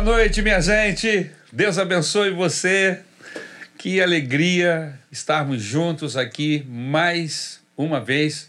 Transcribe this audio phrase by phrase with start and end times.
[0.00, 1.28] Boa noite, minha gente.
[1.52, 3.00] Deus abençoe você.
[3.76, 8.48] Que alegria estarmos juntos aqui mais uma vez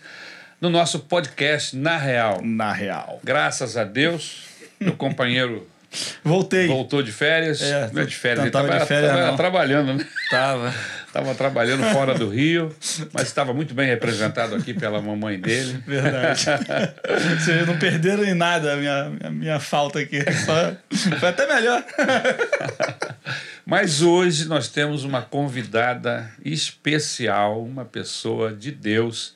[0.61, 2.39] no nosso podcast Na Real.
[2.43, 3.19] Na real.
[3.23, 4.43] Graças a Deus,
[4.79, 5.67] meu companheiro
[6.23, 6.67] Voltei.
[6.67, 7.63] voltou de férias.
[7.63, 9.35] É, não é de férias, não ele tava de tava, férias, tava não.
[9.35, 10.07] trabalhando, né?
[10.29, 10.71] Tava.
[11.09, 12.71] Estava trabalhando fora do Rio,
[13.11, 15.83] mas estava muito bem representado aqui pela mamãe dele.
[15.87, 16.45] Verdade.
[17.43, 20.19] Vocês não perderam em nada a minha, minha, minha falta aqui.
[20.45, 20.75] Só-
[21.17, 21.83] Foi até melhor.
[23.65, 29.33] Mas hoje nós temos uma convidada especial, uma pessoa de Deus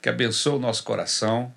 [0.00, 1.52] que abençoa o nosso coração.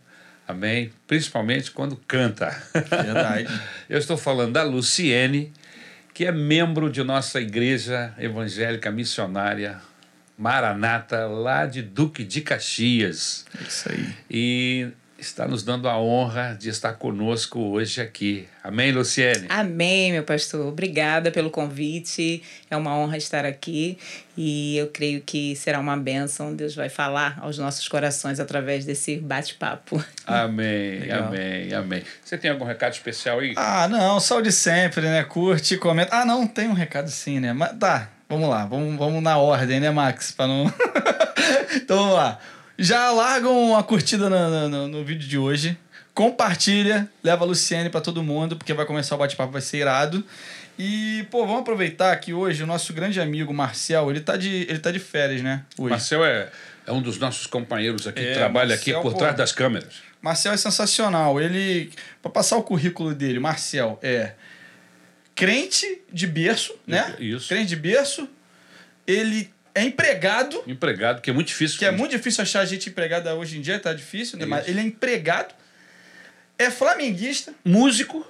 [0.48, 0.91] Amém?
[1.07, 2.55] Principalmente quando canta.
[2.73, 3.48] Verdade.
[3.90, 5.52] Eu estou falando da Luciene,
[6.16, 9.82] que é membro de nossa igreja evangélica missionária
[10.38, 13.46] Maranata, lá de Duque de Caxias.
[13.68, 14.16] Isso aí.
[14.32, 14.88] E
[15.25, 18.48] está nos dando a honra de estar conosco hoje aqui.
[18.63, 19.45] Amém, Luciene?
[19.49, 20.65] Amém, meu pastor.
[20.67, 22.43] Obrigada pelo convite.
[22.70, 23.98] É uma honra estar aqui
[24.37, 26.55] e eu creio que será uma bênção.
[26.55, 30.04] Deus vai falar aos nossos corações através desse bate-papo.
[30.26, 31.23] Amém, Legal.
[31.26, 32.04] amém, amém.
[32.23, 33.54] Você tem algum recado especial aí?
[33.57, 35.23] Ah, não, só o de sempre, né?
[35.23, 36.15] Curte, comenta.
[36.15, 37.51] Ah, não, tem um recado sim, né?
[37.54, 40.32] Mas tá, vamos lá, vamos, vamos na ordem, né, Max?
[40.32, 40.71] Pra não.
[41.76, 42.39] então vamos lá.
[42.77, 45.77] Já largam uma curtida no, no, no- vídeo de hoje.
[46.13, 50.23] Compartilha, leva a Luciene pra todo mundo, porque vai começar o bate-papo, vai ser irado.
[50.79, 54.79] E, pô, vamos aproveitar que hoje o nosso grande amigo Marcel, ele tá de, ele
[54.79, 55.63] tá de férias, né?
[55.77, 55.90] Hoje.
[55.90, 56.49] Marcel é,
[56.87, 59.20] é um dos nossos companheiros aqui, que É, trabalha aqui Marcel, por pô.
[59.20, 59.95] trás das câmeras.
[60.21, 61.39] Marcel é sensacional.
[61.39, 64.34] Ele, para passar o currículo dele, Marcel é
[65.34, 67.13] crente de berço, né?
[67.19, 67.50] Isso.
[67.50, 68.28] Crente de berço.
[69.06, 71.78] Ele é empregado, Empregado, que é muito difícil.
[71.78, 74.45] que é muito difícil achar gente empregada hoje em dia, tá difícil, né?
[74.45, 74.69] Mas Isso.
[74.72, 75.53] ele é empregado.
[76.57, 78.25] É flamenguista, Músico.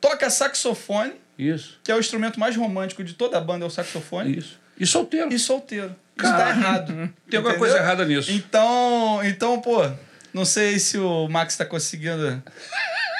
[0.00, 3.70] toca saxofone, Isso, que é o instrumento mais romântico de toda a banda, é o
[3.70, 4.36] saxofone.
[4.38, 4.60] isso.
[4.78, 5.32] E solteiro.
[5.32, 5.96] E solteiro.
[6.22, 6.86] Isso tá errado.
[6.86, 7.58] Tem alguma entendeu?
[7.58, 8.30] coisa errada nisso.
[8.30, 9.90] Então, então, pô,
[10.34, 12.42] não sei se o Max tá conseguindo.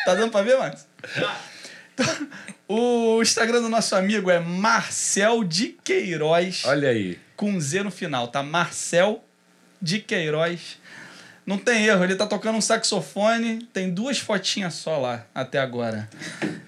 [0.05, 0.87] Tá dando pra ver, Max?
[1.95, 2.29] Então,
[2.69, 7.19] o Instagram do nosso amigo é Marcel de Queiroz, Olha aí.
[7.43, 8.41] Com Z no final, tá?
[8.41, 9.25] Marcel
[9.81, 10.79] de Queiroz.
[11.45, 16.09] Não tem erro, ele tá tocando um saxofone, tem duas fotinhas só lá até agora.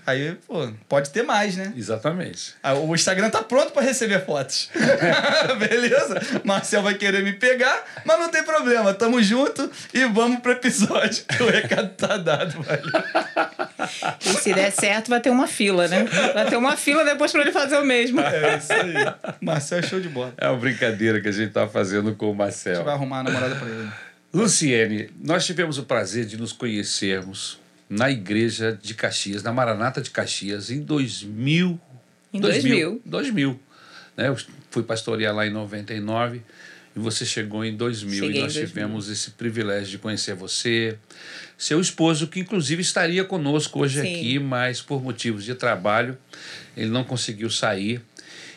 [0.06, 1.72] Aí, pô, pode ter mais, né?
[1.76, 2.54] Exatamente.
[2.62, 4.68] Ah, O Instagram tá pronto para receber fotos.
[5.58, 6.20] Beleza?
[6.44, 8.92] Marcel vai querer me pegar, mas não tem problema.
[8.92, 11.24] Tamo junto e vamos pro episódio.
[11.24, 12.92] que O recado tá dado, valeu.
[14.24, 16.04] E se der certo, vai ter uma fila, né?
[16.34, 18.20] Vai ter uma fila depois para ele fazer o mesmo.
[18.20, 18.94] É isso aí.
[19.40, 20.34] Marcel é show de bola.
[20.36, 22.84] É uma brincadeira que a gente está fazendo com o A gente Marcel.
[22.84, 23.88] vai arrumar a namorada pra ele.
[24.34, 30.10] Luciene, nós tivemos o prazer de nos conhecermos na igreja de Caxias, na Maranata de
[30.10, 31.80] Caxias, em 2000.
[32.32, 33.00] Em 2000.
[33.04, 33.60] 2000.
[34.16, 34.28] Né?
[34.28, 34.36] Eu
[34.72, 36.42] fui pastorear lá em 99
[36.96, 38.12] e você chegou em 2000.
[38.12, 38.68] Cheguei e nós 2000.
[38.68, 40.98] tivemos esse privilégio de conhecer você,
[41.56, 44.14] seu esposo, que inclusive estaria conosco hoje Sim.
[44.14, 46.18] aqui, mas por motivos de trabalho
[46.76, 48.02] ele não conseguiu sair.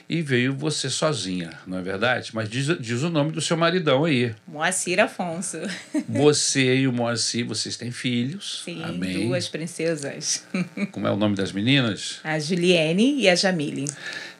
[0.09, 2.31] E veio você sozinha, não é verdade?
[2.33, 4.33] Mas diz, diz o nome do seu maridão aí.
[4.47, 5.57] Moacir Afonso.
[6.07, 8.61] Você e o Moacir, vocês têm filhos.
[8.63, 9.27] Sim, Amém.
[9.27, 10.45] duas princesas.
[10.93, 12.21] Como é o nome das meninas?
[12.23, 13.83] A Juliene e a Jamile.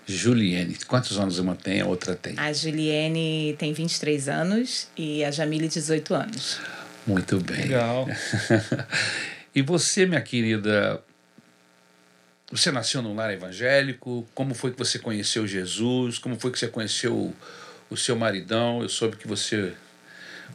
[0.05, 0.77] Juliene.
[0.87, 2.33] Quantos anos uma tem, a outra tem?
[2.37, 6.61] A Juliene tem 23 anos e a Jamile 18 anos.
[7.05, 7.63] Muito bem.
[7.63, 8.07] Legal.
[9.53, 11.03] e você, minha querida,
[12.51, 14.27] você nasceu num lar evangélico?
[14.33, 16.17] Como foi que você conheceu Jesus?
[16.17, 17.33] Como foi que você conheceu
[17.89, 18.81] o, seu maridão?
[18.81, 19.73] Eu soube que você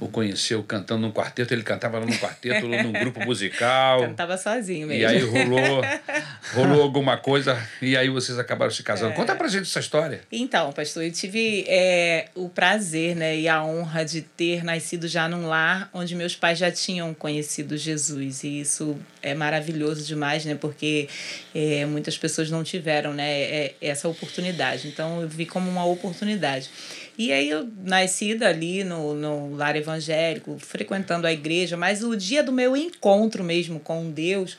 [0.00, 1.52] o conheceu cantando num quarteto.
[1.54, 4.00] Ele cantava num quarteto, ou num grupo musical.
[4.12, 5.02] Cantava sozinho mesmo.
[5.02, 5.82] E aí rolou,
[6.54, 9.14] rolou alguma coisa e aí vocês acabaram se casando.
[9.14, 10.20] Conta pra gente essa história.
[10.30, 15.28] Então, pastor, eu tive é, o prazer né, e a honra de ter nascido já
[15.28, 18.44] num lar onde meus pais já tinham conhecido Jesus.
[18.44, 20.54] E isso é maravilhoso demais, né?
[20.54, 21.08] Porque
[21.54, 24.88] é, muitas pessoas não tiveram né, é, essa oportunidade.
[24.88, 26.70] Então, eu vi como uma oportunidade.
[27.16, 32.42] E aí eu nasci ali no, no lar evangélico, frequentando a igreja, mas o dia
[32.42, 34.56] do meu encontro mesmo com Deus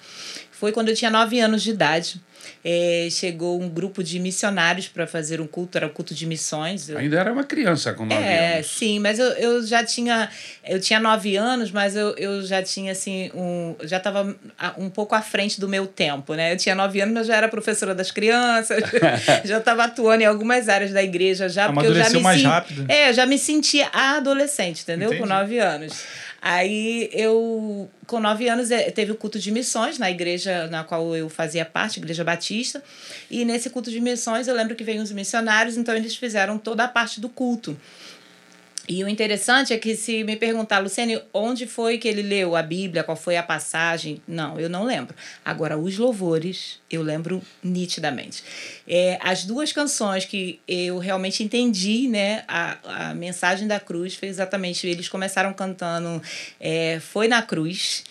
[0.52, 2.22] foi quando eu tinha nove anos de idade.
[2.66, 6.88] É, chegou um grupo de missionários para fazer um culto, era o culto de missões.
[6.88, 8.68] Eu- Ainda era uma criança com nove é, anos.
[8.68, 10.30] sim, mas eu, eu já tinha.
[10.66, 13.76] Eu tinha nove anos, mas eu, eu já tinha, assim, um.
[13.84, 14.34] Já estava
[14.78, 16.54] um pouco à frente do meu tempo, né?
[16.54, 18.82] Eu tinha nove anos, mas já era professora das crianças,
[19.44, 22.44] já estava atuando em algumas áreas da igreja já, porque eu já Amadureceu me mais
[22.44, 22.86] rápido.
[22.88, 25.10] É, eu já me sentia adolescente, entendeu?
[25.10, 25.30] Com Entendi.
[25.30, 26.04] nove anos.
[26.46, 31.16] Aí eu, com nove anos, eh, teve o culto de missões na igreja na qual
[31.16, 32.84] eu fazia parte, Igreja Batista.
[33.32, 36.84] E nesse culto de missões eu lembro que veio os missionários, então eles fizeram toda
[36.84, 37.80] a parte do culto.
[38.88, 42.62] E o interessante é que se me perguntar, Luciane, onde foi que ele leu a
[42.62, 44.22] Bíblia, qual foi a passagem?
[44.28, 45.16] Não, eu não lembro.
[45.44, 48.44] Agora, os louvores, eu lembro nitidamente.
[48.86, 54.28] É, as duas canções que eu realmente entendi, né, a, a mensagem da cruz foi
[54.28, 56.22] exatamente, eles começaram cantando
[56.60, 58.04] é, Foi na Cruz,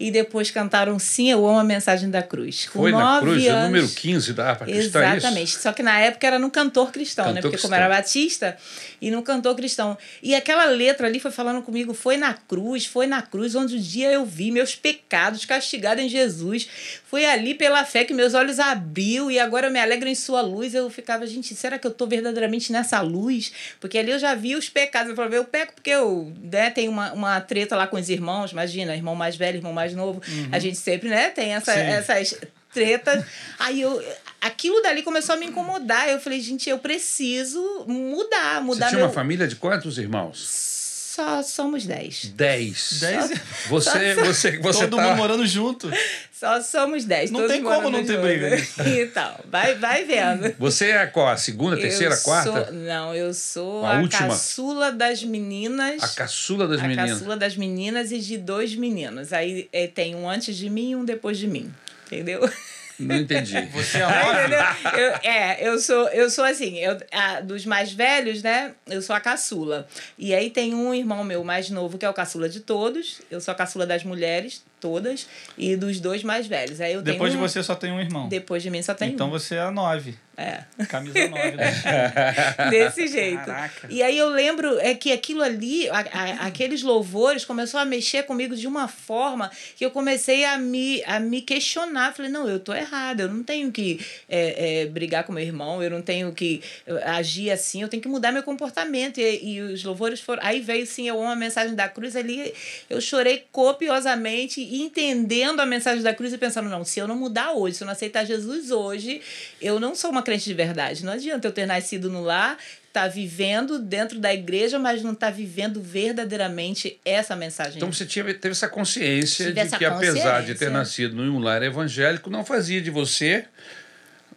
[0.00, 2.66] e depois cantaram Sim, eu amo a mensagem da cruz.
[2.70, 5.58] Com Foi na cruz, anos, é o número 15 da harpa cristã, é Exatamente.
[5.58, 7.40] Só que na época era no cantor cristão, cantor né?
[7.42, 7.70] Porque cristão.
[7.70, 8.56] como era batista,
[9.00, 9.96] e no cantor cristão.
[10.22, 13.80] E aquela letra ali foi falando comigo, foi na cruz, foi na cruz onde o
[13.80, 16.68] dia eu vi meus pecados castigados em Jesus.
[17.04, 20.40] Foi ali pela fé que meus olhos abriu e agora eu me alegro em sua
[20.40, 20.74] luz.
[20.74, 23.52] Eu ficava, gente, será que eu estou verdadeiramente nessa luz?
[23.80, 25.10] Porque ali eu já vi os pecados.
[25.10, 28.52] Eu falei, eu peco porque eu né, tenho uma, uma treta lá com os irmãos,
[28.52, 30.20] imagina, irmão mais velho, irmão mais novo.
[30.26, 30.48] Uhum.
[30.52, 32.38] A gente sempre, né, tem essa, essas
[32.72, 33.24] tretas.
[33.58, 34.02] Aí eu.
[34.40, 36.08] Aquilo dali começou a me incomodar.
[36.08, 38.86] Eu falei, gente, eu preciso mudar, mudar.
[38.86, 39.06] Você tinha meu...
[39.06, 40.70] uma família de quantos irmãos?
[41.10, 42.32] Só somos dez.
[42.34, 43.00] Dez?
[43.00, 43.32] Dez?
[43.68, 45.02] Você, só, você, você Todo tá...
[45.02, 45.90] mundo morando junto.
[46.32, 47.30] Só somos dez.
[47.30, 48.56] Não tem como não ter briga.
[49.02, 50.54] então, vai, vai vendo.
[50.58, 51.28] Você é qual?
[51.28, 52.64] A segunda, terceira, eu quarta?
[52.64, 54.28] Sou, não, eu sou a, a última.
[54.28, 56.02] caçula das meninas.
[56.02, 57.10] A caçula das a meninas.
[57.10, 59.34] A caçula das meninas e de dois meninos.
[59.34, 61.70] Aí é, tem um antes de mim e um depois de mim.
[62.06, 62.48] Entendeu?
[63.00, 63.60] Não entendi.
[63.72, 68.42] Você é a eu, É, eu sou, eu sou assim, eu, a, dos mais velhos,
[68.42, 68.72] né?
[68.86, 69.88] Eu sou a caçula.
[70.18, 73.20] E aí tem um irmão meu mais novo, que é o caçula de todos.
[73.30, 75.28] Eu sou a caçula das mulheres, todas.
[75.56, 76.80] E dos dois mais velhos.
[76.80, 78.28] Aí eu Depois tenho de você só tem um irmão.
[78.28, 79.30] Depois de mim só tem então um.
[79.30, 80.16] Então você é a nove.
[80.40, 80.64] É.
[80.86, 81.70] Camisa 9 né?
[82.70, 83.44] Desse jeito.
[83.44, 83.86] Caraca.
[83.90, 88.22] E aí eu lembro é que aquilo ali, a, a, aqueles louvores, começou a mexer
[88.22, 92.14] comigo de uma forma que eu comecei a me, a me questionar.
[92.14, 94.00] Falei, não, eu tô errada, eu não tenho que
[94.30, 96.62] é, é, brigar com meu irmão, eu não tenho que
[97.04, 99.18] agir assim, eu tenho que mudar meu comportamento.
[99.18, 100.42] E, e os louvores foram.
[100.42, 102.54] Aí veio sim, eu amo a mensagem da cruz ali.
[102.88, 107.52] Eu chorei copiosamente, entendendo a mensagem da cruz e pensando, não, se eu não mudar
[107.52, 109.20] hoje, se eu não aceitar Jesus hoje,
[109.60, 111.04] eu não sou uma crente de verdade.
[111.04, 112.58] Não adianta eu ter nascido no lar,
[112.88, 117.76] estar tá vivendo dentro da igreja, mas não estar tá vivendo verdadeiramente essa mensagem.
[117.76, 121.62] Então você tinha, teve essa consciência de que, apesar de ter nascido em um lar
[121.62, 123.44] evangélico, não fazia de você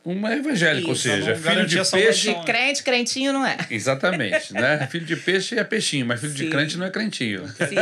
[0.05, 2.33] uma evangélica, ou seja, filho de peixe.
[2.33, 3.55] De crente, crentinho não é.
[3.69, 4.85] Exatamente, né?
[4.91, 6.43] filho de peixe é peixinho, mas filho Sim.
[6.43, 7.47] de crente não é crentinho.
[7.47, 7.75] Sim.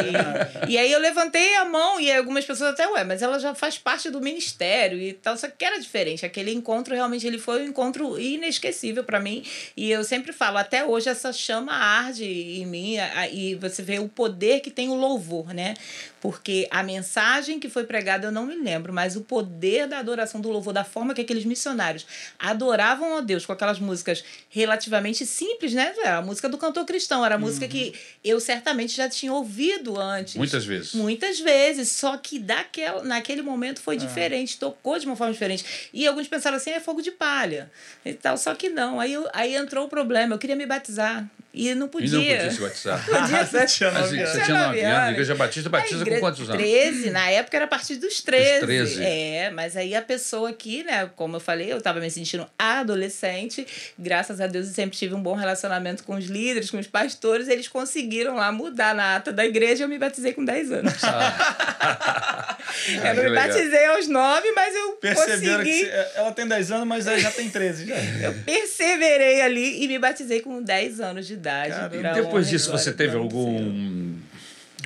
[0.69, 3.79] e aí eu levantei a mão e algumas pessoas até, ué, mas ela já faz
[3.79, 6.23] parte do ministério e tal, só que era diferente.
[6.23, 9.43] Aquele encontro realmente ele foi um encontro inesquecível para mim
[9.75, 12.97] e eu sempre falo, até hoje essa chama arde em mim
[13.31, 15.73] e você vê o poder que tem o louvor, né?
[16.19, 20.39] Porque a mensagem que foi pregada eu não me lembro, mas o poder da adoração
[20.39, 22.05] do louvor, da forma que aqueles missionários
[22.37, 25.93] adoravam a Deus com aquelas músicas relativamente simples, né?
[26.05, 27.71] A música do cantor cristão, era a música uhum.
[27.71, 27.93] que
[28.23, 30.35] eu certamente já tinha ouvido antes.
[30.35, 30.93] Muitas vezes.
[30.93, 33.99] Muitas vezes, só que daquela, naquele momento foi é.
[33.99, 35.89] diferente, tocou de uma forma diferente.
[35.93, 37.71] E alguns pensaram assim, é fogo de palha
[38.05, 38.99] e tal, só que não.
[38.99, 41.29] Aí, eu, aí entrou o problema, eu queria me batizar.
[41.53, 42.07] E não podia.
[42.07, 43.03] E não podia se batizar.
[43.05, 44.29] Podia, você tinha 9 anos.
[44.31, 44.99] Você tinha 9 anos.
[44.99, 46.61] A igreja batista batiza igreja, com quantos anos?
[46.61, 47.09] 13.
[47.09, 48.59] Na época era a partir dos 13.
[48.59, 49.03] Dos 13.
[49.03, 53.65] É, mas aí a pessoa aqui, né, como eu falei, eu estava me sentindo adolescente.
[53.97, 57.47] Graças a Deus eu sempre tive um bom relacionamento com os líderes, com os pastores.
[57.47, 61.03] Eles conseguiram lá mudar na ata da igreja e eu me batizei com 10 anos.
[61.03, 62.57] Ah.
[62.87, 65.85] eu não me batizei aos 9, mas eu Perceberam consegui...
[65.85, 67.95] que ela tem 10 anos, mas já tem 13 já.
[68.21, 71.75] Eu perseverei ali e me batizei com 10 anos de idade.
[71.95, 74.17] e depois disso você teve algum,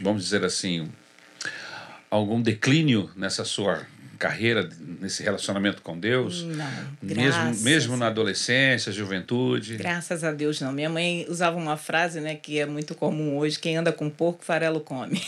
[0.01, 0.89] vamos dizer assim,
[2.09, 3.85] algum declínio nessa sua
[4.17, 4.69] carreira,
[4.99, 6.43] nesse relacionamento com Deus?
[6.43, 6.65] Não.
[7.01, 9.77] Mesmo, mesmo na adolescência, juventude?
[9.77, 10.71] Graças a Deus não.
[10.71, 14.43] Minha mãe usava uma frase, né, que é muito comum hoje: quem anda com porco,
[14.43, 15.21] farelo come.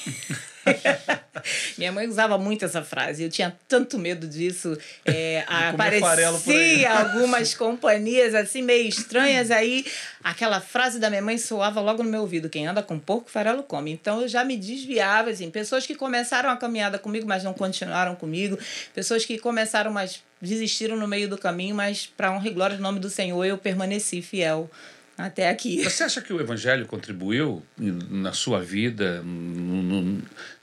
[1.78, 3.24] Minha mãe usava muito essa frase.
[3.24, 4.78] Eu tinha tanto medo disso.
[5.06, 9.52] É, aparecia algumas companhias assim meio estranhas.
[9.52, 9.86] Aí
[10.24, 13.64] aquela frase da minha mãe soava logo no meu ouvido: quem anda com porco, farelo
[13.64, 13.92] come.
[13.92, 15.30] Então eu já me desviava.
[15.30, 18.58] Assim, pessoas que começaram a caminhada comigo, mas não continuaram comigo.
[18.94, 21.76] Pessoas que começaram, mas desistiram no meio do caminho.
[21.76, 24.70] Mas para honra e glória do nome do Senhor, eu permaneci fiel
[25.18, 25.84] até aqui.
[25.84, 29.24] Você acha que o Evangelho contribuiu na sua vida,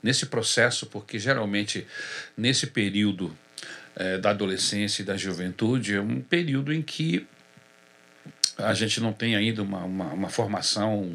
[0.01, 0.85] nesse processo?
[0.85, 1.85] Porque geralmente,
[2.37, 3.35] nesse período
[3.95, 7.27] é, da adolescência e da juventude, é um período em que
[8.57, 11.13] a gente não tem ainda uma, uma, uma formação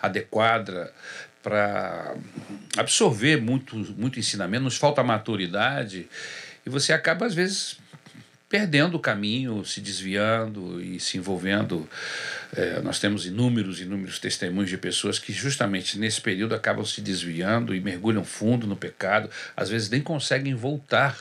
[0.00, 0.92] adequada
[1.42, 2.14] para
[2.76, 6.08] absorver muito, muito ensinamento, nos falta maturidade
[6.64, 7.78] e você acaba, às vezes,
[8.48, 11.88] perdendo o caminho, se desviando e se envolvendo.
[12.56, 17.74] É, nós temos inúmeros, inúmeros testemunhos de pessoas que, justamente nesse período, acabam se desviando
[17.74, 21.16] e mergulham fundo no pecado, às vezes nem conseguem voltar.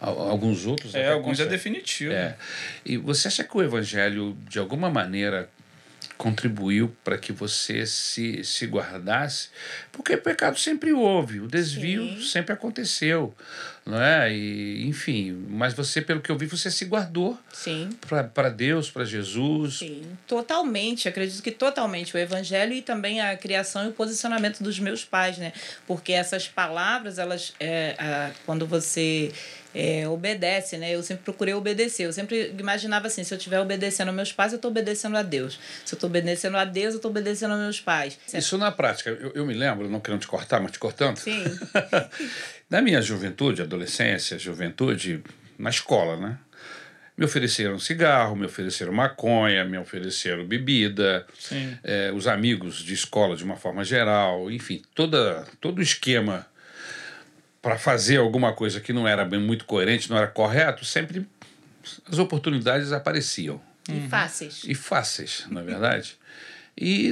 [0.00, 0.94] Alguns outros.
[0.94, 1.46] É, alguns é conseguem.
[1.46, 2.12] é definitivo.
[2.12, 2.36] É.
[2.84, 5.48] E você acha que o evangelho, de alguma maneira,
[6.16, 9.48] contribuiu para que você se, se guardasse,
[9.92, 12.22] porque o pecado sempre houve, o desvio Sim.
[12.22, 13.34] sempre aconteceu,
[13.84, 14.32] não é?
[14.32, 17.38] E, enfim, mas você, pelo que eu vi, você se guardou
[18.32, 19.78] para Deus, para Jesus.
[19.78, 24.78] Sim, totalmente, acredito que totalmente o evangelho e também a criação e o posicionamento dos
[24.78, 25.52] meus pais, né?
[25.86, 29.32] Porque essas palavras, elas, é, a, quando você
[29.74, 30.94] é, obedece, né?
[30.94, 32.04] Eu sempre procurei obedecer.
[32.04, 35.22] Eu sempre imaginava assim: se eu estiver obedecendo aos meus pais, eu estou obedecendo a
[35.22, 35.58] Deus.
[35.84, 38.18] Se eu estou obedecendo a Deus, eu estou obedecendo aos meus pais.
[38.32, 41.16] Isso na prática, eu, eu me lembro, não querendo te cortar, mas te cortando.
[41.16, 41.42] Sim.
[42.70, 45.22] na minha juventude, adolescência, juventude,
[45.58, 46.38] na escola, né?
[47.16, 51.24] Me ofereceram cigarro, me ofereceram maconha, me ofereceram bebida,
[51.84, 56.44] é, os amigos de escola de uma forma geral, enfim, toda, todo o esquema
[57.64, 61.26] para fazer alguma coisa que não era bem muito coerente, não era correto, sempre
[62.06, 63.58] as oportunidades apareciam.
[63.88, 64.08] E uhum.
[64.10, 64.64] fáceis.
[64.66, 66.18] E fáceis, na é verdade.
[66.76, 67.10] E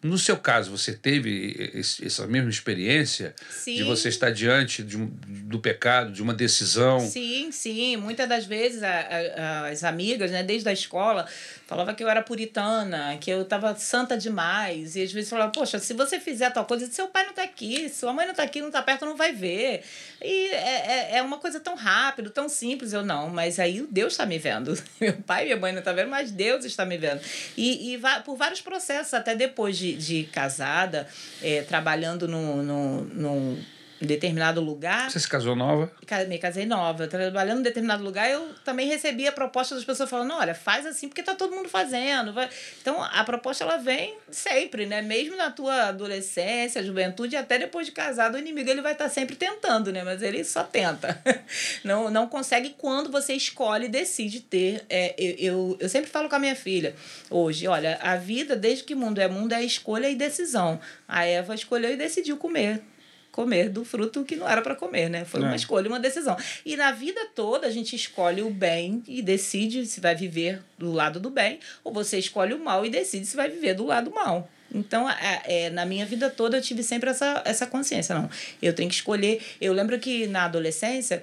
[0.00, 3.74] no seu caso, você teve esse, essa mesma experiência sim.
[3.74, 7.00] de você estar diante de do pecado, de uma decisão?
[7.00, 7.96] Sim, sim.
[7.96, 11.26] Muitas das vezes a, a, as amigas, né, desde a escola,
[11.66, 14.94] falava que eu era puritana, que eu estava santa demais.
[14.94, 17.88] E às vezes falava, poxa, se você fizer tal coisa, seu pai não está aqui,
[17.88, 19.82] sua mãe não está aqui, não está perto, não vai ver.
[20.22, 22.92] E é, é, é uma coisa tão rápido, tão simples.
[22.92, 24.80] Eu não, mas aí Deus está me vendo.
[25.00, 27.20] Meu pai e minha mãe não estão tá vendo, mas Deus está me vendo.
[27.56, 31.06] E, e por vários processos, até depois de, de casada,
[31.42, 33.58] é, trabalhando no, no
[34.00, 35.10] em determinado lugar.
[35.10, 35.90] Você se casou nova?
[36.28, 37.06] Me casei nova.
[37.08, 41.22] Trabalhando em determinado lugar, eu também recebia proposta das pessoas falando: olha, faz assim porque
[41.22, 42.32] tá todo mundo fazendo.
[42.80, 45.02] Então, a proposta ela vem sempre, né?
[45.02, 49.10] Mesmo na tua adolescência, juventude, até depois de casado, o inimigo ele vai estar tá
[49.10, 50.04] sempre tentando, né?
[50.04, 51.20] Mas ele só tenta.
[51.82, 54.84] Não, não consegue quando você escolhe e decide ter.
[54.88, 56.94] É, eu, eu, eu sempre falo com a minha filha
[57.30, 60.80] hoje: olha, a vida, desde que mundo é mundo, é escolha e decisão.
[61.06, 62.82] A Eva escolheu e decidiu comer
[63.38, 65.24] comer do fruto que não era para comer, né?
[65.24, 65.56] Foi uma é.
[65.56, 66.36] escolha, uma decisão.
[66.66, 70.90] E na vida toda a gente escolhe o bem e decide se vai viver do
[70.90, 74.10] lado do bem, ou você escolhe o mal e decide se vai viver do lado
[74.10, 74.50] mal.
[74.74, 78.12] Então, é, é, na minha vida toda, eu tive sempre essa, essa consciência.
[78.12, 78.28] Não,
[78.60, 79.40] eu tenho que escolher.
[79.60, 81.22] Eu lembro que na adolescência,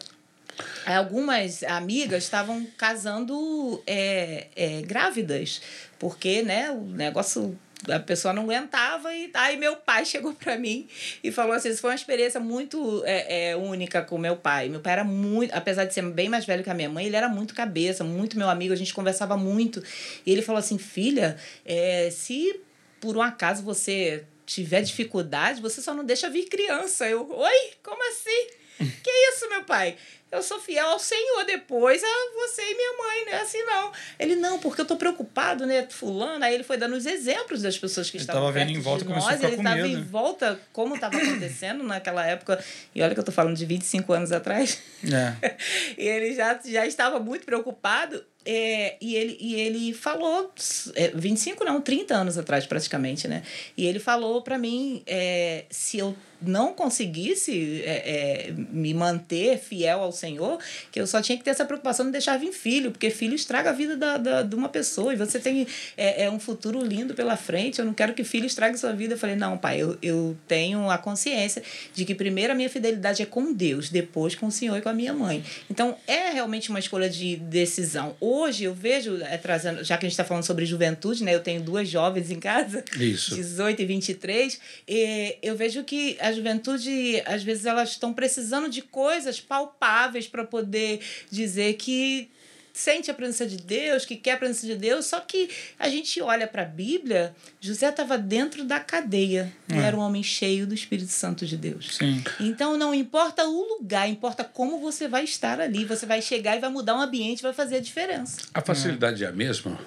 [0.85, 5.61] algumas amigas estavam casando é, é, grávidas,
[5.99, 10.87] porque né, o negócio a pessoa não aguentava e aí meu pai chegou para mim
[11.23, 14.69] e falou assim, isso foi uma experiência muito é, é, única com meu pai.
[14.69, 17.15] Meu pai era muito, apesar de ser bem mais velho que a minha mãe, ele
[17.15, 19.83] era muito cabeça, muito meu amigo, a gente conversava muito.
[20.25, 22.59] E ele falou assim, filha, é, se
[22.99, 27.07] por um acaso você tiver dificuldade, você só não deixa vir criança.
[27.07, 28.47] Eu, oi, como assim?
[28.77, 29.95] que isso, meu pai?
[30.35, 33.41] Eu sou fiel ao Senhor, depois a você e minha mãe, né?
[33.41, 33.91] Assim não.
[34.19, 35.87] Ele, não, porque eu tô preocupado, né?
[35.89, 38.81] Fulano, aí ele foi dando os exemplos das pessoas que ele estavam perto vendo em
[38.81, 42.63] volta, nós, ele estava em volta, como estava acontecendo naquela época,
[42.93, 45.55] e olha que eu tô falando de 25 anos atrás, é.
[45.97, 50.51] e ele já, já estava muito preocupado, é, e, ele, e ele falou,
[50.93, 53.43] é, 25 não, 30 anos atrás praticamente, né?
[53.75, 60.01] E ele falou para mim, é, se eu não conseguisse é, é, me manter fiel
[60.01, 60.59] ao Senhor,
[60.91, 63.69] que eu só tinha que ter essa preocupação de deixar vir filho, porque filho estraga
[63.69, 67.13] a vida da, da, de uma pessoa e você tem é, é um futuro lindo
[67.13, 67.79] pela frente.
[67.79, 69.13] Eu não quero que filho estrague sua vida.
[69.13, 73.21] Eu falei, não, pai, eu, eu tenho a consciência de que primeiro a minha fidelidade
[73.21, 75.43] é com Deus, depois com o Senhor e com a minha mãe.
[75.69, 78.15] Então é realmente uma escolha de decisão.
[78.37, 81.33] Hoje eu vejo, é, trazendo, já que a gente está falando sobre juventude, né?
[81.33, 83.33] Eu tenho duas jovens em casa, Isso.
[83.35, 88.81] 18 e 23, e eu vejo que a juventude, às vezes, elas estão precisando de
[88.81, 90.99] coisas palpáveis para poder
[91.31, 92.29] dizer que
[92.75, 96.21] sente a presença de Deus, que quer a presença de Deus, só que a gente
[96.21, 99.77] olha para a Bíblia, José estava dentro da cadeia, é.
[99.77, 101.95] era um homem cheio do Espírito Santo de Deus.
[101.95, 102.21] Sim.
[102.37, 106.59] Então não importa o lugar, importa como você vai estar ali, você vai chegar e
[106.59, 108.41] vai mudar o ambiente, vai fazer a diferença.
[108.53, 109.79] A facilidade é, é a mesma?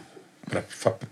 [0.48, 0.62] para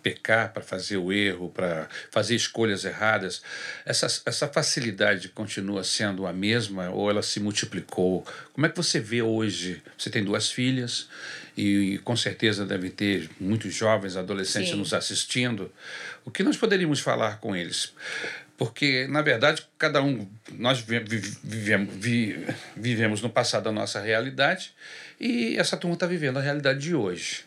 [0.02, 3.42] pecar, para fazer o erro, para fazer escolhas erradas,
[3.84, 8.24] essa, essa facilidade continua sendo a mesma ou ela se multiplicou?
[8.54, 9.82] Como é que você vê hoje?
[9.98, 11.08] Você tem duas filhas
[11.56, 14.76] e, com certeza deve ter muitos jovens, adolescentes Sim.
[14.76, 15.72] nos assistindo.
[16.24, 17.94] O que nós poderíamos falar com eles?
[18.58, 21.94] Porque, na verdade, cada um, nós vivemos,
[22.74, 24.72] vivemos no passado a nossa realidade
[25.20, 27.44] e essa turma está vivendo a realidade de hoje.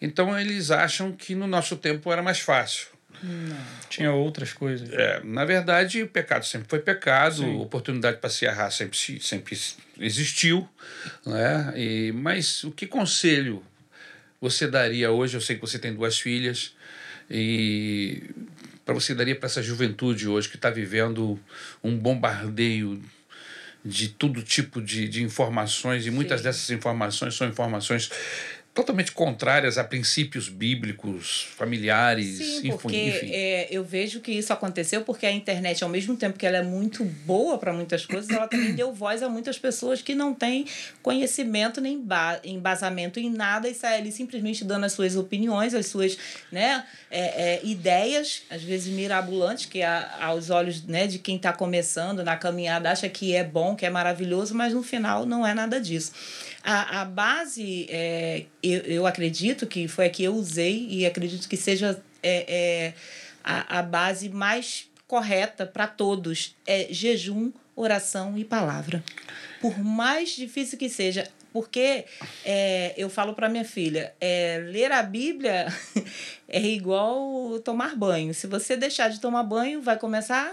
[0.00, 2.95] Então, eles acham que no nosso tempo era mais fácil.
[3.22, 3.56] Não.
[3.88, 4.90] Tinha outras coisas.
[4.92, 7.56] É, na verdade, o pecado sempre foi pecado, Sim.
[7.56, 9.58] oportunidade para se errar sempre, sempre
[9.98, 10.68] existiu.
[11.24, 11.72] Né?
[11.76, 13.62] E, mas o que conselho
[14.40, 15.36] você daria hoje?
[15.36, 16.74] Eu sei que você tem duas filhas,
[17.30, 18.22] e
[18.84, 21.38] para você daria para essa juventude hoje que está vivendo
[21.82, 23.02] um bombardeio
[23.84, 26.44] de todo tipo de, de informações, e muitas Sim.
[26.44, 28.10] dessas informações são informações
[28.76, 32.96] totalmente contrárias a princípios bíblicos, familiares, Sim, porque
[33.32, 36.62] É, eu vejo que isso aconteceu porque a internet, ao mesmo tempo que ela é
[36.62, 40.66] muito boa para muitas coisas, ela também deu voz a muitas pessoas que não têm
[41.02, 42.04] conhecimento nem
[42.44, 46.18] embasamento em nada e saem ali simplesmente dando as suas opiniões, as suas
[46.52, 51.50] né, é, é, ideias, às vezes mirabolantes, que a, aos olhos né, de quem está
[51.50, 55.54] começando na caminhada acha que é bom, que é maravilhoso, mas no final não é
[55.54, 56.12] nada disso.
[56.68, 61.48] A, a base, é, eu, eu acredito que foi a que eu usei e acredito
[61.48, 62.94] que seja é, é,
[63.44, 69.04] a, a base mais correta para todos é jejum, oração e palavra.
[69.60, 72.04] Por mais difícil que seja, porque
[72.44, 75.66] é, eu falo para minha filha, é, ler a Bíblia
[76.48, 78.34] é igual tomar banho.
[78.34, 80.52] Se você deixar de tomar banho, vai começar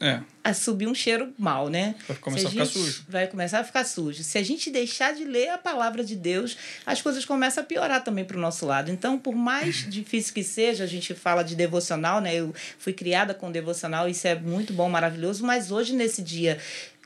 [0.00, 0.20] é.
[0.42, 1.94] a subir um cheiro mal, né?
[2.08, 3.04] Vai começar a, a ficar sujo.
[3.08, 4.22] Vai começar a ficar sujo.
[4.22, 8.02] Se a gente deixar de ler a palavra de Deus, as coisas começam a piorar
[8.02, 8.90] também para o nosso lado.
[8.90, 12.34] Então, por mais difícil que seja, a gente fala de devocional, né?
[12.34, 16.58] Eu fui criada com devocional, isso é muito bom, maravilhoso, mas hoje, nesse dia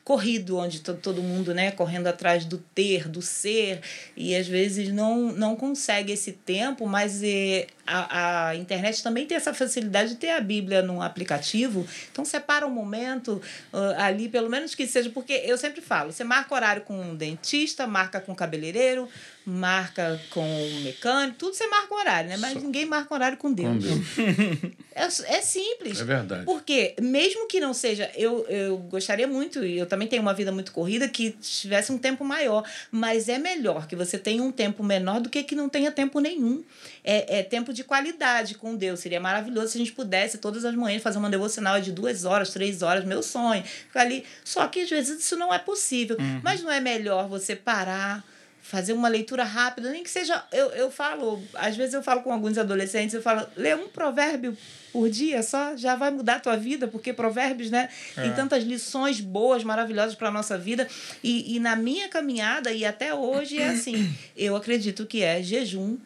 [0.05, 3.81] corrido, onde todo mundo, né, correndo atrás do ter, do ser,
[4.15, 9.37] e às vezes não, não consegue esse tempo, mas é, a, a internet também tem
[9.37, 13.41] essa facilidade de ter a Bíblia num aplicativo, então separa um momento
[13.73, 17.15] uh, ali, pelo menos que seja, porque eu sempre falo, você marca horário com um
[17.15, 19.09] dentista, marca com um cabeleireiro,
[19.45, 22.37] marca com um mecânico, tudo você marca um horário, né?
[22.39, 22.61] Mas Só...
[22.61, 23.69] ninguém marca horário com Deus.
[23.69, 24.73] Com Deus.
[24.95, 25.05] é,
[25.37, 26.01] é simples.
[26.01, 26.45] É verdade.
[26.47, 30.51] Porque, mesmo que não seja, eu, eu gostaria muito, e eu também tenho uma vida
[30.51, 32.65] muito corrida, que tivesse um tempo maior.
[32.91, 36.21] Mas é melhor que você tenha um tempo menor do que que não tenha tempo
[36.21, 36.65] nenhum.
[37.03, 39.01] É, é tempo de qualidade com Deus.
[39.01, 42.51] Seria maravilhoso se a gente pudesse todas as manhãs fazer uma devocional de duas horas,
[42.51, 43.63] três horas, meu sonho.
[43.63, 44.25] Ficar ali.
[44.45, 46.17] Só que às vezes isso não é possível.
[46.19, 46.41] Uhum.
[46.43, 48.25] Mas não é melhor você parar
[48.65, 50.43] fazer uma leitura rápida, nem que seja.
[50.51, 54.57] Eu, eu falo, às vezes eu falo com alguns adolescentes, eu falo, lê um provérbio
[54.91, 58.23] por dia só, já vai mudar a tua vida, porque provérbios, né, é.
[58.23, 60.89] tem tantas lições boas, maravilhosas para a nossa vida.
[61.23, 65.99] E, e na minha caminhada, e até hoje, é assim: eu acredito que é jejum,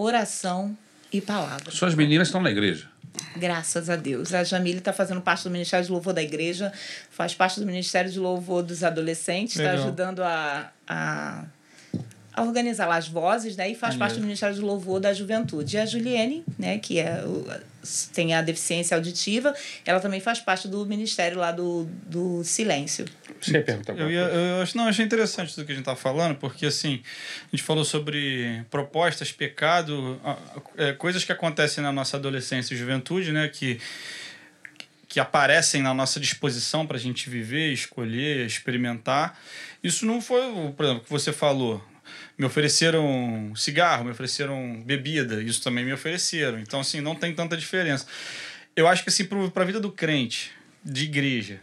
[0.00, 0.76] oração
[1.12, 1.70] e palavra.
[1.70, 2.88] Suas meninas estão na igreja.
[3.36, 4.32] Graças a Deus.
[4.32, 6.72] A Jamile está fazendo parte do Ministério de Louvor da Igreja,
[7.10, 11.44] faz parte do Ministério de Louvor dos Adolescentes, está ajudando a, a
[12.46, 13.70] organizar lá as vozes, né?
[13.70, 15.76] E faz parte do Ministério do Louvor da Juventude.
[15.76, 17.24] E a Juliene, né, que é,
[18.12, 23.06] tem a deficiência auditiva, ela também faz parte do Ministério lá do, do Silêncio.
[23.40, 25.96] Você ia perguntar eu, ia, eu acho, não, achei interessante tudo que a gente está
[25.96, 27.02] falando, porque assim,
[27.46, 30.20] a gente falou sobre propostas, pecado,
[30.76, 33.48] é, coisas que acontecem na nossa adolescência e juventude, né?
[33.48, 33.78] Que
[35.10, 39.36] que aparecem na nossa disposição para a gente viver, escolher, experimentar.
[39.82, 40.40] Isso não foi,
[40.76, 41.84] por exemplo, que você falou
[42.40, 46.58] me ofereceram cigarro, me ofereceram bebida, isso também me ofereceram.
[46.58, 48.06] Então, assim, não tem tanta diferença.
[48.74, 50.50] Eu acho que, assim, para a vida do crente,
[50.82, 51.60] de igreja,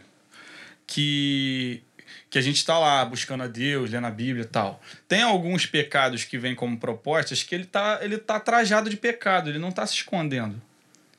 [0.85, 1.81] que,
[2.29, 5.65] que a gente está lá buscando a Deus, lendo a Bíblia e tal, tem alguns
[5.65, 9.69] pecados que vêm como propostas que ele tá, ele tá trajado de pecado, ele não
[9.69, 10.61] está se escondendo.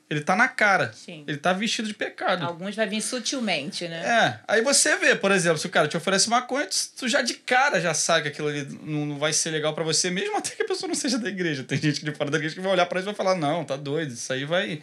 [0.09, 0.91] Ele tá na cara.
[0.91, 1.23] Sim.
[1.27, 2.43] Ele tá vestido de pecado.
[2.43, 4.03] Alguns vai vir sutilmente, né?
[4.03, 4.39] É.
[4.47, 6.67] Aí você vê, por exemplo, se o cara te oferece maconha,
[6.97, 10.09] tu já de cara já sabe que aquilo ali não, vai ser legal para você,
[10.09, 11.63] mesmo até que a pessoa não seja da igreja.
[11.63, 13.63] Tem gente de fora da igreja que vai olhar para isso e vai falar: não,
[13.63, 14.81] tá doido, isso aí vai,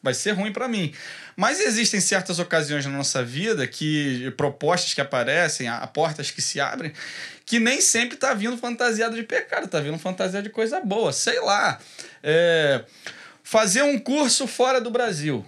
[0.00, 0.94] vai ser ruim para mim.
[1.34, 6.60] Mas existem certas ocasiões na nossa vida que propostas que aparecem, a, portas que se
[6.60, 6.92] abrem,
[7.44, 11.12] que nem sempre tá vindo fantasiado de pecado, tá vindo fantasiado de coisa boa.
[11.12, 11.80] Sei lá.
[12.22, 12.84] É
[13.48, 15.42] fazer um curso fora do Brasil.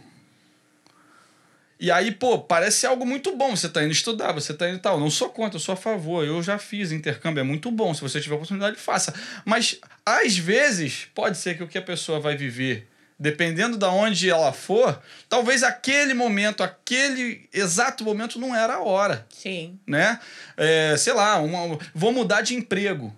[1.78, 3.54] E aí, pô, parece algo muito bom.
[3.54, 4.98] Você está indo estudar, você está indo tal.
[4.98, 6.24] Não sou contra, eu sou a favor.
[6.24, 7.92] Eu já fiz intercâmbio, é muito bom.
[7.92, 9.12] Se você tiver oportunidade, faça.
[9.44, 14.30] Mas, às vezes, pode ser que o que a pessoa vai viver, dependendo de onde
[14.30, 19.26] ela for, talvez aquele momento, aquele exato momento não era a hora.
[19.28, 19.78] Sim.
[19.86, 20.18] Né?
[20.56, 23.14] É, sei lá, uma, vou mudar de emprego.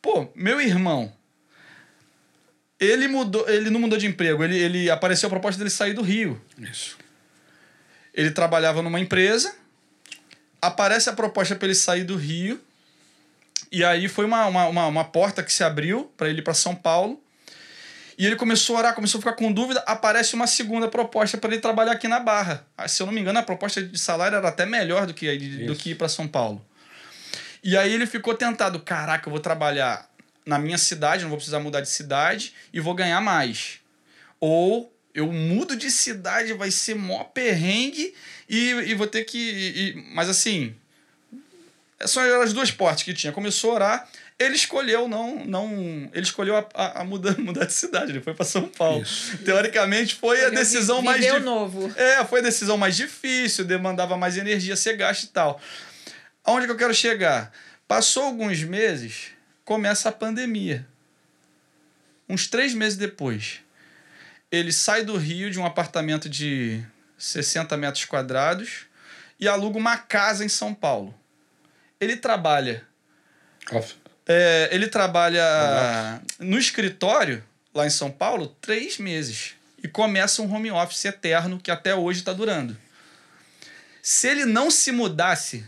[0.00, 1.12] Pô, meu irmão,
[2.78, 6.02] ele mudou, ele não mudou de emprego, ele, ele apareceu a proposta dele sair do
[6.02, 6.40] Rio.
[6.58, 6.96] Isso.
[8.12, 9.54] Ele trabalhava numa empresa,
[10.60, 12.60] aparece a proposta para ele sair do Rio,
[13.70, 16.54] e aí foi uma, uma, uma, uma porta que se abriu para ele ir para
[16.54, 17.22] São Paulo.
[18.18, 19.82] E ele começou a orar, começou a ficar com dúvida.
[19.86, 22.66] Aparece uma segunda proposta para ele trabalhar aqui na Barra.
[22.76, 25.36] Ah, se eu não me engano, a proposta de salário era até melhor do que,
[25.66, 26.64] do que ir para São Paulo.
[27.62, 30.08] E aí ele ficou tentado: caraca, eu vou trabalhar
[30.46, 33.80] na minha cidade, não vou precisar mudar de cidade e vou ganhar mais.
[34.40, 38.14] Ou eu mudo de cidade, vai ser mó perrengue
[38.48, 39.38] e, e vou ter que.
[39.38, 40.74] E, mas assim,
[42.04, 43.32] são as duas portas que tinha.
[43.32, 45.44] Começou a orar, ele escolheu não.
[45.44, 49.02] não ele escolheu a, a, a mudar, mudar de cidade, ele foi para São Paulo.
[49.02, 49.38] Isso.
[49.38, 51.24] Teoricamente, foi a decisão mais.
[51.24, 51.92] Viveu novo.
[51.96, 55.60] É, foi a decisão mais difícil, demandava mais energia ser gasta e tal.
[56.44, 57.50] Aonde que eu quero chegar?
[57.88, 59.35] Passou alguns meses,
[59.66, 60.86] começa a pandemia.
[62.28, 63.60] Uns três meses depois,
[64.50, 66.82] ele sai do Rio de um apartamento de
[67.18, 68.86] 60 metros quadrados
[69.38, 71.12] e aluga uma casa em São Paulo.
[72.00, 72.86] Ele trabalha.
[74.24, 79.54] É, ele trabalha no escritório, lá em São Paulo, três meses.
[79.82, 82.76] E começa um home office eterno que até hoje está durando.
[84.00, 85.66] Se ele não se mudasse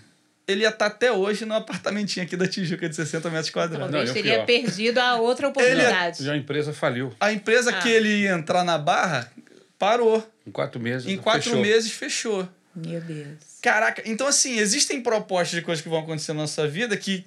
[0.49, 3.91] ele ia estar até hoje no apartamentinho aqui da Tijuca de 60 metros quadrados.
[3.91, 6.25] Talvez teria perdido a outra oportunidade.
[6.25, 7.13] Já a empresa faliu.
[7.21, 7.79] A empresa ah.
[7.81, 9.31] que ele ia entrar na barra
[9.79, 10.27] parou.
[10.47, 11.07] Em quatro meses.
[11.07, 11.61] Em quatro fechou.
[11.61, 12.49] meses fechou.
[12.75, 13.29] Meu Deus.
[13.61, 17.25] Caraca, então assim, existem propostas de coisas que vão acontecer na nossa vida que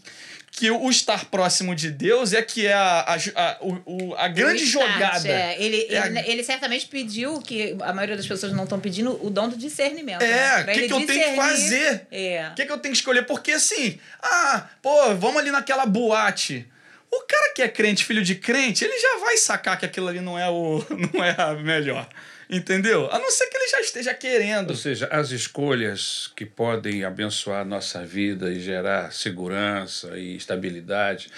[0.51, 4.63] que o estar próximo de Deus é que é a, a, a, o, a grande
[4.63, 5.27] start, jogada.
[5.27, 5.55] É.
[5.57, 9.29] Ele, é ele, ele, certamente pediu, que a maioria das pessoas não estão pedindo, o
[9.29, 10.21] dom do discernimento.
[10.21, 10.73] É, o né?
[10.73, 12.07] que, que eu tenho que fazer?
[12.11, 12.53] O é.
[12.53, 13.25] que, que eu tenho que escolher?
[13.25, 16.67] Porque assim, ah, pô, vamos ali naquela boate.
[17.09, 20.19] O cara que é crente, filho de crente, ele já vai sacar que aquilo ali
[20.19, 22.07] não é o não é a melhor.
[22.51, 23.09] Entendeu?
[23.09, 24.71] A não ser que ele já esteja querendo.
[24.71, 31.29] Ou seja, as escolhas que podem abençoar a nossa vida e gerar segurança e estabilidade,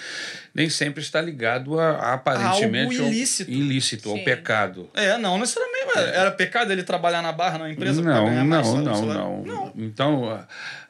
[0.52, 4.90] nem sempre está ligado a, a aparentemente Algo ilícito, ao, ilícito ao pecado.
[4.92, 5.98] É, não necessariamente.
[5.98, 6.16] É.
[6.16, 8.02] Era pecado ele trabalhar na barra, na empresa?
[8.02, 9.72] Não, não, não, não, não.
[9.76, 10.44] Então,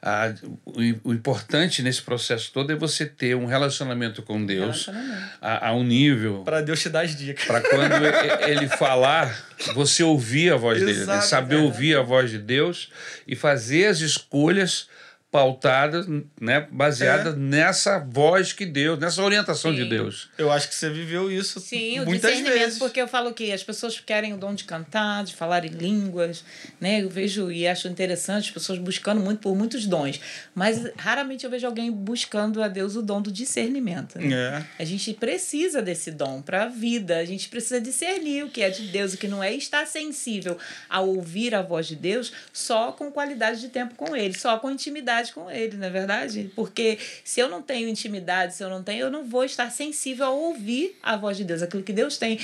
[0.07, 0.35] a,
[0.67, 5.31] o, o, importante nesse processo todo é você ter um relacionamento com Deus relacionamento.
[5.41, 6.43] A, a, um nível.
[6.45, 7.47] Para Deus te dar as dicas.
[7.47, 8.05] Para quando
[8.47, 9.35] ele falar,
[9.75, 11.21] você ouvir a voz Exato, dele, né?
[11.23, 12.91] saber ouvir a voz de Deus
[13.27, 14.89] e fazer as escolhas
[15.35, 16.07] pautada,
[16.41, 17.33] né, baseada é.
[17.33, 19.79] nessa voz que Deus, nessa orientação Sim.
[19.79, 20.31] de Deus.
[20.39, 22.79] Eu acho que você viveu isso Sim, muitas o discernimento, vezes.
[22.79, 26.45] porque eu falo que as pessoas querem o dom de cantar, de falar em línguas,
[26.81, 27.03] né?
[27.03, 30.21] Eu vejo e acho interessante as pessoas buscando muito por muitos dons,
[30.55, 34.21] mas raramente eu vejo alguém buscando a Deus o dom do discernimento.
[34.21, 34.33] Né?
[34.33, 34.83] É.
[34.83, 38.71] A gente precisa desse dom para a vida, a gente precisa discernir o que é
[38.71, 40.57] de Deus e o que não é e estar sensível
[40.89, 44.71] a ouvir a voz de Deus só com qualidade de tempo com ele, só com
[44.71, 46.51] intimidade intimidade com ele, não é verdade?
[46.55, 50.27] Porque se eu não tenho intimidade, se eu não tenho, eu não vou estar sensível
[50.27, 52.39] a ouvir a voz de Deus, aquilo que Deus tem.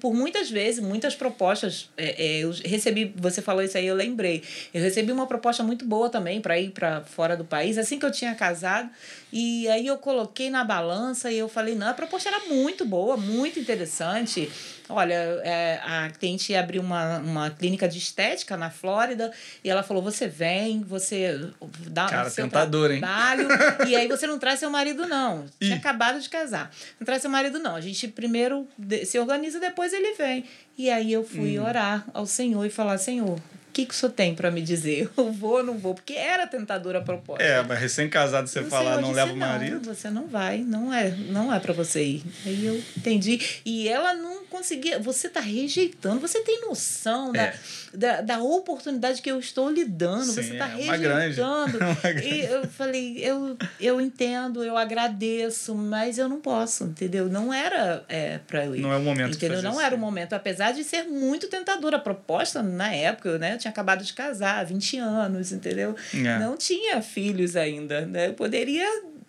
[0.00, 4.42] Por muitas vezes, muitas propostas, é, é, eu recebi, você falou isso aí, eu lembrei.
[4.74, 8.04] Eu recebi uma proposta muito boa também para ir para fora do país, assim que
[8.04, 8.90] eu tinha casado.
[9.32, 13.16] E aí eu coloquei na balança e eu falei, não, a proposta era muito boa,
[13.16, 14.50] muito interessante.
[14.88, 19.32] Olha, é, a cliente abriu uma, uma clínica de estética na Flórida
[19.64, 21.50] e ela falou: você vem, você
[21.88, 23.58] dá Cara, seu tentador, trabalho, hein?
[23.88, 25.46] e aí você não traz seu marido, não.
[25.60, 26.70] Tinha acabado de casar.
[27.00, 27.74] Não traz seu marido, não.
[27.74, 28.68] A gente primeiro
[29.04, 30.44] se organiza, depois ele vem.
[30.78, 31.64] E aí eu fui hum.
[31.64, 33.40] orar ao Senhor e falar: Senhor,
[33.76, 35.10] que, que o senhor tem para me dizer?
[35.16, 35.94] Eu vou ou não vou?
[35.94, 37.44] Porque era tentadora a proposta.
[37.44, 39.86] É, mas recém-casado você falar, não leva o marido?
[39.86, 42.22] Não, você não vai, não é, não é para você ir.
[42.46, 43.60] Aí eu entendi.
[43.66, 44.98] E ela não conseguia.
[44.98, 47.50] Você tá rejeitando, você tem noção é.
[47.50, 47.54] da,
[47.96, 50.24] da, da oportunidade que eu estou lhe dando.
[50.24, 51.78] Sim, você tá é rejeitando.
[52.02, 52.28] Grande.
[52.28, 57.28] E eu falei, eu, eu entendo, eu agradeço, mas eu não posso, entendeu?
[57.28, 58.80] Não era é, para eu ir.
[58.80, 59.36] Não é o momento.
[59.36, 59.62] Entendeu?
[59.62, 63.54] Não era o momento, apesar de ser muito tentadora a proposta na época, né?
[63.54, 65.96] Eu tinha acabado de casar, 20 anos, entendeu?
[66.14, 66.38] É.
[66.38, 68.28] Não tinha filhos ainda, né?
[68.28, 68.86] Eu poderia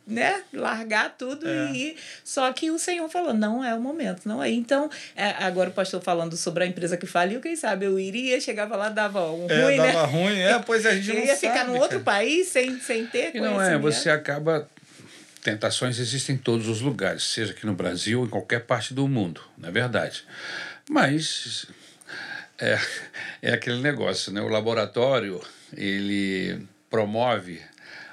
[0.07, 1.71] né, largar tudo é.
[1.71, 1.95] e ir.
[2.23, 4.49] Só que o Senhor falou, não é o momento, não é.
[4.49, 8.39] Então, é, agora o pastor falando sobre a empresa que faliu, quem sabe eu iria,
[8.39, 10.05] chegava lá, dava um é, ruim, dava né?
[10.05, 13.41] ruim, é, pois a gente não ia ficar num outro país sem, sem ter e
[13.41, 14.67] não é, você acaba...
[15.43, 19.07] Tentações existem em todos os lugares, seja aqui no Brasil ou em qualquer parte do
[19.07, 20.25] mundo, não é verdade?
[20.89, 21.67] Mas
[22.59, 22.77] é,
[23.41, 24.41] é aquele negócio, né?
[24.41, 25.41] O laboratório,
[25.75, 27.61] ele promove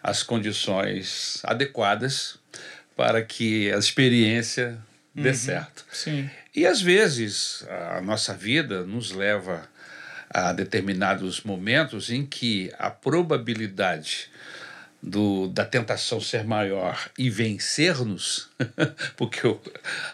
[0.04, 2.36] as condições adequadas
[2.94, 4.78] para que a experiência
[5.14, 5.86] dê uhum, certo.
[5.90, 6.28] Sim.
[6.54, 7.64] E às vezes
[7.96, 9.66] a nossa vida nos leva
[10.28, 14.28] há determinados momentos em que a probabilidade
[15.02, 18.50] do, da tentação ser maior e vencer-nos,
[19.16, 19.58] porque o,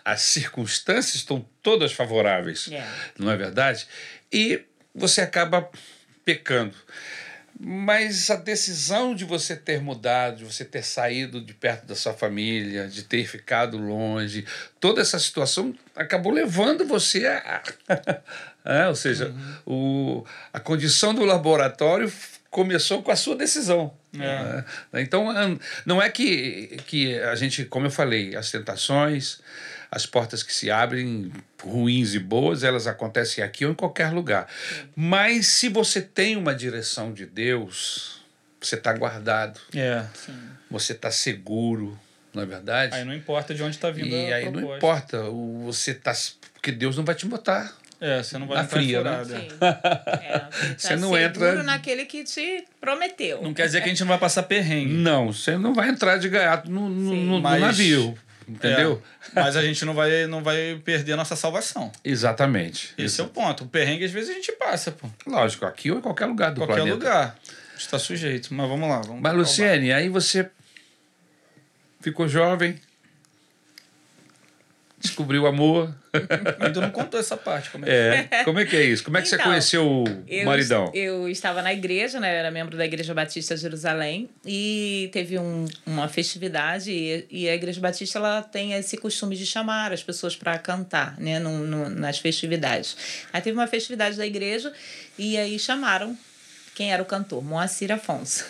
[0.05, 2.87] as circunstâncias estão todas favoráveis, É.
[3.19, 3.89] não é verdade?
[4.33, 4.63] E
[4.95, 5.69] você acaba
[6.25, 6.75] pecando.
[7.63, 12.15] Mas a decisão de você ter mudado, de você ter saído de perto da sua
[12.15, 14.47] família, de ter ficado longe,
[14.81, 17.63] toda essa situação acabou levando você a.
[18.63, 22.13] É, ou seja, o, a condição do laboratório
[22.51, 23.91] começou com a sua decisão.
[24.93, 25.03] né?
[25.03, 25.29] Então,
[25.87, 29.41] não é que, que a gente, como eu falei, as tentações,
[29.91, 34.47] as portas que se abrem, ruins e boas, elas acontecem aqui ou em qualquer lugar.
[34.95, 38.21] Mas se você tem uma direção de Deus,
[38.61, 40.05] você está guardado, É.
[40.71, 41.99] você está seguro,
[42.33, 42.95] não é verdade?
[42.95, 46.13] Aí não importa de onde tá vindo e a aí não importa, o- você tá.
[46.55, 47.75] Porque Deus não vai te botar.
[48.01, 49.25] É, você não vai Na entrar fria, né?
[49.25, 49.49] Sim.
[50.23, 53.43] É, você Você tá não seguro entra- naquele que te prometeu.
[53.43, 54.93] Não quer dizer que a gente não vai passar perrengue.
[54.95, 57.25] Não, você não vai entrar de gaiato no, no, Sim.
[57.27, 58.17] no- no navio.
[58.51, 59.03] Entendeu?
[59.35, 61.91] É, mas a gente não vai, não vai perder a nossa salvação.
[62.05, 62.93] Exatamente.
[62.99, 63.65] Esse é o ponto.
[63.65, 65.09] O perrengue às vezes a gente passa, pô.
[65.27, 66.95] Lógico, aqui ou em qualquer lugar do Qualquer planeta.
[66.97, 67.39] lugar.
[67.77, 68.53] Está sujeito.
[68.53, 69.01] Mas vamos lá.
[69.01, 70.51] Vamos Mas, Luciene, aí você
[72.01, 72.79] ficou jovem,
[75.01, 75.95] descobriu o amor.
[76.61, 77.71] Ainda não contou essa parte.
[77.71, 78.25] Como é.
[78.25, 78.45] que- É.
[78.45, 79.03] Como é que é isso?
[79.03, 80.91] Como é que você Então, conheceu o Eu, maridão?
[80.95, 82.33] eu estava na igreja, né?
[82.35, 87.49] Eu era membro da Igreja Batista de Jerusalém e teve um, uma festividade e, e
[87.49, 91.39] a Igreja Batista ela tem esse costume de chamar as pessoas para cantar, né?
[91.39, 92.97] No, no- nas festividades.
[93.33, 94.73] Aí teve uma festividade da igreja
[95.19, 96.17] e aí chamaram
[96.75, 98.45] quem era o cantor, Moacir Afonso.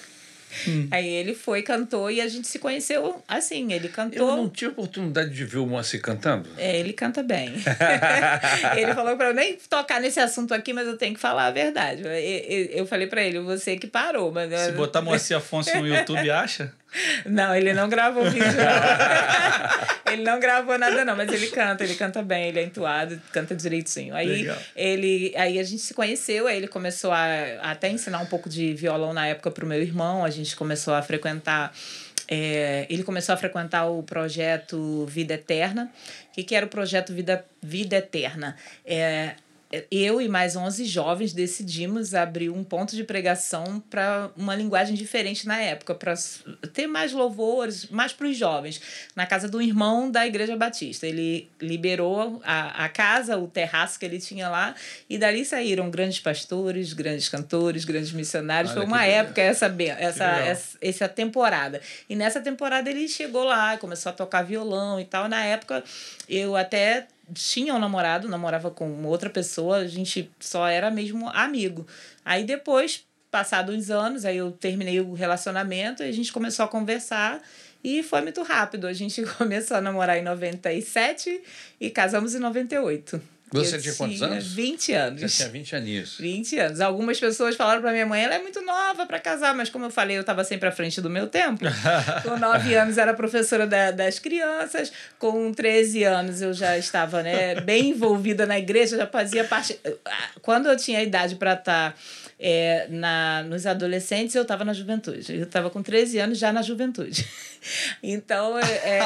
[0.91, 3.73] Aí ele foi, cantou e a gente se conheceu assim.
[3.73, 4.29] Ele cantou.
[4.31, 6.49] Eu não tive oportunidade de ver o Moacir cantando.
[6.57, 7.55] É, ele canta bem.
[8.77, 11.51] ele falou pra eu nem tocar nesse assunto aqui, mas eu tenho que falar a
[11.51, 12.03] verdade.
[12.03, 14.33] Eu, eu, eu falei pra ele, você que parou.
[14.33, 16.73] Mas Se botar Moacir Afonso no YouTube, acha?
[17.27, 20.13] Não, ele não gravou vídeo, não.
[20.13, 23.55] ele não gravou nada, não, mas ele canta, ele canta bem, ele é entoado, canta
[23.55, 24.15] direitinho.
[24.15, 24.57] Aí, Legal.
[24.75, 27.25] ele, aí a gente se conheceu, aí ele começou a,
[27.63, 30.95] a até ensinar um pouco de violão na época pro meu irmão, a gente começou
[30.95, 31.73] a frequentar.
[32.29, 35.91] é, ele começou a frequentar o projeto Vida Eterna.
[36.31, 38.57] O que, que era o projeto Vida, Vida Eterna?
[38.85, 39.35] É,
[39.91, 45.47] eu e mais 11 jovens decidimos abrir um ponto de pregação para uma linguagem diferente
[45.47, 46.15] na época, para
[46.73, 48.81] ter mais louvores, mais para os jovens,
[49.15, 51.07] na casa do irmão da Igreja Batista.
[51.07, 54.75] Ele liberou a, a casa, o terraço que ele tinha lá,
[55.09, 58.73] e dali saíram grandes pastores, grandes cantores, grandes missionários.
[58.73, 59.21] Olha Foi uma legal.
[59.21, 61.81] época essa, essa, essa, essa temporada.
[62.09, 65.29] E nessa temporada ele chegou lá, começou a tocar violão e tal.
[65.29, 65.85] Na época
[66.29, 71.87] eu até tinha um namorado, namorava com outra pessoa, a gente só era mesmo amigo.
[72.25, 76.69] Aí depois, passados uns anos, aí eu terminei o relacionamento e a gente começou a
[76.69, 77.41] conversar.
[77.83, 78.87] E foi muito rápido.
[78.87, 81.43] A gente começou a namorar em 97
[81.81, 83.21] e casamos em 98.
[83.53, 84.53] Você Eu tinha quantos anos?
[84.53, 85.21] 20 anos.
[85.21, 86.17] Já tinha 20 aninhos.
[86.19, 86.81] 20 anos.
[86.81, 89.91] Algumas pessoas falaram pra minha mãe, ela é muito nova para casar, mas como eu
[89.91, 91.65] falei, eu estava sempre à frente do meu tempo.
[92.23, 97.61] Com 9 anos era professora da, das crianças, com 13 anos eu já estava né,
[97.61, 99.79] bem envolvida na igreja, já fazia parte.
[100.43, 101.97] Quando eu tinha idade para estar.
[102.43, 105.37] É, na, nos adolescentes, eu estava na juventude.
[105.37, 107.29] Eu estava com 13 anos já na juventude.
[108.03, 109.01] Então, é, é,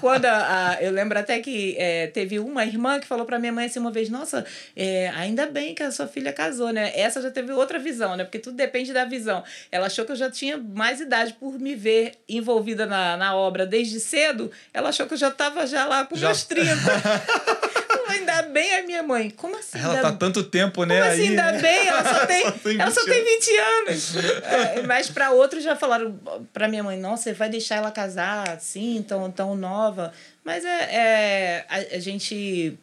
[0.00, 3.52] quando a, a- eu lembro até que é, teve uma irmã que falou para minha
[3.52, 4.44] mãe assim uma vez: Nossa,
[4.76, 6.92] é, ainda bem que a sua filha casou, né?
[6.98, 8.24] Essa já teve outra visão, né?
[8.24, 9.42] Porque tudo depende da visão.
[9.70, 13.66] Ela achou que eu já tinha mais idade por me ver envolvida na, na obra
[13.66, 14.50] desde cedo.
[14.74, 16.70] Ela achou que eu já estava já lá com Já- meus 30.
[18.10, 19.30] ainda bem a minha mãe.
[19.30, 19.78] Como assim?
[19.78, 21.00] Ela ainda tá tanto tempo, né?
[21.00, 21.60] como assim, aí, ainda né?
[21.60, 21.88] bem?
[21.88, 22.44] Ela só tem,
[22.80, 24.16] ela só 20 tem 20 anos.
[24.44, 26.18] É, mas para outros já falaram
[26.52, 30.12] para minha mãe, nossa, você vai deixar ela casar assim, tão, tão nova.
[30.44, 32.78] Mas é, é a, a gente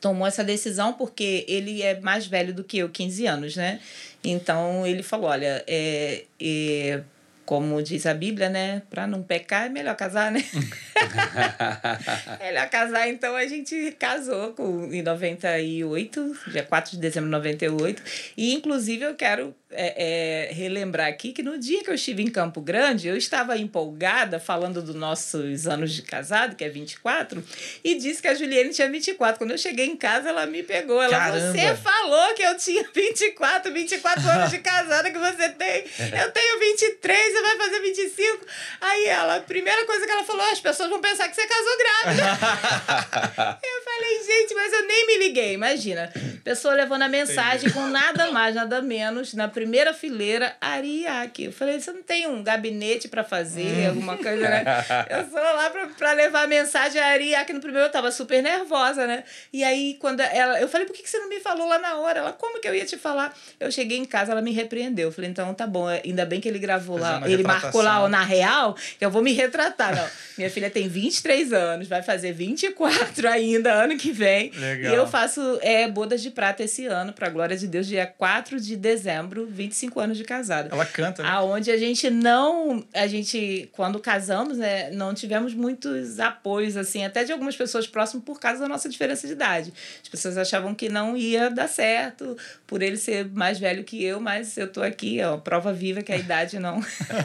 [0.00, 3.80] tomou essa decisão porque ele é mais velho do que eu, 15 anos, né?
[4.24, 7.02] Então ele falou, olha, é, é,
[7.44, 8.82] como diz a Bíblia, né?
[8.88, 10.44] Para não pecar é melhor casar, né?
[12.40, 18.02] melhor casar, então a gente casou com, em 98, dia 4 de dezembro de 98.
[18.36, 22.30] E inclusive eu quero é, é, relembrar aqui que no dia que eu estive em
[22.30, 27.42] Campo Grande, eu estava empolgada falando dos nossos anos de casado, que é 24,
[27.82, 29.38] e disse que a Juliane tinha 24.
[29.38, 31.02] Quando eu cheguei em casa, ela me pegou.
[31.02, 31.52] Ela Caramba!
[31.52, 35.84] você falou que eu tinha 24, 24 anos de casada que você tem.
[36.22, 38.46] Eu tenho 23, você vai fazer 25.
[38.80, 41.78] Aí ela, a primeira coisa que ela falou, as pessoas vão pensar que você casou
[41.78, 42.22] grávida.
[43.62, 45.52] eu falei, gente, mas eu nem me liguei.
[45.54, 46.12] Imagina,
[46.44, 49.61] pessoa levando a mensagem com nada mais, nada menos, na primeira
[49.94, 51.44] fileira, Ariake.
[51.44, 54.64] Eu falei, você não tem um gabinete para fazer, alguma coisa, né?
[55.10, 57.52] Eu sou lá pra levar a mensagem a Ariake.
[57.52, 59.24] No primeiro eu tava super nervosa, né?
[59.52, 60.60] E aí, quando ela.
[60.60, 62.20] Eu falei, por que você não me falou lá na hora?
[62.20, 63.36] Ela, como que eu ia te falar?
[63.58, 65.08] Eu cheguei em casa, ela me repreendeu.
[65.08, 68.22] Eu falei, então tá bom, ainda bem que ele gravou lá, ele marcou lá na
[68.22, 69.94] real, que eu vou me retratar.
[69.94, 74.50] Não, minha filha tem 23 anos, vai fazer 24 ainda ano que vem.
[74.50, 74.92] Legal.
[74.92, 78.60] E eu faço é, bodas de prata esse ano, pra glória de Deus, dia 4
[78.60, 80.68] de dezembro, 25 anos de casada.
[80.72, 81.28] Ela canta, né?
[81.28, 82.84] Aonde a gente não.
[82.94, 88.24] A gente, quando casamos, né, não tivemos muitos apoios, assim, até de algumas pessoas próximas
[88.24, 89.72] por causa da nossa diferença de idade.
[90.02, 92.36] As pessoas achavam que não ia dar certo
[92.66, 96.12] por ele ser mais velho que eu, mas eu tô aqui, ó, prova viva que
[96.12, 96.82] a idade não.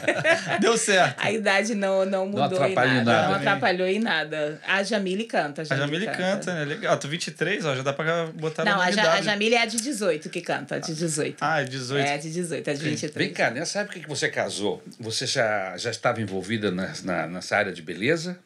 [0.60, 1.20] Deu certo.
[1.20, 3.28] A idade não, não mudou não em nada, nada.
[3.28, 4.60] Não atrapalhou em nada.
[4.66, 5.62] A Jamile canta.
[5.62, 6.18] A Jamile, a Jamile canta.
[6.18, 6.64] canta, né?
[6.64, 6.96] Legal.
[6.98, 9.76] Tu 23, ó, já dá pra botar Não, a, ja, a Jamile é a de
[9.78, 11.36] 18 que canta, a de 18.
[11.40, 12.06] Ah, é 18.
[12.06, 13.26] É a de 18, é de 23.
[13.26, 17.56] Vem cá, nessa época que você casou, você já, já estava envolvida na, na, nessa
[17.56, 18.38] área de beleza?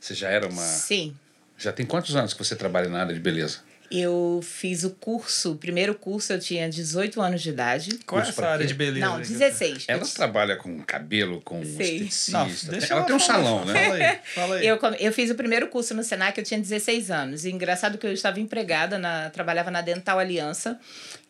[0.00, 0.62] Você já era uma.
[0.62, 1.14] Sim.
[1.58, 3.58] Já tem quantos anos que você trabalha na área de beleza?
[3.90, 7.98] Eu fiz o curso, o primeiro curso eu tinha 18 anos de idade.
[8.06, 9.04] Qual é essa área de beleza?
[9.04, 9.86] Não, 16.
[9.88, 12.02] Ela trabalha com cabelo, com Sei.
[12.02, 12.70] esteticista.
[12.70, 13.74] Não, ela, ela tem um salão, né?
[13.74, 14.66] Fala aí, fala aí.
[14.66, 17.44] Eu, eu fiz o primeiro curso no Senac, eu tinha 16 anos.
[17.44, 20.78] E engraçado que eu estava empregada, na, trabalhava na Dental Aliança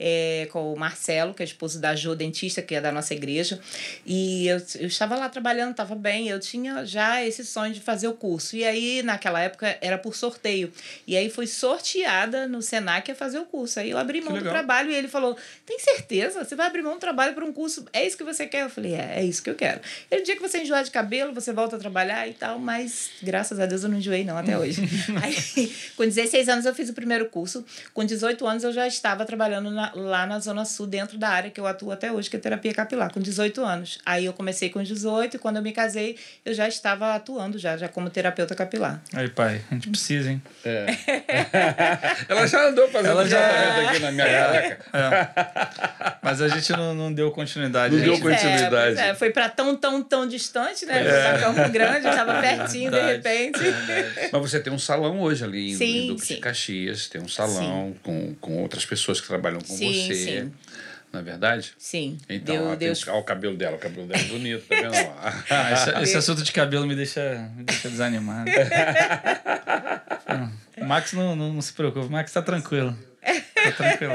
[0.02, 3.60] é, com o Marcelo, que é esposo da Jo, dentista, que é da nossa igreja.
[4.06, 6.28] E eu, eu estava lá trabalhando, estava bem.
[6.28, 8.56] Eu tinha já esse sonho de fazer o curso.
[8.56, 10.72] E aí, naquela época, era por sorteio.
[11.06, 13.78] E aí fui sorteada no Senac a fazer o curso.
[13.78, 15.36] Aí eu abri mão do trabalho e ele falou:
[15.66, 16.42] Tem certeza?
[16.42, 17.84] Você vai abrir mão do trabalho para um curso?
[17.92, 18.62] É isso que você quer?
[18.62, 19.80] Eu falei: É, é isso que eu quero.
[20.10, 23.60] Ele, dia que você enjoar de cabelo, você volta a trabalhar e tal, mas graças
[23.60, 24.80] a Deus eu não enjoei, não, até hoje.
[25.22, 27.64] Aí, com 16 anos eu fiz o primeiro curso.
[27.92, 31.50] Com 18 anos eu já estava trabalhando na, lá na Zona Sul, dentro da área
[31.50, 33.98] que eu atuo até hoje, que é terapia capilar, com 18 anos.
[34.04, 37.76] Aí eu comecei com 18 e quando eu me casei, eu já estava atuando já,
[37.76, 39.02] já como terapeuta capilar.
[39.12, 40.42] Aí, pai, a gente precisa, hein?
[40.64, 40.86] É.
[42.28, 43.88] Ela já andou fazendo Ela já...
[43.88, 44.38] aqui na minha é.
[44.38, 44.84] careca.
[44.92, 46.18] É.
[46.22, 47.96] Mas a gente não, não deu continuidade.
[47.96, 48.98] Não deu é, continuidade.
[48.98, 51.06] É, foi para tão, tão, tão distante, né?
[51.06, 51.32] É.
[51.32, 53.60] Pra Campo Grande, eu estava pertinho, de repente.
[54.32, 56.34] Mas você tem um salão hoje ali sim, em Duque sim.
[56.34, 60.14] de Caxias, tem um salão com, com outras pessoas que trabalham com sim, você.
[60.14, 60.52] Sim.
[61.12, 61.72] Não é verdade?
[61.76, 62.18] Sim.
[62.28, 63.02] Então, Deu, Deus...
[63.02, 64.94] tem, olha o cabelo dela, o cabelo dela é bonito, tá vendo?
[65.50, 68.48] ah, esse, esse, assunto de cabelo me deixa, me deixa desanimado.
[70.78, 72.96] o Max não, não, não se preocupa, o Max tá tranquilo.
[73.20, 74.14] Tá tranquilo.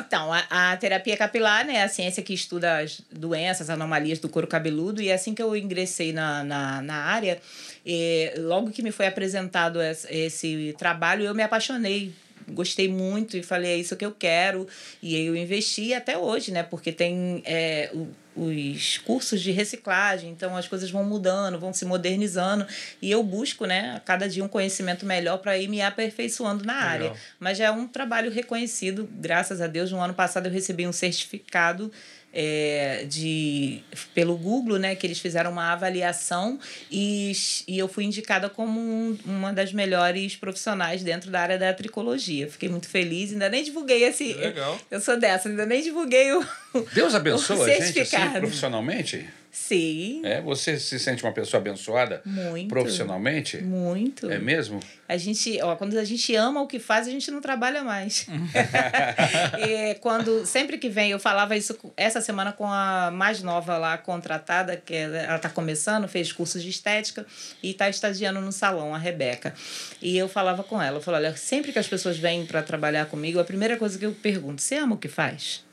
[0.00, 4.28] então, a, a, terapia capilar né, é a ciência que estuda as doenças, anomalias do
[4.28, 7.40] couro cabeludo, e assim que eu ingressei na, na, na área,
[7.86, 12.12] e, logo que me foi apresentado esse, esse trabalho, eu me apaixonei
[12.50, 14.66] gostei muito e falei, é isso que eu quero.
[15.02, 16.62] E eu investi até hoje, né?
[16.62, 21.84] Porque tem é, o, os cursos de reciclagem, então as coisas vão mudando, vão se
[21.84, 22.66] modernizando.
[23.02, 26.74] E eu busco, né, a cada dia um conhecimento melhor para ir me aperfeiçoando na
[26.74, 26.88] Legal.
[26.88, 27.12] área.
[27.38, 29.90] Mas já é um trabalho reconhecido, graças a Deus.
[29.90, 31.90] No ano passado eu recebi um certificado
[32.32, 33.82] é, de,
[34.14, 36.58] pelo Google, né, que eles fizeram uma avaliação
[36.90, 37.32] e,
[37.66, 42.48] e eu fui indicada como um, uma das melhores profissionais dentro da área da tricologia.
[42.48, 44.34] Fiquei muito feliz, ainda nem divulguei esse.
[44.34, 44.78] Legal.
[44.90, 46.44] Eu sou dessa, ainda nem divulguei o.
[46.92, 49.26] Deus abençoe a gente assim, profissionalmente?
[49.50, 50.22] Sim.
[50.24, 53.58] É, você se sente uma pessoa abençoada muito, profissionalmente?
[53.58, 54.30] Muito.
[54.30, 54.80] É mesmo?
[55.08, 58.26] A gente, ó, quando a gente ama o que faz, a gente não trabalha mais.
[59.58, 63.96] e quando sempre que vem, eu falava isso essa semana com a mais nova lá
[63.96, 67.26] contratada, que ela está começando, fez curso de estética
[67.62, 69.54] e está estagiando no salão, a Rebeca.
[70.02, 73.06] E eu falava com ela, eu falava, olha, sempre que as pessoas vêm para trabalhar
[73.06, 75.66] comigo, a primeira coisa que eu pergunto, você ama o que faz?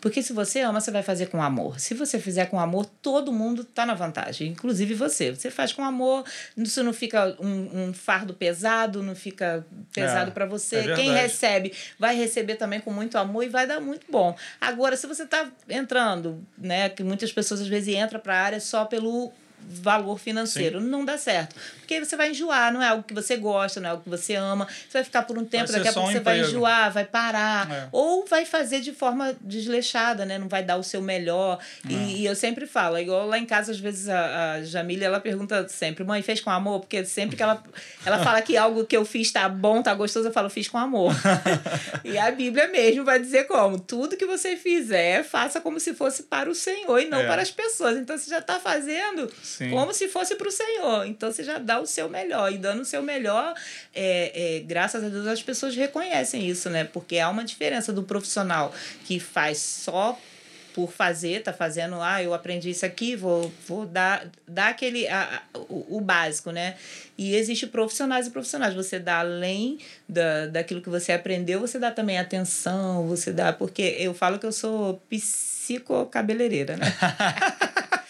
[0.00, 1.80] Porque se você ama, você vai fazer com amor.
[1.80, 5.34] Se você fizer com amor, todo mundo está na vantagem, inclusive você.
[5.34, 6.24] Você faz com amor,
[6.56, 10.76] isso não fica um, um fardo pesado, não fica pesado é, para você.
[10.76, 14.36] É Quem recebe vai receber também com muito amor e vai dar muito bom.
[14.60, 18.60] Agora, se você está entrando, né, que muitas pessoas às vezes entram para a área
[18.60, 19.32] só pelo
[19.68, 20.80] valor financeiro.
[20.80, 20.86] Sim.
[20.86, 21.54] Não dá certo.
[21.78, 24.34] Porque você vai enjoar, não é algo que você gosta, não é algo que você
[24.34, 24.66] ama.
[24.66, 26.40] Você vai ficar por um tempo, daqui a pouco um você emprego.
[26.40, 27.70] vai enjoar, vai parar.
[27.70, 27.88] É.
[27.92, 30.38] Ou vai fazer de forma desleixada, né?
[30.38, 31.58] Não vai dar o seu melhor.
[31.88, 35.06] E, e, eu sempre falo, é igual lá em casa, às vezes, a, a Jamília,
[35.06, 36.80] ela pergunta sempre, mãe, fez com amor?
[36.80, 37.62] Porque sempre que ela,
[38.04, 40.78] ela fala que algo que eu fiz tá bom, tá gostoso, eu falo, fiz com
[40.78, 41.14] amor.
[42.04, 43.78] e a Bíblia mesmo vai dizer como?
[43.78, 47.26] Tudo que você fizer, faça como se fosse para o Senhor e não é.
[47.26, 47.96] para as pessoas.
[47.96, 49.57] Então, você já está fazendo Sim.
[49.70, 51.06] Como se fosse para o Senhor.
[51.06, 52.52] Então você já dá o seu melhor.
[52.52, 53.54] E dando o seu melhor,
[53.94, 56.84] é, é, graças a Deus as pessoas reconhecem isso, né?
[56.84, 60.18] Porque há uma diferença do profissional que faz só
[60.78, 65.42] por fazer, tá fazendo, ah, eu aprendi isso aqui, vou, vou dar, dar aquele, a,
[65.52, 66.76] a, o, o básico, né?
[67.16, 68.74] E existe profissionais e profissionais.
[68.74, 73.52] Você dá além da, daquilo que você aprendeu, você dá também atenção, você dá.
[73.52, 76.86] Porque eu falo que eu sou psicocabeleireira, né?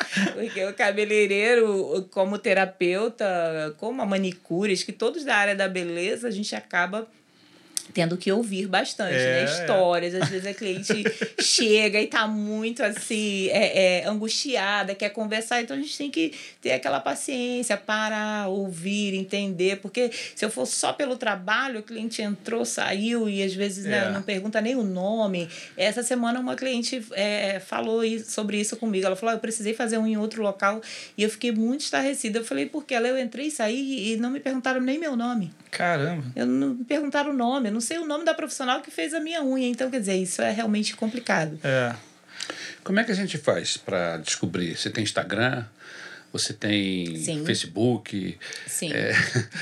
[0.35, 6.31] Porque o cabeleireiro, como terapeuta, como a manicure, que todos da área da beleza, a
[6.31, 7.07] gente acaba
[7.99, 9.41] tendo que ouvir bastante, né?
[9.41, 10.15] É, Histórias.
[10.15, 11.03] Às vezes a cliente
[11.43, 16.33] chega e tá muito assim, é, é, angustiada, quer conversar, então a gente tem que
[16.61, 22.23] ter aquela paciência, parar, ouvir, entender, porque se eu for só pelo trabalho, o cliente
[22.23, 24.11] entrou, saiu e às vezes né, É.
[24.13, 25.49] não pergunta nem o nome.
[25.77, 29.07] Essa semana uma cliente é, falou sobre isso comigo.
[29.07, 30.81] Ela falou: "Ah, eu precisei fazer um em outro local
[31.17, 32.39] e eu fiquei muito estarrecida.
[32.39, 35.51] Eu falei, porque ela eu entrei e saí e não me perguntaram nem meu nome.
[35.71, 36.25] Caramba.
[36.37, 39.15] Eu não me perguntaram o nome, eu não sei o nome da profissional que fez
[39.15, 39.67] a minha unha.
[39.67, 41.59] Então, quer dizer, isso é realmente complicado.
[41.65, 41.95] É.
[42.85, 44.77] Como é que a gente faz para descobrir?
[44.77, 45.65] Você tem Instagram?
[46.31, 47.45] Você tem Sim.
[47.47, 48.39] Facebook?
[48.67, 48.93] Sim.
[48.93, 49.13] É,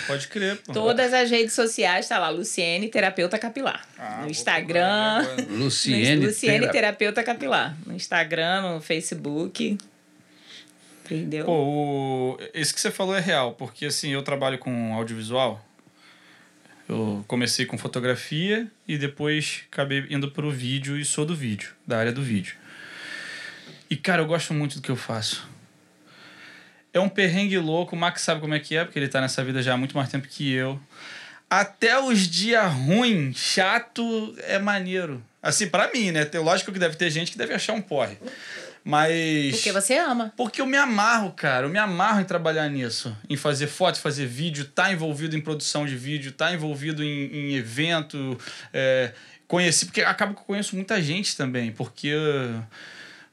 [0.09, 0.73] Pode crer, pô.
[0.73, 3.87] Todas as redes sociais tá lá, Luciene, terapeuta capilar.
[3.97, 5.25] Ah, no Instagram.
[5.49, 6.17] Luciene.
[6.17, 7.77] no Luciene, Tera- terapeuta capilar.
[7.87, 9.79] No Instagram, no Facebook.
[11.05, 11.45] Entendeu?
[11.45, 12.39] Pô, o...
[12.53, 15.65] isso que você falou é real, porque assim, eu trabalho com audiovisual.
[16.89, 21.99] Eu comecei com fotografia e depois acabei indo pro vídeo e sou do vídeo, da
[21.99, 22.55] área do vídeo.
[23.91, 25.49] E cara, eu gosto muito do que eu faço.
[26.93, 29.45] É um perrengue louco, o Max sabe como é que é, porque ele tá nessa
[29.45, 30.81] vida já há muito mais tempo que eu.
[31.51, 35.23] Até os dias ruins, chato, é maneiro.
[35.43, 36.29] Assim, pra mim, né?
[36.35, 38.17] Lógico que deve ter gente que deve achar um porre.
[38.89, 39.51] Mas.
[39.57, 40.33] Porque você ama.
[40.37, 41.67] Porque eu me amarro, cara.
[41.67, 43.17] Eu me amarro em trabalhar nisso.
[43.29, 47.55] Em fazer foto, fazer vídeo, tá envolvido em produção de vídeo, tá envolvido em, em
[47.57, 48.39] evento.
[48.73, 49.13] É,
[49.49, 52.13] conheci, porque acaba que eu conheço muita gente também, porque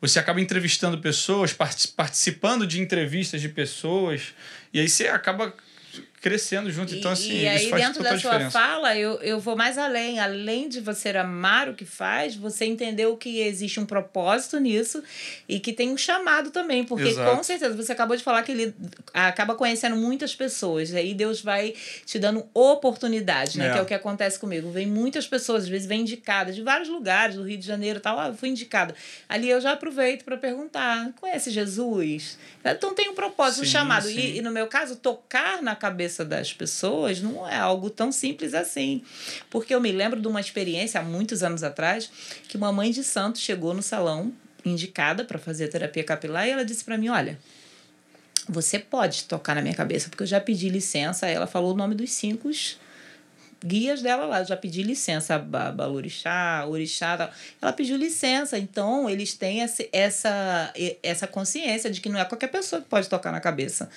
[0.01, 4.33] você acaba entrevistando pessoas, parti- participando de entrevistas de pessoas,
[4.73, 5.53] e aí você acaba
[6.23, 6.95] crescendo junto.
[6.95, 8.51] Então, assim, e aí, dentro da sua diferença.
[8.51, 10.21] fala, eu, eu vou mais além.
[10.21, 15.03] Além de você amar o que faz, você entendeu que existe um propósito nisso
[15.49, 16.85] e que tem um chamado também.
[16.85, 17.35] Porque, Exato.
[17.35, 18.73] com certeza, você acabou de falar que ele
[19.13, 20.93] acaba conhecendo muitas pessoas.
[20.93, 21.73] Aí Deus vai
[22.05, 23.67] te dando oportunidade, né?
[23.67, 23.71] É.
[23.73, 24.71] Que é o que acontece comigo.
[24.71, 28.01] Vem muitas pessoas, às vezes vem indicadas de vários lugares, do Rio de Janeiro e
[28.01, 28.17] tal.
[28.17, 28.95] Ah, eu fui indicada.
[29.27, 32.37] Ali eu já aproveito para perguntar: conhece Jesus?
[32.63, 34.07] Então tem um propósito, um Sim, chamado.
[34.07, 34.17] sim.
[34.17, 38.53] E, e no meu caso, tocar na cabeça das pessoas não é algo tão simples
[38.53, 39.01] assim.
[39.49, 42.11] Porque eu me lembro de uma experiência há muitos anos atrás
[42.47, 44.33] que uma mãe de santo chegou no salão
[44.65, 47.39] indicada para fazer terapia capilar e ela disse para mim: Olha,
[48.47, 51.27] você pode tocar na minha cabeça, porque eu já pedi licença.
[51.27, 52.49] Ela falou o nome dos cinco
[53.65, 54.39] guias dela lá.
[54.39, 57.17] Eu já pedi licença, ba- Balorixá, Orixá.
[57.17, 57.31] Tal.
[57.61, 58.57] Ela pediu licença.
[58.57, 63.31] Então, eles têm essa, essa consciência de que não é qualquer pessoa que pode tocar
[63.31, 63.89] na cabeça.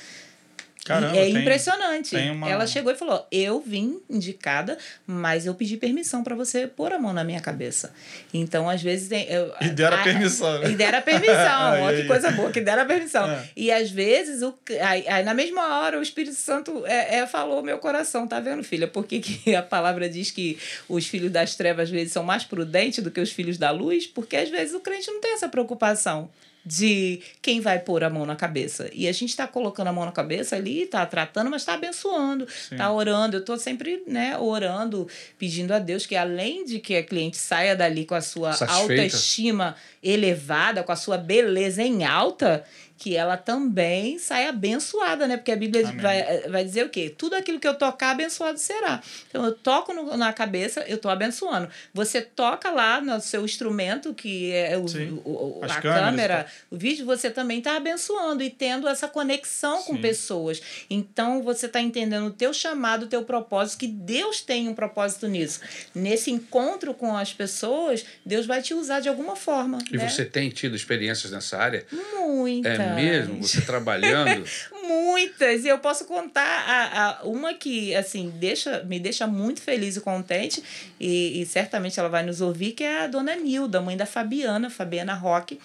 [0.87, 2.11] Caramba, é tem- impressionante.
[2.11, 6.67] tem uma- Ela chegou e falou: Eu vim indicada, mas eu pedi permissão para você
[6.67, 7.93] pôr a mão na minha cabeça.
[8.33, 9.11] Então, às vezes.
[9.29, 10.71] Eu, E deram a permissão, né?
[10.71, 11.83] E deram permissão.
[11.83, 13.29] Ó, que coisa boa, que deram a permissão.
[13.31, 13.49] É.
[13.57, 17.63] E às vezes, o, aí, aí, na mesma hora, o Espírito Santo é, é, falou
[17.63, 18.87] meu coração, tá vendo, filha?
[18.87, 20.59] Por que, que a palavra diz que
[20.89, 24.07] os filhos das trevas, às vezes, são mais prudentes do que os filhos da luz?
[24.07, 26.31] Porque às vezes o crente não tem essa preocupação
[26.67, 28.91] de quem vai pôr a mão na cabeça.
[28.93, 32.45] E a gente está colocando a mão na cabeça ali, está tratando, mas está abençoando,
[32.45, 33.37] está orando.
[33.37, 35.09] Eu estou sempre né, orando,
[35.39, 39.03] pedindo a Deus que além de que a cliente saia dali com a sua Satisfeita.
[39.03, 42.65] autoestima elevada, com a sua beleza em alta,
[42.99, 45.37] que ela também saia abençoada, né?
[45.37, 46.01] Porque a Bíblia Amém.
[46.01, 47.15] vai, vai dizer o quê?
[47.17, 49.03] Tudo aquilo que eu tocar, abençoado será.
[49.29, 51.69] Então, eu toco no- na cabeça, eu estou abençoando.
[51.93, 55.21] Você toca lá no seu instrumento, que é o, Sim.
[55.25, 56.51] o- a câmeras, câmera, tá.
[56.71, 60.01] o vídeo, você também está abençoando e tendo essa conexão com Sim.
[60.01, 60.63] pessoas.
[60.89, 65.27] Então, você está entendendo o teu chamado, o teu propósito, que Deus tem um propósito
[65.29, 65.61] nisso.
[65.95, 69.79] Nesse encontro com as pessoas, Deus vai te usar de alguma forma.
[69.93, 70.09] E né?
[70.09, 71.85] você tem tido experiências nessa área?
[71.93, 72.79] Muitas.
[72.79, 73.43] É mesmo?
[73.43, 74.45] Você trabalhando?
[74.87, 75.65] Muitas.
[75.65, 80.01] E eu posso contar a, a, uma que, assim, deixa, me deixa muito feliz e
[80.01, 80.63] contente,
[81.01, 84.71] e, e certamente ela vai nos ouvir, que é a dona Nilda, mãe da Fabiana,
[84.71, 85.59] Fabiana Roque.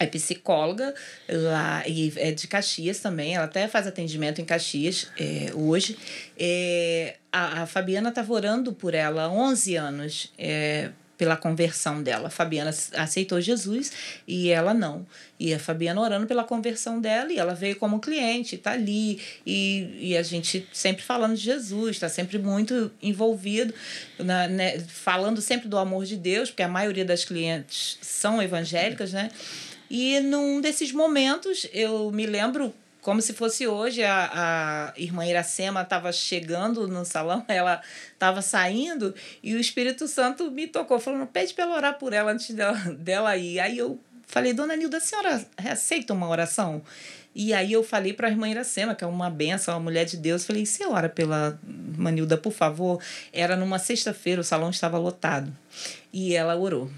[0.00, 0.94] É psicóloga
[1.28, 3.34] lá e é de Caxias também.
[3.34, 5.98] Ela até faz atendimento em Caxias é, hoje.
[6.38, 10.32] É, a, a Fabiana estava orando por ela há 11 anos.
[10.38, 12.28] É, pela conversão dela.
[12.28, 13.92] A Fabiana aceitou Jesus
[14.26, 15.04] e ela não.
[15.38, 19.20] E a Fabiana orando pela conversão dela e ela veio como cliente, está ali.
[19.44, 23.74] E, e a gente sempre falando de Jesus, está sempre muito envolvido,
[24.18, 29.12] na, né, falando sempre do amor de Deus, porque a maioria das clientes são evangélicas,
[29.12, 29.30] né?
[29.90, 35.82] E num desses momentos, eu me lembro como se fosse hoje, a, a irmã Iracema
[35.82, 37.80] estava chegando no salão, ela
[38.12, 42.32] estava saindo e o Espírito Santo me tocou, falando: pede para ela orar por ela
[42.32, 43.60] antes dela, dela ir.
[43.60, 46.82] Aí eu falei: Dona Nilda, a senhora aceita uma oração?
[47.34, 50.16] E aí eu falei para a irmã Iracema, que é uma benção, uma mulher de
[50.16, 51.58] Deus, falei: você ora pela
[51.96, 53.00] Manilda, por favor?
[53.32, 55.56] Era numa sexta-feira, o salão estava lotado.
[56.12, 56.90] E ela orou.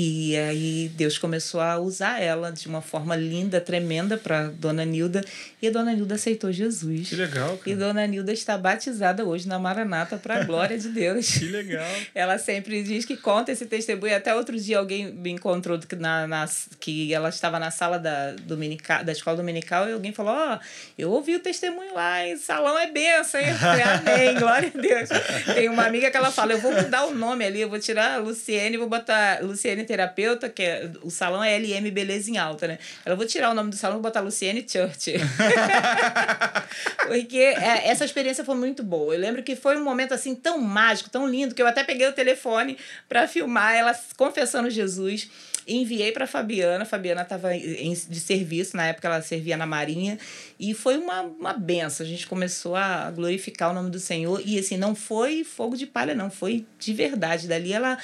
[0.00, 5.24] E aí Deus começou a usar ela de uma forma linda, tremenda para Dona Nilda.
[5.60, 7.08] E a Dona Nilda aceitou Jesus.
[7.08, 7.70] Que legal, cara.
[7.70, 11.28] E Dona Nilda está batizada hoje na Maranata para a glória de Deus.
[11.38, 11.84] que legal.
[12.14, 14.14] Ela sempre diz que conta esse testemunho.
[14.14, 19.02] Até outro dia alguém me encontrou na, na, que ela estava na sala da, dominical,
[19.02, 20.58] da escola dominical e alguém falou: Ó, oh,
[20.96, 23.52] eu ouvi o testemunho lá, e salão é benção, hein?
[23.54, 25.08] Falei, Amém, glória a Deus.
[25.56, 28.14] Tem uma amiga que ela fala: eu vou mudar o nome ali, eu vou tirar
[28.14, 32.68] a Luciene vou botar Luciene terapeuta, que é, o salão é LM Beleza em Alta,
[32.68, 32.78] né?
[33.04, 35.14] Ela vou tirar o nome do salão e botar Luciene Church.
[37.08, 39.14] Porque é, essa experiência foi muito boa.
[39.14, 42.06] Eu lembro que foi um momento assim tão mágico, tão lindo, que eu até peguei
[42.06, 42.76] o telefone
[43.08, 45.30] para filmar ela confessando Jesus
[45.68, 46.84] enviei para Fabiana.
[46.84, 50.18] Fabiana estava de serviço, na época ela servia na Marinha,
[50.58, 52.04] e foi uma, uma benção.
[52.04, 55.86] A gente começou a glorificar o nome do Senhor, e assim, não foi fogo de
[55.86, 57.46] palha, não, foi de verdade.
[57.46, 57.98] Dali ela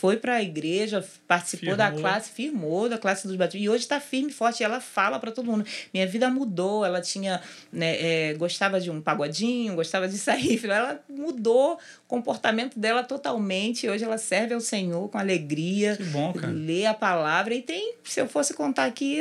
[0.00, 1.76] foi para a igreja, participou firmou.
[1.76, 3.60] da classe, firmou da classe dos batistas.
[3.60, 4.60] E hoje está firme e forte.
[4.60, 5.66] E ela fala para todo mundo.
[5.92, 6.84] Minha vida mudou.
[6.84, 7.42] Ela tinha.
[7.72, 10.64] Né, é, gostava de um pagodinho, gostava de sair.
[10.64, 13.88] Ela mudou o comportamento dela totalmente.
[13.88, 15.96] Hoje ela serve ao Senhor com alegria.
[15.96, 16.52] Que bom, cara.
[16.52, 17.52] Lê a palavra.
[17.52, 19.18] E tem, se eu fosse contar aqui,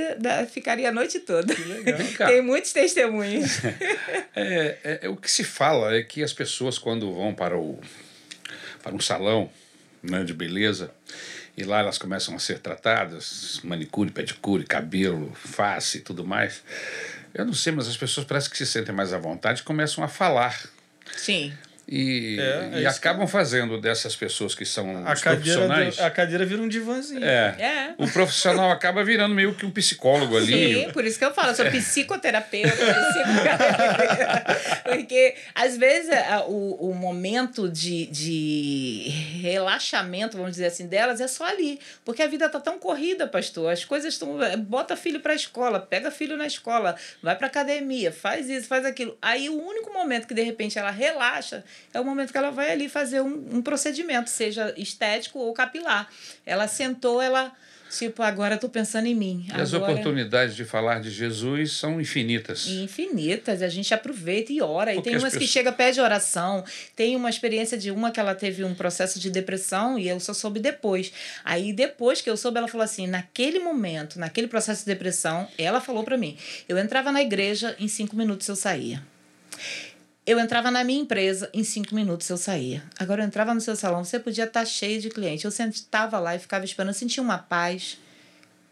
[0.52, 1.56] ficaria a noite toda.
[1.56, 2.32] Que legal, cara.
[2.32, 3.64] tem muitos testemunhos.
[4.36, 7.80] é, é, é, o que se fala é que as pessoas, quando vão para o
[8.84, 9.50] para um salão
[10.10, 10.92] né, de beleza.
[11.58, 16.62] E lá elas começam a ser tratadas, manicure, pedicure, cabelo, face e tudo mais.
[17.34, 20.04] Eu não sei, mas as pessoas parecem que se sentem mais à vontade e começam
[20.04, 20.70] a falar.
[21.16, 21.54] Sim.
[21.90, 23.32] E, é, é e acabam que...
[23.32, 25.98] fazendo dessas pessoas que são a profissionais.
[26.00, 27.24] A cadeira vira um divãzinho.
[27.24, 27.56] É.
[27.58, 27.94] é.
[27.98, 30.84] O profissional acaba virando meio que um psicólogo ali.
[30.84, 32.76] Sim, por isso que eu falo, eu sou psicoterapeuta,
[34.84, 36.10] Porque, às vezes,
[36.48, 39.08] o, o momento de, de
[39.42, 41.80] relaxamento, vamos dizer assim, delas é só ali.
[42.04, 43.72] Porque a vida tá tão corrida, pastor.
[43.72, 44.38] As coisas estão.
[44.60, 49.18] Bota filho pra escola, pega filho na escola, vai pra academia, faz isso, faz aquilo.
[49.22, 51.64] Aí o único momento que de repente ela relaxa
[51.94, 56.10] é o momento que ela vai ali fazer um, um procedimento, seja estético ou capilar.
[56.46, 57.52] Ela sentou, ela.
[57.90, 59.46] Tipo, agora eu tô pensando em mim.
[59.48, 59.64] E agora...
[59.64, 62.68] as oportunidades de falar de Jesus são infinitas.
[62.68, 63.62] Infinitas.
[63.62, 64.92] A gente aproveita e ora.
[64.94, 65.44] Porque e tem umas pessoas...
[65.44, 66.66] que chega, pede oração.
[66.96, 70.34] Tem uma experiência de uma que ela teve um processo de depressão e eu só
[70.34, 71.14] soube depois.
[71.46, 75.80] Aí, depois que eu soube, ela falou assim: naquele momento, naquele processo de depressão, ela
[75.80, 79.02] falou para mim: eu entrava na igreja, em cinco minutos eu saía.
[80.28, 82.84] Eu entrava na minha empresa, em cinco minutos eu saía.
[83.00, 85.46] Agora eu entrava no seu salão, você podia estar cheio de cliente.
[85.46, 87.98] Eu sentava lá e ficava esperando, eu sentia uma paz.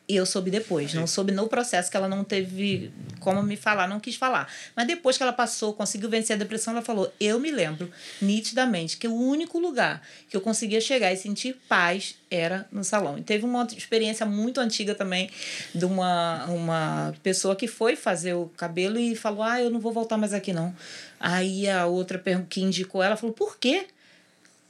[0.08, 3.88] E eu soube depois, não soube no processo que ela não teve como me falar,
[3.88, 4.48] não quis falar.
[4.76, 7.90] Mas depois que ela passou, conseguiu vencer a depressão, ela falou: Eu me lembro
[8.22, 13.18] nitidamente que o único lugar que eu conseguia chegar e sentir paz era no salão.
[13.18, 15.28] E teve uma experiência muito antiga também
[15.74, 19.92] de uma, uma pessoa que foi fazer o cabelo e falou: Ah, eu não vou
[19.92, 20.76] voltar mais aqui não.
[21.20, 23.88] Aí a outra que indicou ela falou: Por quê?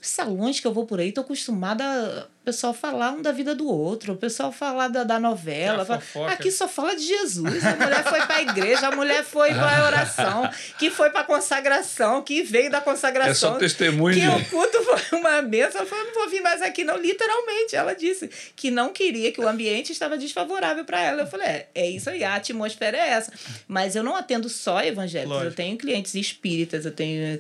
[0.06, 3.68] salões que eu vou por aí, tô acostumada o pessoal falar um da vida do
[3.68, 5.84] outro, o pessoal falar da, da novela.
[5.84, 7.66] Fala, aqui só fala de Jesus.
[7.66, 11.22] A mulher foi para a igreja, a mulher foi para a oração, que foi para
[11.22, 13.32] a consagração, que veio da consagração.
[13.32, 14.14] É só testemunho.
[14.14, 15.82] Que o culto foi uma bênção.
[15.82, 16.98] Ela falou, não vou vir mais aqui, não.
[16.98, 21.24] Literalmente, ela disse que não queria, que o ambiente estava desfavorável para ela.
[21.24, 23.34] Eu falei, é, é isso aí, a atmosfera é essa.
[23.68, 25.52] Mas eu não atendo só evangélicos, Lógico.
[25.52, 27.40] eu tenho clientes espíritas, eu tenho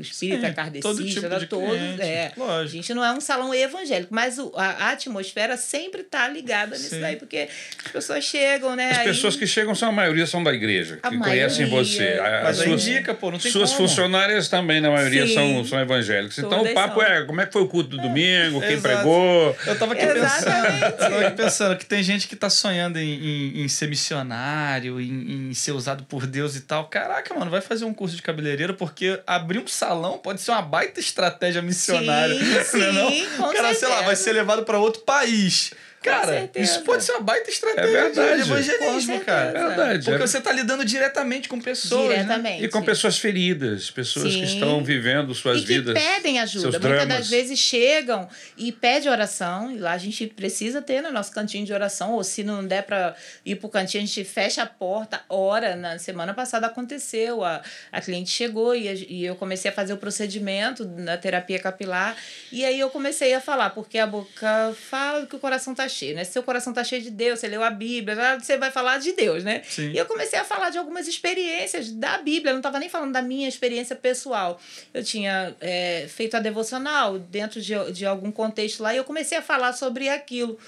[0.00, 0.88] espírita, Sim, kardecista,
[1.28, 1.76] todo tipo todos.
[1.76, 2.00] Cliente.
[2.00, 2.32] É.
[2.34, 2.54] Lógico.
[2.54, 6.76] A gente não é um salão evangélico, mas o a, a atmosfera sempre está ligada
[6.76, 7.00] nisso Sim.
[7.00, 7.48] daí, porque
[7.84, 8.90] as pessoas chegam, né?
[8.90, 9.04] As aí...
[9.04, 11.44] pessoas que chegam são a maioria são da igreja, a que maioria.
[11.46, 12.20] conhecem você.
[12.20, 13.88] A, Mas suas, indica, pô, não tem Suas como.
[13.88, 16.38] funcionárias também, na maioria, são, são evangélicos.
[16.38, 17.10] Então o papo são.
[17.10, 18.94] é como é que foi o culto do domingo, quem Exato.
[18.94, 19.56] pregou.
[19.66, 23.14] Eu tava aqui pensando, eu tava aqui pensando que tem gente que tá sonhando em,
[23.14, 26.86] em, em ser missionário, em, em, ser usado por Deus e tal.
[26.86, 30.62] Caraca, mano, vai fazer um curso de cabeleireiro, porque abrir um salão pode ser uma
[30.62, 32.34] baita estratégia missionária.
[32.34, 33.36] Sim, sim, não é não?
[33.36, 35.72] Com cara, sei lá, vai ser levado para outro país.
[36.06, 38.42] Cara, isso pode ser uma baita estratégia É verdade.
[38.42, 39.50] de evangelismo, cara.
[39.52, 39.66] certeza.
[39.68, 40.04] Verdade.
[40.04, 42.08] Porque é- você tá lidando diretamente com pessoas.
[42.08, 42.14] Né?
[42.22, 42.64] Diretamente.
[42.64, 44.54] E com pessoas feridas, pessoas que Sim.
[44.54, 45.94] estão vivendo suas e que vidas.
[45.94, 46.72] pedem ajuda.
[46.72, 51.10] seus Muitas das vezes chegam e pedem oração, e lá a gente precisa ter no
[51.12, 54.24] nosso cantinho de oração, ou se não der para ir para o cantinho, a gente
[54.24, 55.76] fecha a porta, ora.
[55.76, 57.60] Na semana passada aconteceu, a,
[57.92, 62.16] a cliente chegou e, a- e eu comecei a fazer o procedimento na terapia capilar,
[62.52, 66.14] e aí eu comecei a falar, porque a boca fala que o coração tá cheio,
[66.14, 66.24] né?
[66.24, 69.12] Se seu coração tá cheio de Deus, você leu a Bíblia, você vai falar de
[69.12, 69.62] Deus, né?
[69.68, 69.90] Sim.
[69.90, 73.12] E eu comecei a falar de algumas experiências da Bíblia, eu não estava nem falando
[73.12, 74.60] da minha experiência pessoal.
[74.92, 79.38] Eu tinha é, feito a devocional dentro de, de algum contexto lá e eu comecei
[79.38, 80.58] a falar sobre aquilo.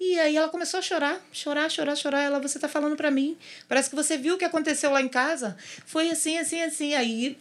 [0.00, 2.22] E aí ela começou a chorar, chorar, chorar, chorar.
[2.22, 3.38] Ela, você tá falando para mim.
[3.68, 5.56] Parece que você viu o que aconteceu lá em casa.
[5.86, 6.94] Foi assim, assim, assim.
[6.94, 7.38] Aí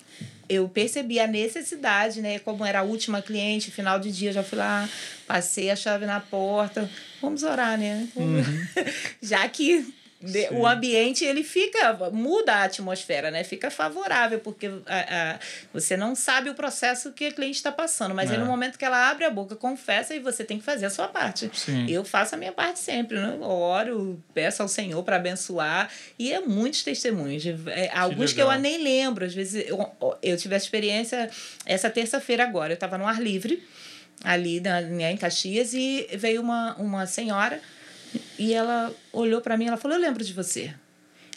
[0.49, 2.39] eu percebi a necessidade, né?
[2.39, 4.87] Como era a última cliente, final de dia, já fui lá,
[5.27, 6.89] passei a chave na porta.
[7.21, 8.07] Vamos orar, né?
[9.21, 15.31] Já que de- o ambiente ele fica muda a atmosfera né fica favorável porque a,
[15.33, 15.39] a-
[15.73, 18.33] você não sabe o processo que a cliente está passando mas É.
[18.33, 20.89] aí no momento que ela abre a boca confessa e você tem que fazer a
[20.89, 21.85] sua parte Sim.
[21.89, 23.37] eu faço a minha parte sempre né?
[23.41, 28.61] oro peço ao Senhor para abençoar e é muitos testemunhos É, alguns que eu legal.
[28.61, 31.29] nem lembro às vezes eu, eu tive a experiência
[31.65, 33.61] essa terça-feira agora eu estava no ar livre
[34.23, 37.59] ali na, né, em Caxias e veio uma, uma senhora
[38.37, 40.73] e ela olhou para mim ela falou: Eu lembro de você.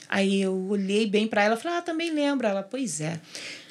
[0.09, 2.47] Aí eu olhei bem para ela falei: Ah, também lembro.
[2.47, 3.21] Ela, pois é.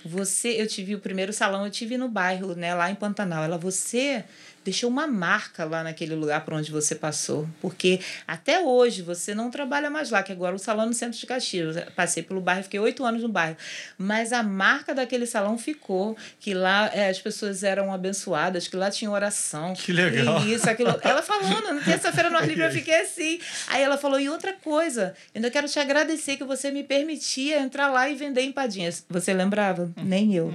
[0.06, 3.44] Você, eu tive o primeiro salão, eu tive no bairro, né, lá em Pantanal.
[3.44, 4.24] Ela, você
[4.66, 9.52] deixou uma marca lá naquele lugar por onde você passou, porque até hoje você não
[9.52, 11.78] trabalha mais lá, que agora o salão no centro de Caxias.
[11.78, 13.56] Eu passei pelo bairro, fiquei oito anos no bairro,
[13.96, 18.90] mas a marca daquele salão ficou, que lá é, as pessoas eram abençoadas, que lá
[18.90, 19.76] tinha oração.
[19.76, 20.44] Que legal.
[20.44, 21.00] E isso, aquilo.
[21.04, 23.40] Ela falando, na terça-feira no ar livre eu fiquei assim.
[23.68, 27.90] Aí ela falou: e outra coisa, ainda quero te agradecer que você me permitia entrar
[27.90, 29.06] lá e vender empadinhas.
[29.10, 29.92] Você lembrava?
[30.04, 30.52] Nem eu.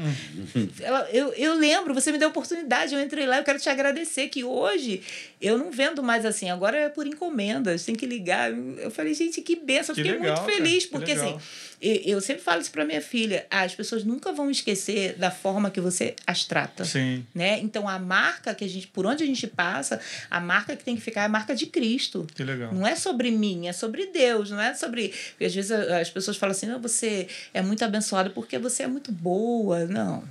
[0.80, 1.32] Ela, eu.
[1.34, 5.02] Eu lembro, você me deu oportunidade, eu entrei lá, eu quero te agradecer que hoje
[5.40, 8.50] eu não vendo mais assim, agora é por encomendas, tem que ligar.
[8.78, 11.38] Eu falei, gente, que benção, fiquei legal, muito cara, feliz, que porque assim,
[11.80, 15.70] e- eu sempre falo isso para minha filha, as pessoas nunca vão esquecer da forma
[15.70, 17.24] que você as trata Sim.
[17.34, 17.58] né?
[17.60, 20.00] Então a marca que a gente, por onde a gente passa,
[20.30, 22.26] a marca que tem que ficar é a marca de Cristo.
[22.34, 22.72] Que legal.
[22.74, 25.08] Não é sobre mim, é sobre Deus, não é sobre.
[25.30, 28.86] Porque às vezes as pessoas falam assim: não, você é muito abençoada porque você é
[28.86, 29.86] muito boa.
[29.86, 30.22] Não,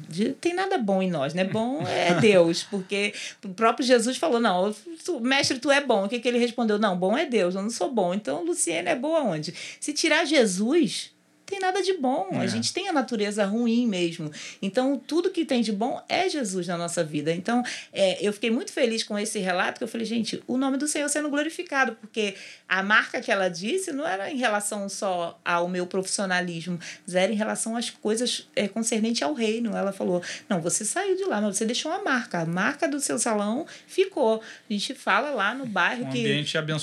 [0.41, 1.43] tem nada bom em nós, né?
[1.43, 4.73] Bom é Deus, porque o próprio Jesus falou: não,
[5.03, 6.05] tu- mestre, tu é bom.
[6.05, 6.77] O que, que ele respondeu?
[6.77, 8.13] Não, bom é Deus, eu não sou bom.
[8.13, 9.53] Então, Luciene é boa onde?
[9.79, 11.11] Se tirar Jesus.
[11.49, 12.29] Tem nada de bom.
[12.33, 12.47] A É.
[12.47, 14.31] gente tem a natureza ruim mesmo.
[14.61, 17.33] Então, tudo que tem de bom é Jesus na nossa vida.
[17.33, 20.77] Então, é, eu fiquei muito feliz com esse relato, que eu falei, gente, o nome
[20.77, 22.35] do Senhor sendo glorificado, porque
[22.67, 27.31] a marca que ela disse não era em relação só ao meu profissionalismo, mas era
[27.31, 29.75] em relação às coisas é, concernentes ao reino.
[29.75, 32.41] Ela falou: não, você saiu de lá, mas você deixou uma marca.
[32.41, 34.39] A marca do seu salão ficou.
[34.69, 36.21] A gente fala lá no bairro Um que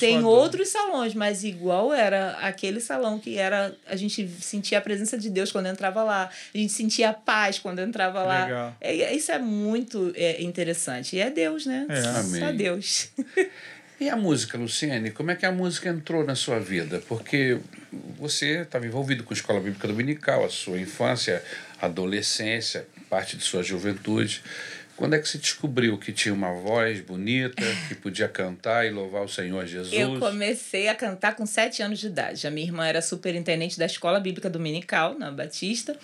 [0.01, 3.77] tem outros salões, mas igual era aquele salão que era.
[3.87, 4.27] A gente
[4.57, 8.23] sentia a presença de Deus quando entrava lá, a gente sentia a paz quando entrava
[8.23, 8.45] lá.
[8.45, 8.77] Legal.
[8.81, 11.17] É, isso é muito é, interessante.
[11.17, 11.87] E é Deus, né?
[11.89, 12.03] É.
[12.03, 12.57] Só Amém.
[12.57, 13.11] Deus.
[13.99, 17.03] E a música, Luciene, como é que a música entrou na sua vida?
[17.09, 17.59] Porque
[18.19, 21.43] você estava envolvido com a Escola Bíblica Dominical, a sua infância,
[21.81, 24.43] adolescência, parte de sua juventude.
[24.97, 29.23] Quando é que você descobriu que tinha uma voz bonita, que podia cantar e louvar
[29.23, 29.93] o Senhor Jesus?
[29.93, 32.47] Eu comecei a cantar com sete anos de idade.
[32.47, 35.97] A minha irmã era superintendente da Escola Bíblica Dominical, na Batista,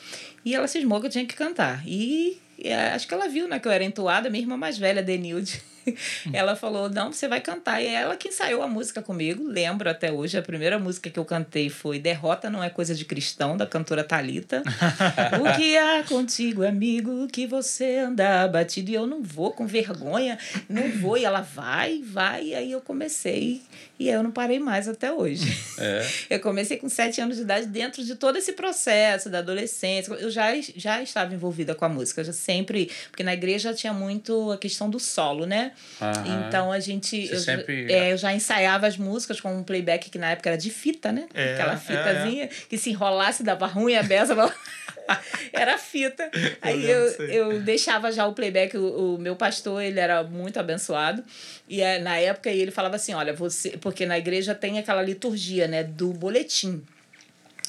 [0.44, 1.82] e ela cismou que eu tinha que cantar.
[1.86, 5.02] E é, acho que ela viu né, que eu era entoada, minha irmã mais velha,
[5.02, 5.62] Denilde.
[6.32, 7.82] Ela falou: Não, você vai cantar.
[7.82, 9.46] E é ela que ensaiou a música comigo.
[9.46, 10.38] Lembro até hoje.
[10.38, 14.04] A primeira música que eu cantei foi Derrota Não É Coisa de Cristão, da cantora
[14.04, 14.62] Talita.
[15.40, 18.90] o que há contigo, amigo, que você anda abatido?
[18.90, 21.16] E eu não vou com vergonha, não vou.
[21.16, 22.46] E ela vai, vai.
[22.46, 23.62] E aí eu comecei.
[23.98, 25.56] E eu não parei mais até hoje.
[25.78, 26.06] É.
[26.28, 30.12] Eu comecei com sete anos de idade dentro de todo esse processo da adolescência.
[30.14, 32.90] Eu já, já estava envolvida com a música, já sempre.
[33.10, 35.71] Porque na igreja tinha muito a questão do solo, né?
[36.00, 36.46] Aham.
[36.48, 37.28] Então a gente.
[37.30, 40.58] Eu, sempre- é, eu já ensaiava as músicas com um playback que na época era
[40.58, 41.26] de fita, né?
[41.34, 44.34] É, Aquela é, fitazinha que se enrolasse dava ruim a beça.
[45.52, 46.30] era fita.
[46.60, 47.36] Aí eu, aí.
[47.36, 51.22] eu deixava já o playback, o, o meu pastor, ele era muito abençoado.
[51.68, 53.70] E é, na época ele falava assim: olha, você.
[53.78, 55.82] Porque na igreja tem aquela liturgia, né?
[55.82, 56.82] Do boletim.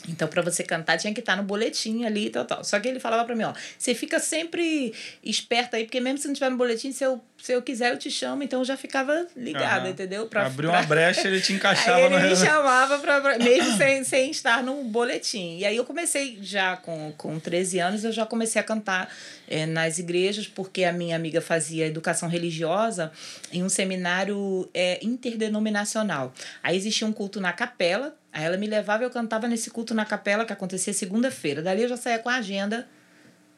[0.08, 2.64] Então, para você cantar, tinha que estar no boletim ali e tal, tal.
[2.64, 4.94] Só que ele falava para mim, ó, você fica sempre
[5.24, 7.98] esperto aí, porque mesmo se não tiver no boletim, se eu, se eu quiser, eu
[7.98, 8.44] te chamo.
[8.44, 9.90] Então, eu já ficava ligada, Aham.
[9.90, 10.28] entendeu?
[10.28, 10.80] Pra, Abriu pra...
[10.80, 14.32] uma brecha, ele te encaixava Aí ele no me chamava pra, pra- mesmo sem, sem
[14.32, 15.58] estar no boletim.
[15.60, 19.10] E aí eu comecei já com, com 13 anos, eu já comecei a cantar
[19.48, 23.12] eh, nas igrejas, porque a minha amiga fazia educação religiosa
[23.52, 26.34] em um seminário eh, interdenominacional.
[26.62, 29.94] Aí existia um culto na capela, aí ela me levava e eu cantava nesse culto
[29.94, 31.62] na capela, que acontecia segunda-feira.
[31.62, 32.88] Dali eu já saía com a agenda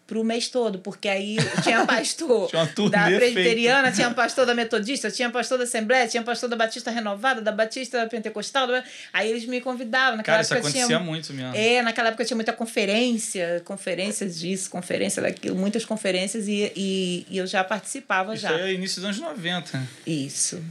[0.07, 3.17] pro mês todo, porque aí tinha pastor Tinha da feita.
[3.17, 7.51] presbiteriana, tinha pastor da metodista, tinha pastor da Assembleia, tinha pastor da Batista Renovada, da
[7.51, 8.67] Batista Pentecostal.
[9.11, 10.17] Aí eles me convidavam.
[10.17, 10.99] Naquela Cara, isso época acontecia tinha.
[10.99, 11.55] muito mesmo.
[11.55, 17.37] É, naquela época tinha muita conferência, conferências disso, conferência daquilo, muitas conferências e, e, e
[17.39, 18.51] eu já participava Isso já.
[18.55, 19.81] aí é início dos anos 90.
[20.05, 20.61] Isso.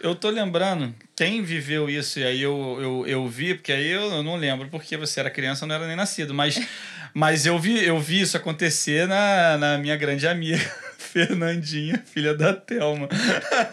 [0.00, 4.02] Eu tô lembrando, quem viveu isso, e aí eu, eu, eu vi, porque aí eu,
[4.02, 6.60] eu não lembro, porque você era criança, eu não era nem nascido, mas,
[7.14, 10.58] mas eu, vi, eu vi isso acontecer na, na minha grande amiga,
[10.98, 13.08] Fernandinha, filha da Thelma.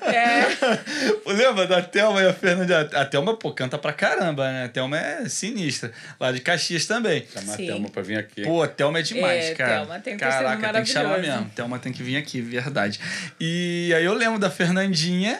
[0.01, 0.45] É.
[1.29, 2.79] Lembra da Thelma e a Fernandinha?
[2.93, 4.63] A Thelma, pô, canta pra caramba, né?
[4.65, 5.91] A Thelma é sinistra.
[6.17, 7.27] Lá de Caxias também.
[7.33, 7.63] Chamar Sim.
[7.65, 8.43] a Thelma pra vir aqui.
[8.43, 9.79] Pô, Thelma é demais, É, cara.
[9.79, 11.51] Thelma tem um Caraca, tem que chamar mesmo.
[11.53, 13.01] Thelma tem que vir aqui, verdade.
[13.37, 15.37] E aí eu lembro da Fernandinha.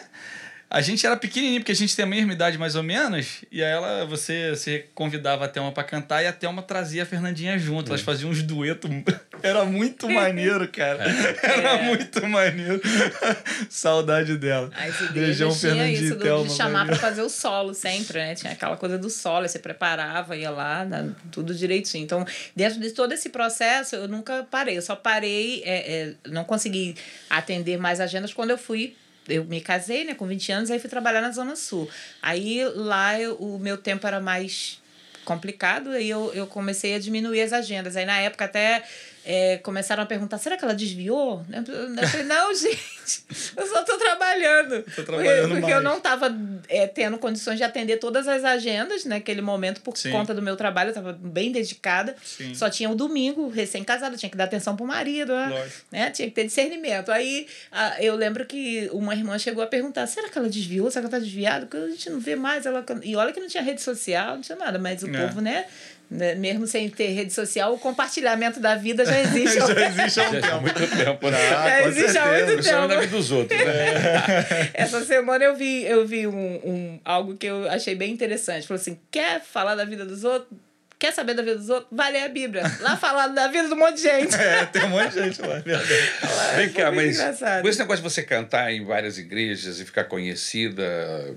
[0.74, 3.44] A gente era pequenininho, porque a gente tem a mesma idade mais ou menos.
[3.52, 7.06] E aí ela, você, você convidava a Thelma pra cantar e a Thelma trazia a
[7.06, 7.90] Fernandinha junto.
[7.90, 8.90] Elas faziam uns duetos.
[9.40, 11.04] Era muito maneiro, cara.
[11.42, 11.82] Era É.
[11.84, 12.80] muito maneiro.
[13.70, 14.68] Saudade dela.
[14.76, 16.50] As Beijão, Fernandinha isso e do, de Thelma.
[16.50, 16.96] chamar valeu.
[17.00, 18.34] fazer o solo sempre, né?
[18.34, 20.84] Tinha aquela coisa do solo, você preparava, ia lá,
[21.30, 22.02] tudo direitinho.
[22.02, 24.76] Então, dentro de todo esse processo, eu nunca parei.
[24.76, 26.96] Eu só parei, é, é, não consegui
[27.30, 28.96] atender mais agendas quando eu fui.
[29.28, 31.88] Eu me casei, né, com 20 anos, aí fui trabalhar na Zona Sul.
[32.20, 34.80] Aí lá eu- o meu tempo era mais
[35.24, 37.96] complicado, aí eu, eu comecei a diminuir as agendas.
[37.96, 38.84] Aí na época até
[39.24, 41.44] é, começaram a perguntar, será que ela desviou?
[41.50, 43.24] Eu falei, não, gente,
[43.56, 44.82] eu só tô trabalhando.
[44.94, 46.34] Tô trabalhando porque porque eu não estava
[46.68, 50.10] é, tendo condições de atender todas as agendas naquele momento por Sim.
[50.10, 52.14] conta do meu trabalho, eu estava bem dedicada.
[52.22, 52.54] Sim.
[52.54, 55.68] Só tinha o domingo, recém-casada, tinha que dar atenção pro marido, né?
[55.90, 56.10] Né?
[56.10, 57.10] Tinha que ter discernimento.
[57.10, 60.90] Aí a- eu lembro que uma irmã chegou a perguntar: será que ela desviou?
[60.90, 61.66] Será que ela tá desviada?
[61.66, 62.84] Porque a gente não vê mais ela.
[63.02, 65.26] E olha que não tinha rede social, não tinha nada, mas o É.
[65.26, 65.64] povo, né?
[66.10, 69.58] né, Mesmo sem ter rede social, o compartilhamento da vida já existe.
[69.58, 70.60] Já existe há um Já há tempo.
[70.62, 71.38] muito tempo, né?
[71.54, 72.34] Ah, Já existe há certeza.
[72.36, 73.00] muito Principalmente da tempo.
[73.06, 74.70] vida dos outros, né?
[74.74, 76.32] Essa semana eu vi, eu vi um,
[76.64, 78.66] um, algo que eu achei bem interessante.
[78.66, 80.50] Falou assim: quer falar da vida dos outros?
[80.96, 81.88] Quer saber da vida dos outros?
[81.92, 82.62] Vai ler a Bíblia.
[82.80, 84.34] Lá falar da vida de um monte de gente.
[84.40, 85.88] É, tem um monte de gente lá, é verdade.
[86.56, 87.62] Vem cá, muito mas engraçado.
[87.62, 91.36] com esse negócio de você cantar em várias igrejas e ficar conhecida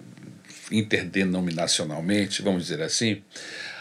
[0.71, 3.21] interdenominacionalmente, vamos dizer assim,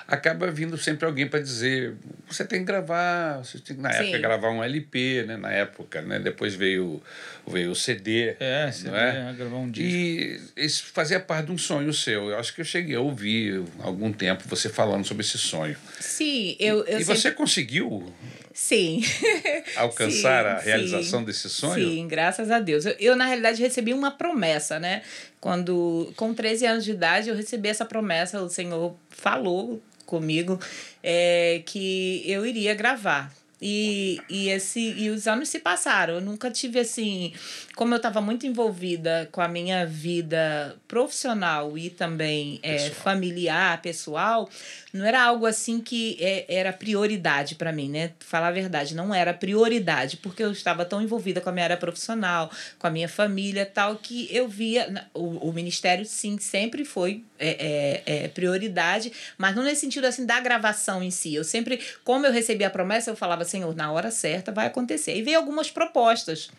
[0.09, 1.95] acaba vindo sempre alguém para dizer
[2.29, 4.05] você tem que gravar, você tem que, na Sim.
[4.05, 7.03] época gravar um LP, né, na época, né, depois veio
[7.47, 9.25] veio o CD, É, não é?
[9.25, 9.89] vai gravar um disco.
[9.89, 12.31] E isso fazia parte de um sonho seu.
[12.31, 15.77] Eu acho que eu cheguei a ouvir algum tempo você falando sobre esse sonho.
[16.01, 17.05] Sim, eu, eu e sempre...
[17.05, 18.13] você conseguiu
[18.53, 19.03] Sim.
[19.77, 21.27] alcançar Sim, a realização sim.
[21.27, 21.89] desse sonho?
[21.89, 22.87] Sim, graças a Deus.
[22.87, 25.03] Eu, eu, na realidade, recebi uma promessa, né?
[25.39, 30.59] Quando, com 13 anos de idade, eu recebi essa promessa, o Senhor falou comigo
[31.03, 33.33] é, que eu iria gravar.
[33.61, 36.15] E, e, esse, e os anos se passaram.
[36.15, 37.33] Eu nunca tive assim.
[37.75, 42.95] Como eu estava muito envolvida com a minha vida profissional e também é, Pessoal.
[42.95, 44.51] familiar, pessoal,
[44.97, 48.13] não era algo assim que é, era prioridade para mim, né?
[48.21, 51.77] Falar a verdade, não era prioridade, porque eu estava tão envolvida com a minha área
[51.77, 55.07] profissional, com a minha família tal, que eu via.
[55.15, 60.25] O, o ministério, sim, sempre foi é, é, é, prioridade, mas não nesse sentido assim
[60.25, 61.35] da gravação em si.
[61.35, 65.17] Eu sempre, como eu recebi a promessa, eu falava, Senhor, na hora certa vai acontecer.
[65.17, 66.51] E veio algumas propostas.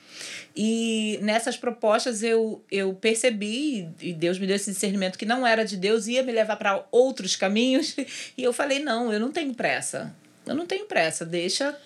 [0.56, 5.64] E nessas propostas eu, eu percebi, e Deus me deu esse discernimento que não era
[5.64, 7.96] de Deus, ia me levar para outros caminhos.
[8.38, 10.14] E eu falei: não, eu não tenho pressa.
[10.46, 11.78] Eu não tenho pressa, deixa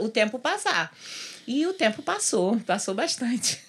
[0.00, 0.94] o tempo passar.
[1.46, 3.60] E o tempo passou, passou bastante.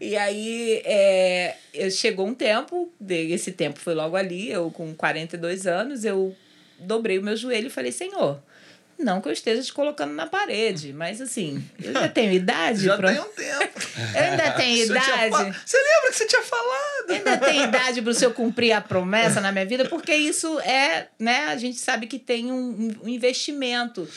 [0.00, 1.56] E aí é,
[1.90, 6.34] chegou um tempo, esse tempo foi logo ali, eu com 42 anos, eu
[6.78, 8.40] dobrei o meu joelho e falei, Senhor,
[8.98, 12.84] não que eu esteja te colocando na parede, mas assim, eu já tenho idade.
[12.84, 13.80] Já pra- tem um tempo.
[14.14, 15.58] Eu ainda tenho Você idade.
[15.66, 17.10] Você lembra que você tinha falado?
[17.10, 21.08] Ainda tem idade para o senhor cumprir a promessa na minha vida, porque isso é,
[21.18, 21.46] né?
[21.46, 24.08] A gente sabe que tem um, um investimento.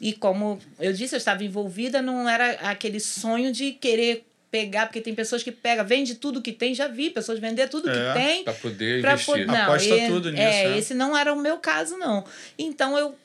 [0.00, 5.00] E como eu disse, eu estava envolvida, não era aquele sonho de querer pegar, porque
[5.00, 8.18] tem pessoas que pegam, vende tudo que tem, já vi pessoas vender tudo É, que
[8.20, 8.44] tem.
[8.44, 9.46] Para poder pra investir.
[9.46, 10.78] po- Não, Aposta e- tudo nisso, É, é.
[10.78, 12.24] esse não era o meu caso, não.
[12.58, 13.16] Então eu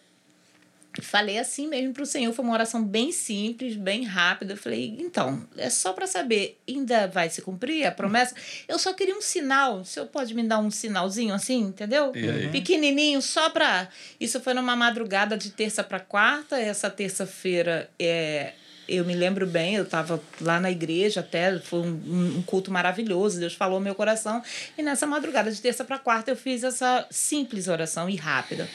[1.01, 4.53] falei assim mesmo pro Senhor, foi uma oração bem simples, bem rápida.
[4.53, 8.35] Eu falei, então, é só para saber, ainda vai se cumprir a promessa?
[8.67, 12.11] Eu só queria um sinal, o senhor pode me dar um sinalzinho assim, entendeu?
[12.51, 13.87] Pequenininho, só pra.
[14.19, 18.53] Isso foi numa madrugada de terça para quarta, essa terça-feira é.
[18.91, 23.39] Eu me lembro bem, eu estava lá na igreja até, foi um, um- culto maravilhoso,
[23.39, 24.41] Deus falou meu coração.
[24.75, 28.67] E nessa madrugada de terça para quarta eu fiz essa simples oração e rápida.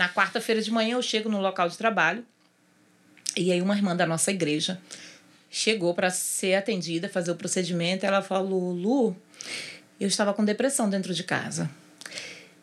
[0.00, 2.24] Na quarta-feira de manhã eu chego no local de trabalho
[3.36, 4.80] e aí uma irmã da nossa igreja
[5.50, 8.06] chegou para ser atendida, fazer o procedimento.
[8.06, 9.14] Ela falou: Lu,
[10.00, 11.70] eu estava com depressão dentro de casa.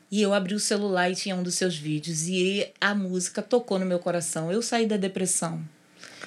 [0.09, 3.77] E eu abri o celular e tinha um dos seus vídeos e a música tocou
[3.77, 4.51] no meu coração.
[4.51, 5.63] Eu saí da depressão.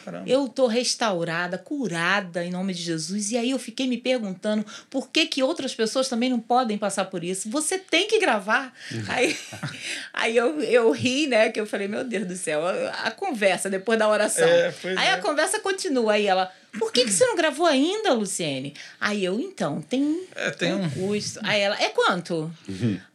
[0.05, 0.29] Caramba.
[0.29, 3.31] Eu tô restaurada, curada em nome de Jesus.
[3.31, 7.05] E aí eu fiquei me perguntando por que, que outras pessoas também não podem passar
[7.07, 7.49] por isso.
[7.51, 8.73] Você tem que gravar.
[9.09, 9.37] aí
[10.13, 11.51] aí eu, eu ri, né?
[11.51, 14.47] Que eu falei, meu Deus do céu, a, a conversa depois da oração.
[14.49, 15.13] É, aí é.
[15.13, 16.13] a conversa continua.
[16.15, 18.75] Aí ela, por que, que você não gravou ainda, Luciene?
[19.01, 21.41] Aí eu, então, tem, É, tem um- custo.
[21.43, 22.51] Aí ela, é quanto?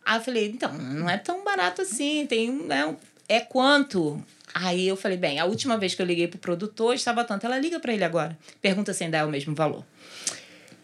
[0.06, 2.96] Aí eu falei, então, não é tão barato assim, tem, né, um-
[3.28, 4.24] é quanto?
[4.58, 7.46] Aí eu falei, bem, a última vez que eu liguei pro produtor estava tanto.
[7.46, 8.38] Ela liga para ele agora.
[8.62, 9.84] Pergunta se ainda é o mesmo valor.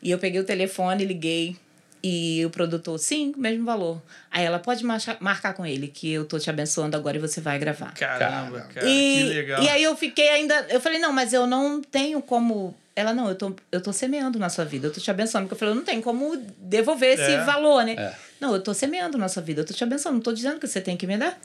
[0.04, 1.56] E eu peguei o telefone, liguei.
[2.04, 4.02] E o produtor, sim, o mesmo valor.
[4.32, 7.58] Aí ela pode marcar com ele que eu tô te abençoando agora e você vai
[7.60, 7.94] gravar.
[7.94, 8.60] Caramba, Caramba.
[8.74, 9.64] cara, e, que legal.
[9.64, 10.66] e aí eu fiquei ainda.
[10.70, 12.76] Eu falei, não, mas eu não tenho como.
[12.96, 15.48] Ela, não, eu tô, eu tô semeando na sua vida, eu tô te abençoando.
[15.48, 17.44] Porque eu falei, eu não tenho como devolver esse É.
[17.46, 17.94] valor, né?
[17.94, 18.16] É.
[18.40, 20.68] Não, eu tô semeando na sua vida, eu tô te abençoando, não tô dizendo que
[20.68, 21.40] você tem que me dar.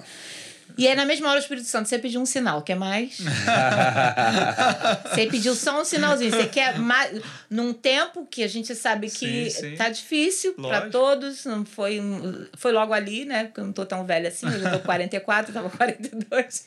[0.78, 3.18] E aí, na mesma hora, o Espírito Santo, você pediu um sinal, quer mais?
[5.08, 6.30] você pediu só um sinalzinho.
[6.30, 7.20] Você quer mais.
[7.48, 9.76] Num tempo que a gente sabe que Sim, sim.
[9.76, 12.00] tá difícil para todos, não foi,
[12.56, 13.44] foi logo ali, né?
[13.44, 16.66] Porque eu não tô tão velha assim, eu já tô com 44, tava com 42.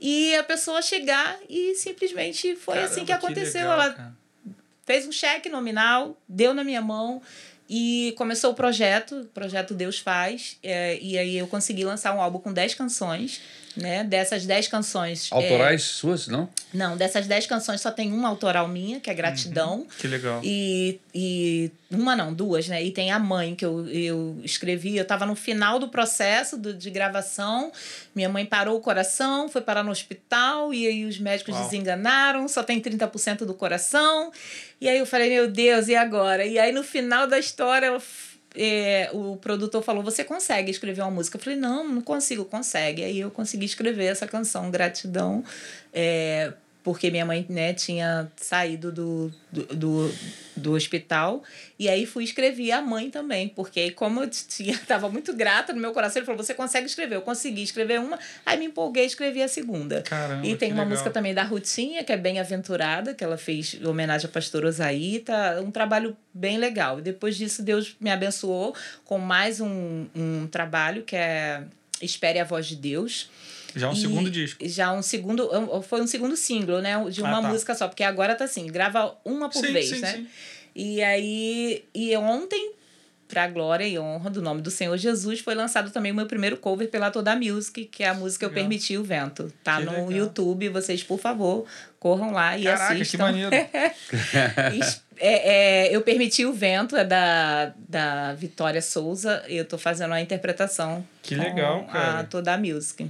[0.00, 3.60] E a pessoa chegar e simplesmente foi Caramba, assim que aconteceu.
[3.62, 4.12] legal, Ela cara.
[4.84, 7.22] fez um cheque nominal, deu na minha mão
[7.68, 10.58] e começou o projeto, o projeto Deus Faz.
[10.62, 13.40] é, e aí eu consegui lançar um álbum com 10 canções.
[13.76, 14.04] Né?
[14.04, 15.30] Dessas 10 canções.
[15.32, 16.48] é, Autorais suas, não?
[16.72, 19.86] não, dessas 10 canções só tem uma autoral minha, que é Gratidão.
[19.98, 20.40] Que legal.
[20.44, 22.82] E, e uma não, duas, né?
[22.82, 24.96] E tem a mãe que eu, eu escrevi.
[24.96, 27.72] Eu tava no final do processo do, de gravação.
[28.14, 31.64] Minha mãe parou o coração, foi parar no hospital, e aí os médicos Uau.
[31.64, 34.32] desenganaram, só tem 30% do coração.
[34.80, 36.44] E aí eu falei, meu Deus, e agora?
[36.44, 38.00] E aí no final da história, ela
[38.54, 41.36] é, o produtor falou: Você consegue escrever uma música?
[41.36, 43.02] Eu falei: Não, não consigo, consegue.
[43.02, 45.42] Aí eu consegui escrever essa canção, Gratidão,
[45.92, 46.52] é,
[46.84, 50.14] porque minha mãe né, tinha saído do, do, do,
[50.54, 51.42] do hospital.
[51.78, 55.80] E aí fui escrever a mãe também, porque como eu tinha, tava muito grata no
[55.80, 57.16] meu coração, ele falou: Você consegue escrever?
[57.16, 60.02] Eu consegui escrever uma, aí me empolguei e escrevi a segunda.
[60.02, 60.90] Caramba, E tem uma legal.
[60.90, 64.68] música também da Rutinha, que é bem aventurada, que ela fez em homenagem à pastora
[64.68, 65.20] Osaí.
[65.20, 66.98] Tá um trabalho bem legal.
[66.98, 68.76] E depois disso, Deus me abençoou
[69.06, 71.62] com mais um, um trabalho que é
[72.02, 73.30] Espere a Voz de Deus.
[73.74, 74.66] Já um E segundo disco.
[74.68, 75.50] Já um segundo.
[75.82, 76.92] Foi um segundo single, né?
[77.10, 77.48] De uma Ah, tá.
[77.48, 80.12] música só, porque agora tá assim, grava uma por Sim, vez, sim, né?
[80.12, 80.26] sim.
[80.76, 82.72] E aí, e ontem,
[83.28, 86.56] pra glória e honra do nome do Senhor Jesus, foi lançado também o meu primeiro
[86.56, 88.62] cover pela Toda Music, que é a música Eu Legal.
[88.62, 89.52] Permiti o Vento.
[89.62, 90.12] Tá Que no legal.
[90.12, 91.64] YouTube, vocês, por favor,
[91.98, 93.24] corram lá e Caraca, que assistam.
[93.24, 93.50] maneiro.
[94.78, 99.78] Es- é, é, eu Permiti o Vento, é da, da Vitória Souza, e eu tô
[99.78, 101.06] fazendo a interpretação.
[101.22, 102.18] Que legal, cara.
[102.20, 103.08] A Toda Music.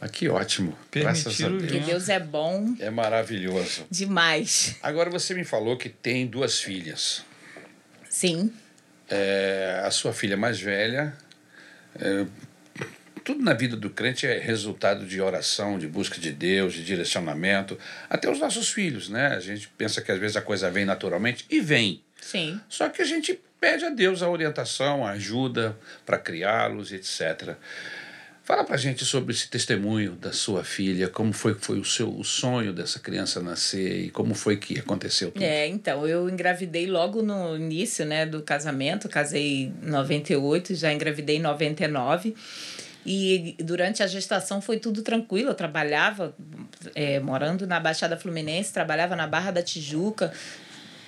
[0.00, 0.76] Ah, que ótimo.
[0.90, 1.72] Graças a Permitiram Deus.
[1.84, 1.90] Que.
[1.90, 3.86] Deus é bom É maravilhoso.
[3.90, 4.76] demais.
[4.82, 7.22] Agora você me falou que tem duas filhas.
[8.08, 8.52] Sim.
[9.08, 11.12] É, a sua filha mais velha.
[11.98, 12.24] é,
[13.22, 17.78] tudo na vida do crente é resultado de oração, de busca de Deus, de direcionamento.
[18.08, 19.28] Até os nossos filhos, né?
[19.28, 22.02] A gente pensa que às vezes a coisa vem naturalmente e vem.
[22.20, 22.58] Sim.
[22.68, 25.76] Só que a gente pede a Deus a orientação, a ajuda
[26.06, 27.56] para criá-los, etc.
[28.50, 32.24] Fala pra gente sobre esse testemunho da sua filha, como foi foi o seu o
[32.24, 35.40] sonho dessa criança nascer e como foi que aconteceu tudo.
[35.40, 41.36] É, então, eu engravidei logo no início, né, do casamento, casei em 98, já engravidei
[41.36, 42.34] em 99.
[43.06, 45.50] E durante a gestação foi tudo tranquilo.
[45.50, 46.34] Eu trabalhava
[46.96, 50.32] é, morando na Baixada Fluminense, trabalhava na Barra da Tijuca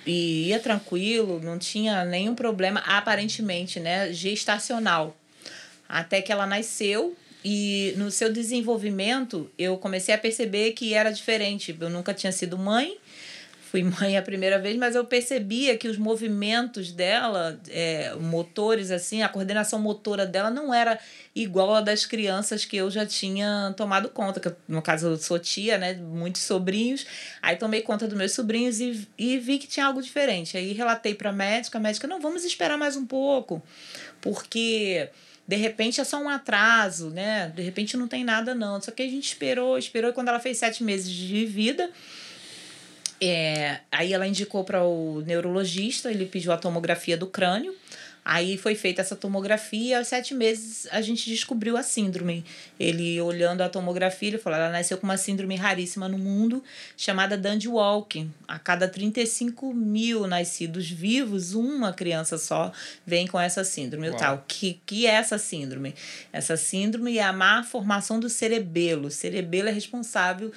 [0.05, 5.13] e ia tranquilo, não tinha nenhum problema, aparentemente, né, gestacional.
[5.89, 11.75] Até que ela nasceu e no seu desenvolvimento eu comecei a perceber que era diferente.
[11.79, 12.97] Eu nunca tinha sido mãe,
[13.73, 19.23] fui mãe a primeira vez, mas eu percebia que os movimentos dela, é, motores assim,
[19.23, 20.99] a coordenação motora dela não era
[21.35, 25.39] igual a das crianças que eu já tinha tomado conta, que no caso eu sou
[25.39, 27.03] tia, né, muitos sobrinhos,
[27.41, 30.55] aí tomei conta dos meus sobrinhos e, e vi que tinha algo diferente.
[30.55, 33.59] Aí relatei para a médica, a médica, não, vamos esperar mais um pouco,
[34.21, 35.09] porque
[35.47, 37.51] de repente é só um atraso, né?
[37.55, 38.81] De repente não tem nada, não.
[38.81, 41.89] Só que a gente esperou, esperou, e quando ela fez sete meses de vida,
[43.19, 47.75] é, aí ela indicou para o neurologista, ele pediu a tomografia do crânio.
[48.25, 52.45] Aí foi feita essa tomografia, aos sete meses a gente descobriu a síndrome.
[52.79, 56.63] Ele, olhando a tomografia, ele falou: ela nasceu com uma síndrome raríssima no mundo,
[56.95, 58.31] chamada Dandy Walking.
[58.47, 62.71] A cada 35 mil nascidos vivos, uma criança só
[63.05, 64.09] vem com essa síndrome.
[64.09, 64.17] Uau.
[64.17, 64.45] Tal.
[64.47, 65.93] Que, que é essa síndrome?
[66.31, 69.07] Essa síndrome é a má formação do cerebelo.
[69.07, 70.51] O cerebelo é responsável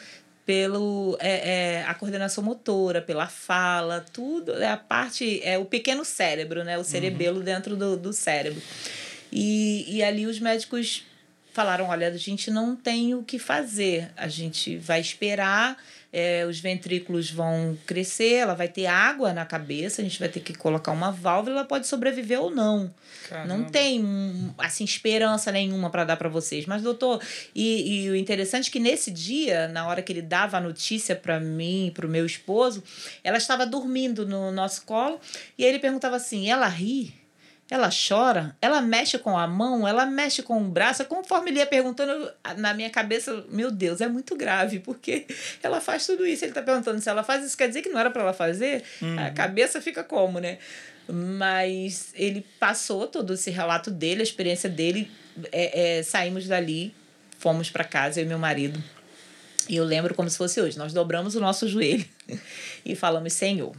[0.46, 6.04] pelo é, é, a coordenação motora, pela fala, tudo é a parte é o pequeno
[6.04, 7.44] cérebro, né, o cerebelo uhum.
[7.44, 8.62] dentro do, do cérebro.
[9.32, 11.04] E, e ali os médicos
[11.52, 15.76] falaram, olha, a gente não tem o que fazer, a gente vai esperar
[16.18, 20.40] é, os ventrículos vão crescer, ela vai ter água na cabeça, a gente vai ter
[20.40, 22.90] que colocar uma válvula, ela pode sobreviver ou não.
[23.28, 23.54] Caramba.
[23.54, 24.02] Não tem
[24.56, 26.64] assim esperança nenhuma para dar para vocês.
[26.64, 27.22] Mas doutor,
[27.54, 31.14] e, e o interessante é que nesse dia, na hora que ele dava a notícia
[31.14, 32.82] para mim, para o meu esposo,
[33.22, 35.20] ela estava dormindo no nosso colo
[35.58, 37.12] e ele perguntava assim: "Ela ri?"
[37.68, 41.04] Ela chora, ela mexe com a mão, ela mexe com o braço.
[41.06, 45.26] Conforme ele ia perguntando, na minha cabeça, meu Deus, é muito grave, porque
[45.62, 46.44] ela faz tudo isso.
[46.44, 48.84] Ele está perguntando se ela faz isso, quer dizer que não era para ela fazer?
[49.02, 49.18] Uhum.
[49.18, 50.58] A cabeça fica como, né?
[51.08, 55.10] Mas ele passou todo esse relato dele, a experiência dele.
[55.50, 56.94] É, é, saímos dali,
[57.38, 58.82] fomos para casa, eu e meu marido.
[59.68, 60.78] E eu lembro como se fosse hoje.
[60.78, 62.04] Nós dobramos o nosso joelho
[62.86, 63.74] e falamos: Senhor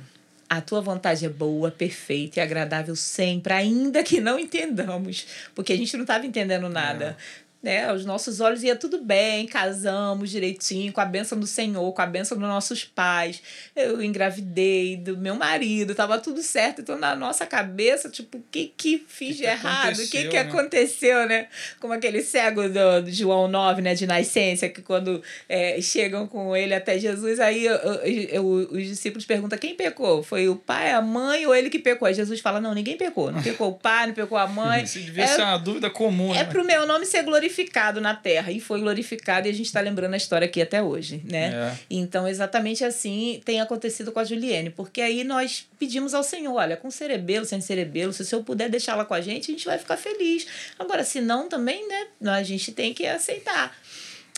[0.50, 5.78] a tua vontade é boa, perfeita e agradável sempre, ainda que não entendamos, porque a
[5.78, 7.18] gente não estava entendendo nada
[7.62, 7.90] né?
[7.90, 12.06] Aos nossos olhos ia tudo bem, casamos direitinho, com a benção do Senhor, com a
[12.06, 13.42] benção dos nossos pais.
[13.76, 16.82] Eu engravidei do meu marido, tava tudo certo.
[16.82, 19.98] Então, na nossa cabeça, tipo, o que que fiz que de errado?
[19.98, 20.40] O que que né?
[20.40, 21.48] aconteceu, né?
[21.80, 23.96] Como aquele cego do, do, João 9, né?
[23.96, 28.84] De nascença, que quando é, chegam com ele até Jesus, aí eu, eu, eu, os
[28.84, 30.22] discípulos perguntam quem pecou?
[30.22, 32.08] Foi o pai, a mãe ou ele que pecou?
[32.08, 33.32] Aí Jesus fala, não, ninguém pecou.
[33.32, 34.84] Não pecou o pai, não pecou a mãe.
[34.86, 36.44] Isso devia é, ser uma dúvida comum, É né?
[36.46, 39.80] pro meu nome ser glorificado glorificado na terra e foi glorificado e a gente está
[39.80, 41.54] lembrando a história aqui até hoje, né?
[41.54, 41.78] É.
[41.90, 46.76] Então, exatamente assim tem acontecido com a Juliane, porque aí nós pedimos ao Senhor, olha,
[46.76, 49.78] com cerebelo, sem cerebelo, se o Senhor puder deixá-la com a gente, a gente vai
[49.78, 50.46] ficar feliz.
[50.78, 53.76] Agora, se não, também, né, a gente tem que aceitar.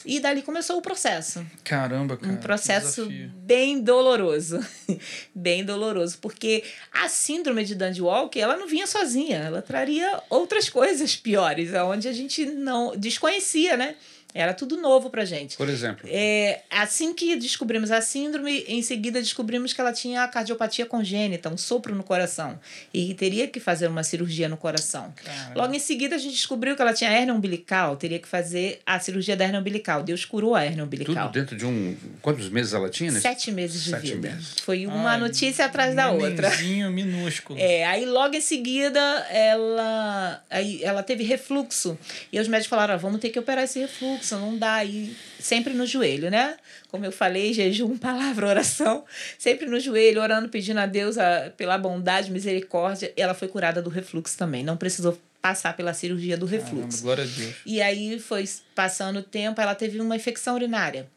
[0.05, 1.45] E dali começou o processo.
[1.63, 2.31] Caramba, cara.
[2.31, 4.59] Um processo bem doloroso.
[5.35, 6.17] bem doloroso.
[6.19, 9.37] Porque a síndrome de Dandy Walker, ela não vinha sozinha.
[9.37, 13.95] Ela traria outras coisas piores, onde a gente não desconhecia, né?
[14.33, 15.57] Era tudo novo pra gente.
[15.57, 16.07] Por exemplo?
[16.07, 21.49] É, assim que descobrimos a síndrome, em seguida descobrimos que ela tinha a cardiopatia congênita,
[21.49, 22.59] um sopro no coração.
[22.93, 25.11] E teria que fazer uma cirurgia no coração.
[25.23, 25.61] Caramba.
[25.61, 28.99] Logo em seguida, a gente descobriu que ela tinha hernia umbilical, teria que fazer a
[28.99, 30.03] cirurgia da hernia umbilical.
[30.03, 31.27] Deus curou a hernia umbilical.
[31.27, 31.97] Tudo dentro de um.
[32.21, 33.11] Quantos meses ela tinha?
[33.11, 33.19] Né?
[33.19, 34.29] Sete meses de Sete vida.
[34.29, 34.55] Meses.
[34.61, 36.51] Foi uma Ai, notícia atrás da outra.
[36.91, 37.59] minúsculo.
[37.59, 38.99] É, aí logo em seguida
[39.31, 41.97] ela, aí ela teve refluxo.
[42.31, 44.83] E os médicos falaram: ah, vamos ter que operar esse refluxo fluxo, não dá.
[44.83, 46.57] E sempre no joelho, né?
[46.89, 49.03] Como eu falei, jejum, palavra, oração.
[49.37, 53.11] Sempre no joelho, orando, pedindo a Deus a, pela bondade, misericórdia.
[53.15, 54.63] Ela foi curada do refluxo também.
[54.63, 57.01] Não precisou passar pela cirurgia do refluxo.
[57.01, 57.55] Glória a Deus.
[57.65, 61.07] E aí foi passando o tempo, ela teve uma infecção urinária.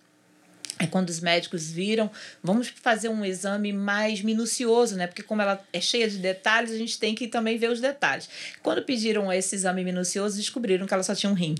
[0.79, 2.11] É quando os médicos viram,
[2.43, 5.07] vamos fazer um exame mais minucioso, né?
[5.07, 8.29] Porque como ela é cheia de detalhes, a gente tem que também ver os detalhes.
[8.63, 11.55] Quando pediram esse exame minucioso, descobriram que ela só tinha um rim.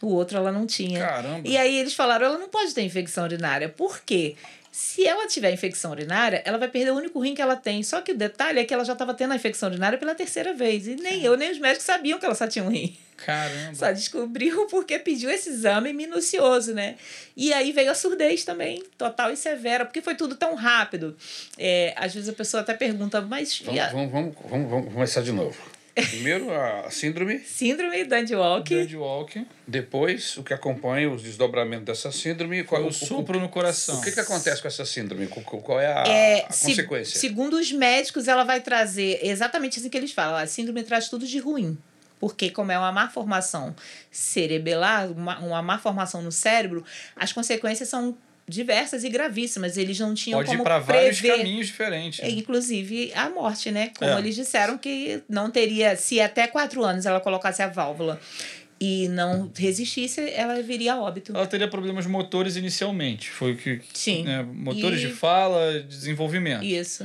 [0.00, 1.00] O outro ela não tinha.
[1.00, 1.48] Caramba.
[1.48, 3.68] E aí eles falaram, ela não pode ter infecção urinária.
[3.68, 4.36] Por quê?
[4.70, 7.82] Se ela tiver infecção urinária, ela vai perder o único rim que ela tem.
[7.82, 10.54] Só que o detalhe é que ela já estava tendo a infecção urinária pela terceira
[10.54, 10.86] vez.
[10.86, 12.96] E nem eu, nem os médicos sabiam que ela só tinha um rim.
[13.16, 13.74] Caramba.
[13.74, 16.94] Só descobriu porque pediu esse exame minucioso, né?
[17.36, 21.16] E aí veio a surdez também, total e severa, porque foi tudo tão rápido.
[21.58, 23.58] É, às vezes a pessoa até pergunta, mas.
[23.58, 23.88] Vamos, a...
[23.88, 25.77] vamos, vamos, vamos, vamos começar de novo.
[26.06, 27.40] Primeiro a síndrome.
[27.40, 28.74] Síndrome Dandy Walk.
[28.74, 29.46] Dandy Walk.
[29.66, 32.64] Depois, o que acompanha os desdobramentos dessa síndrome.
[32.64, 33.98] Qual, o, o sopro no coração.
[33.98, 35.26] O que, que acontece com essa síndrome?
[35.26, 37.18] Qual é a, é, a se, consequência?
[37.18, 40.36] Segundo os médicos, ela vai trazer exatamente assim que eles falam.
[40.36, 41.76] A síndrome traz tudo de ruim.
[42.18, 43.74] Porque, como é uma má formação
[44.10, 46.84] cerebelar, uma, uma má formação no cérebro,
[47.14, 48.16] as consequências são
[48.48, 49.76] diversas e gravíssimas.
[49.76, 52.20] Eles não tinham Pode ir como para vários prever, caminhos diferentes.
[52.20, 52.30] né?
[52.30, 53.90] inclusive a morte, né?
[53.98, 54.18] Como É.
[54.18, 58.20] eles disseram que não teria, se até quatro anos ela colocasse a válvula
[58.80, 61.36] e não resistisse, ela viria a óbito.
[61.36, 63.28] Ela teria problemas motores inicialmente.
[63.30, 63.80] Foi o que.
[63.92, 64.22] Sim.
[64.24, 66.64] né, motores E- de fala, desenvolvimento.
[66.64, 67.04] Isso.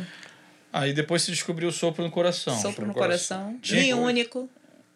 [0.71, 2.59] Aí depois se descobriu o sopro no coração.
[2.59, 3.57] Sopro no no coração.
[3.61, 4.49] Tinha- Rim único.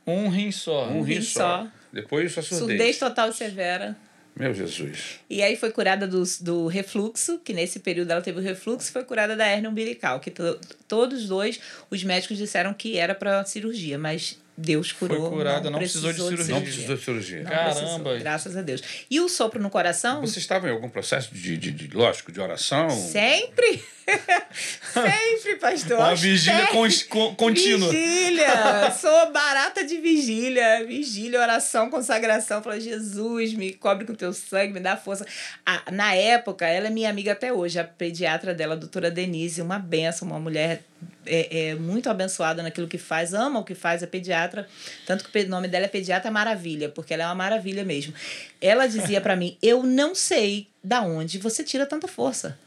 [0.08, 0.88] Um rim só.
[0.88, 1.40] Um rim rim só.
[1.64, 1.68] só.
[1.94, 2.60] Depois a surdez.
[2.60, 3.96] Surdez total severa.
[4.38, 5.20] Meu Jesus.
[5.28, 9.04] E aí foi curada do, do refluxo, que nesse período ela teve o refluxo, foi
[9.04, 11.60] curada da hérnia umbilical, que to, todos dois,
[11.90, 15.30] os médicos disseram que era para cirurgia, mas Deus curou.
[15.30, 16.56] curada, não precisou de cirurgia.
[16.56, 17.44] Não precisou de cirurgia.
[17.44, 17.76] Não Caramba.
[17.80, 18.82] precisou, graças a Deus.
[19.10, 20.22] E o sopro no coração?
[20.22, 22.90] Você estava em algum processo de, de, de lógico, de oração?
[22.90, 23.84] Sempre!
[24.94, 25.98] Sempre, pastor.
[26.00, 27.90] Uma vigília con- con- contínua.
[27.90, 28.92] Vigília!
[29.00, 30.86] Sou barata de vigília.
[30.86, 32.64] Vigília, oração, consagração.
[32.64, 35.26] Fala, Jesus, me cobre com teu sangue, me dá força.
[35.66, 39.62] Ah, na época, ela é minha amiga até hoje, a pediatra dela, a doutora Denise,
[39.62, 40.84] uma benção, uma mulher
[41.26, 44.68] é, é muito abençoada naquilo que faz, ama o que faz, é pediatra.
[45.06, 48.14] Tanto que o nome dela é Pediatra Maravilha, porque ela é uma maravilha mesmo.
[48.62, 52.58] Ela dizia para mim: Eu não sei da onde você tira tanta força.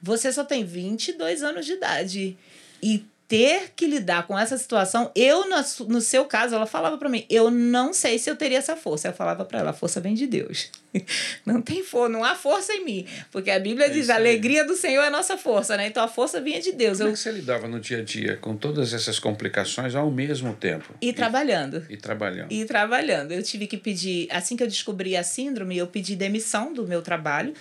[0.00, 2.36] Você só tem 22 anos de idade.
[2.82, 5.44] E ter que lidar com essa situação, eu,
[5.86, 9.08] no, seu caso, ela falava para mim, eu não sei se eu teria essa força.
[9.08, 10.70] Eu falava para ela, a força vem de Deus.
[11.44, 13.06] Não tem força, não há força em mim.
[13.30, 15.86] Porque a Bíblia diz, isso a alegria do Senhor é nossa força, né?
[15.86, 16.96] Então a força vinha de Deus.
[16.96, 20.10] Como Eu, é que você lidava no dia a dia com todas essas complicações ao
[20.10, 20.94] mesmo tempo?
[21.00, 21.84] e trabalhando.
[21.90, 22.50] E, trabalhando.
[22.50, 23.32] E trabalhando.
[23.32, 27.02] Eu tive que pedir, assim que eu descobri a síndrome, eu pedi demissão do meu
[27.02, 27.52] trabalho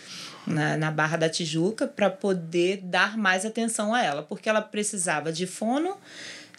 [0.47, 5.31] na, na Barra da Tijuca para poder dar mais atenção a ela, porque ela precisava
[5.31, 5.97] de fono,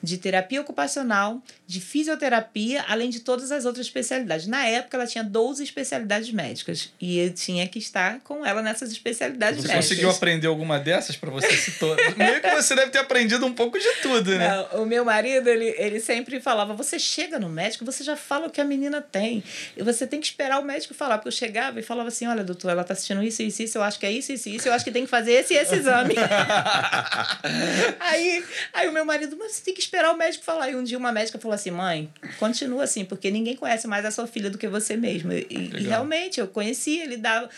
[0.02, 4.46] de terapia ocupacional, de fisioterapia, além de todas as outras especialidades.
[4.46, 8.90] Na época, ela tinha 12 especialidades médicas e eu tinha que estar com ela nessas
[8.90, 9.86] especialidades Você médicas.
[9.86, 12.16] conseguiu aprender alguma dessas para você se tornar?
[12.16, 14.48] Meio que você deve ter aprendido um pouco de tudo, né?
[14.48, 18.46] Não, o meu marido, ele, ele sempre falava: você chega no médico, você já fala
[18.46, 19.44] o que a menina tem.
[19.76, 21.18] E você tem que esperar o médico falar.
[21.18, 23.82] Porque eu chegava e falava assim: olha, doutor, ela tá assistindo isso, isso, isso, eu
[23.82, 25.74] acho que é isso, isso, isso, eu acho que tem que fazer esse e esse
[25.74, 26.14] exame.
[28.00, 28.42] aí,
[28.72, 30.70] aí o meu marido, mas você tem que esperar o médico falar.
[30.70, 34.10] E um dia uma médica falou assim: mãe, continua assim, porque ninguém conhece mais a
[34.10, 35.32] sua filha do que você mesmo.
[35.32, 37.48] E, e realmente, eu conhecia, ele dava.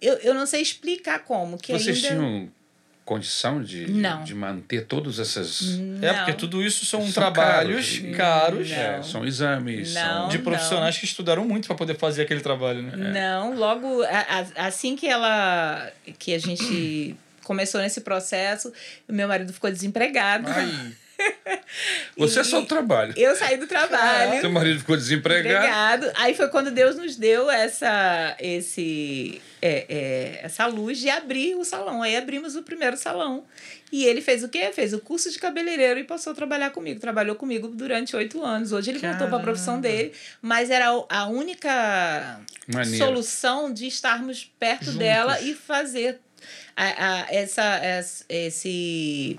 [0.00, 1.58] Eu, eu não sei explicar como.
[1.58, 2.08] Que Vocês ainda...
[2.08, 2.48] tinham
[3.04, 4.22] condição de, de- Não.
[4.22, 5.78] de manter todas essas.
[6.00, 6.38] É, porque Não.
[6.38, 8.16] tudo isso são, São trabalhos caros.
[8.16, 8.76] caros, Não.
[8.76, 10.02] É, são exames, Não.
[10.02, 13.10] são de profissionais que estudaram muito para poder fazer aquele trabalho, né?
[13.12, 15.90] Não, logo a- a- assim que ela
[16.20, 18.72] que a gente começou nesse processo,
[19.08, 20.46] o meu marido ficou desempregado.
[20.48, 20.92] Ai,
[22.16, 23.14] Você E- só trabalho.
[23.16, 24.40] Eu saí do trabalho.
[24.40, 25.64] Seu marido ficou desempregado.
[25.66, 26.12] Empregado.
[26.16, 31.64] Aí foi quando Deus nos deu essa, esse, é, é, essa luz de abrir o
[31.64, 32.02] salão.
[32.02, 33.44] Aí abrimos o primeiro salão.
[33.92, 34.70] E ele fez o quê?
[34.72, 37.00] Fez o curso de cabeleireiro e passou a trabalhar comigo.
[37.00, 38.72] Trabalhou comigo durante oito anos.
[38.72, 39.88] Hoje ele voltou para a profissão Caramba.
[39.98, 42.40] dele, mas era a única
[42.72, 43.04] Maneiro.
[43.04, 44.98] solução de estarmos perto Juntos.
[44.98, 46.20] dela e fazer
[46.76, 46.84] a,
[47.22, 49.38] a, essa, essa- esse.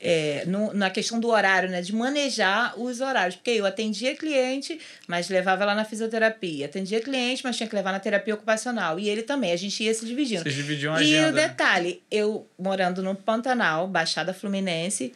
[0.00, 1.80] É, no- na questão do horário, né?
[1.80, 3.36] De manejar os horários.
[3.36, 4.78] Porque eu atendia cliente,
[5.08, 6.66] mas levava ela na fisioterapia.
[6.66, 8.98] Atendia cliente, mas tinha que levar na terapia ocupacional.
[8.98, 10.42] E ele também, a gente ia se dividindo.
[10.42, 11.32] vocês dividiam a E o agenda.
[11.32, 15.12] detalhe, eu morando no Pantanal, Baixada Fluminense,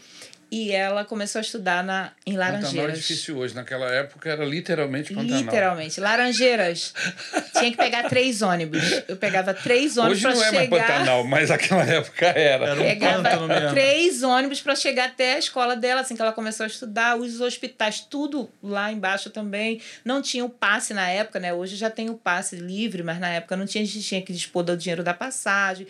[0.51, 2.99] e ela começou a estudar na, em Pantanal é Laranjeiras.
[2.99, 3.55] difícil hoje.
[3.55, 5.41] Naquela época era literalmente Pantanal.
[5.41, 6.01] Literalmente.
[6.01, 6.93] Laranjeiras.
[7.57, 8.83] Tinha que pegar três ônibus.
[9.07, 10.87] Eu pegava três ônibus Hoje para não é mais chegar.
[10.87, 12.67] Pantanal, mas naquela época era.
[12.67, 16.65] Era um Pegava três ônibus para chegar até a escola dela, assim que ela começou
[16.65, 17.17] a estudar.
[17.17, 19.81] Os hospitais, tudo lá embaixo também.
[20.05, 21.55] Não tinha o passe na época, né?
[21.55, 24.33] Hoje já tem o passe livre, mas na época não tinha, a gente tinha que
[24.33, 25.87] dispor do dinheiro da passagem.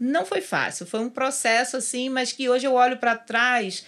[0.00, 0.86] Não foi fácil.
[0.86, 3.84] Foi um processo, assim, mas que hoje eu olho para trás.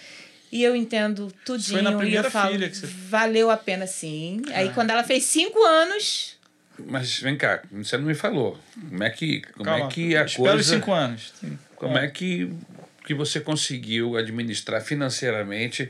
[0.51, 1.81] E eu entendo tudinho.
[1.81, 4.39] na e primeira eu falo, filha que você- valeu a pena sim.
[4.53, 6.37] Aí quando ela fez cinco anos,
[6.77, 8.59] Mas vem cá, você não me falou.
[8.89, 10.75] Como é que, como Calma, é que a espera os coisa.
[10.75, 11.33] cinco anos.
[11.39, 11.57] Sim.
[11.75, 12.51] Como é que,
[13.05, 15.89] que você conseguiu administrar financeiramente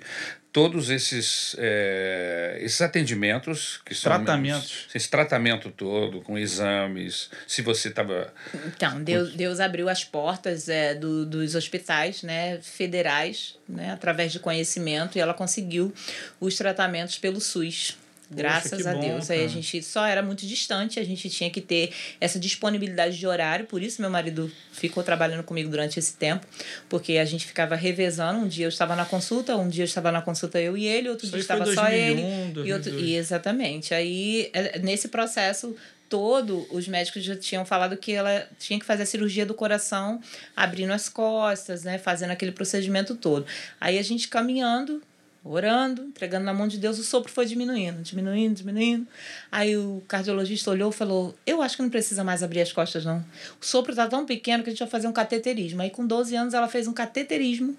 [0.53, 4.87] todos esses, eh, esses atendimentos que são Tratamentos.
[4.93, 8.31] esse tratamento todo com exames se você estava
[8.67, 14.39] Então, Deus, Deus abriu as portas é, do, dos hospitais né, federais, né, através de
[14.39, 15.91] conhecimento, e ela conseguiu
[16.39, 17.97] os tratamentos pelo SUS.
[18.29, 19.29] Graças que a bom, Deus.
[19.29, 23.27] Aí a gente só era muito distante, a gente tinha que ter essa disponibilidade de
[23.27, 26.45] horário, por isso meu marido ficou trabalhando comigo durante esse tempo,
[26.89, 28.39] porque a gente ficava revezando.
[28.39, 31.09] Um dia eu estava na consulta, um dia eu estava na consulta eu e ele,
[31.09, 32.21] outro Isso dia estava só ele.
[32.21, 33.07] 2001, E outro, 2002.
[33.09, 33.93] e exatamente.
[33.93, 35.75] Aí, é, nesse processo,
[36.09, 40.21] todo, os médicos já tinham falado que ela tinha que fazer a cirurgia do coração,
[40.55, 41.97] abrindo as costas, né?
[41.97, 43.45] Fazendo aquele procedimento todo.
[43.81, 45.01] Aí a gente caminhando,
[45.43, 49.07] orando, entregando na mão de Deus, o sopro foi diminuindo, diminuindo, diminuindo.
[49.51, 53.03] Aí o cardiologista olhou e falou: Eu acho que não precisa mais abrir as costas,
[53.03, 53.23] não.
[53.61, 55.81] O sopro está tão pequeno que a gente vai fazer um cateterismo.
[55.81, 57.77] Aí, com 12 anos, ela fez um cateterismo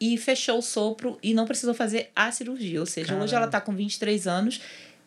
[0.00, 2.80] e fechou o sopro e não precisou fazer a cirurgia.
[2.80, 3.24] Ou seja, Caramba.
[3.24, 4.60] hoje ela está com 23 anos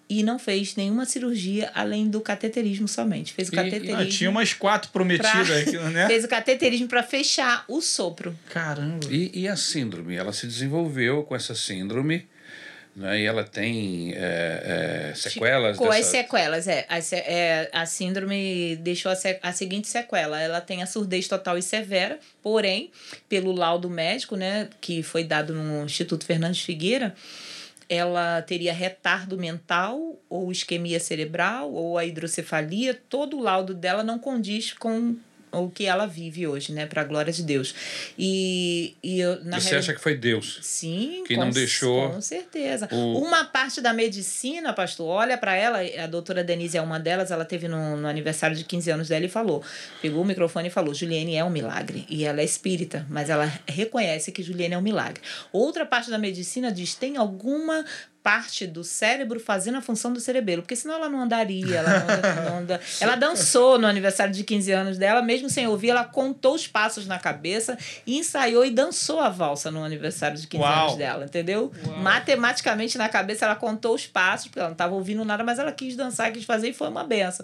[0.10, 3.32] e não fez nenhuma cirurgia além do cateterismo somente.
[3.32, 4.02] Fez o cateterismo.
[4.02, 6.08] E, tinha umas quatro prometidas pra, aqui, né?
[6.10, 8.38] Fez o cateterismo para fechar o sopro.
[8.50, 9.06] Caramba.
[9.12, 10.16] E, e a síndrome?
[10.16, 12.28] Ela se desenvolveu com essa síndrome.
[12.96, 13.22] Né?
[13.22, 15.78] E ela tem é, é, sequelas?
[15.78, 16.00] Com dessa...
[16.00, 16.86] as sequelas, é.
[16.90, 17.70] A, é.
[17.72, 20.42] a síndrome deixou a, a seguinte sequela.
[20.42, 22.92] Ela tem a surdez total e severa, porém,
[23.30, 27.16] pelo laudo médico, né, que foi dado no Instituto Fernandes Figueira,
[27.90, 34.20] ela teria retardo mental ou isquemia cerebral ou a hidrocefalia, todo o laudo dela não
[34.20, 35.18] condiz com
[35.52, 36.86] o que ela vive hoje, né?
[36.86, 37.74] Para a glória de Deus.
[38.18, 39.80] E, e eu, na Você real...
[39.80, 40.60] acha que foi Deus?
[40.62, 42.12] Sim, que não deixou.
[42.12, 42.88] Com certeza.
[42.92, 43.20] O...
[43.20, 47.46] Uma parte da medicina, pastor, olha para ela, a doutora Denise é uma delas, ela
[47.46, 49.64] teve no, no aniversário de 15 anos dela e falou,
[50.02, 52.06] pegou o microfone e falou: Juliane é um milagre.
[52.10, 55.22] E ela é espírita, mas ela reconhece que Juliane é um milagre.
[55.52, 57.86] Outra parte da medicina diz: tem alguma
[58.30, 62.14] parte do cérebro fazendo a função do cerebelo, porque senão ela não andaria, ela não
[62.14, 62.82] anda, não anda.
[63.02, 67.08] Ela dançou no aniversário de 15 anos dela, mesmo sem ouvir, ela contou os passos
[67.08, 67.76] na cabeça
[68.06, 70.84] e ensaiou e dançou a valsa no aniversário de 15 Uau.
[70.84, 71.72] anos dela, entendeu?
[71.88, 71.98] Uau.
[71.98, 75.72] Matematicamente na cabeça ela contou os passos, porque ela não estava ouvindo nada, mas ela
[75.72, 77.44] quis dançar, quis fazer e foi uma benção.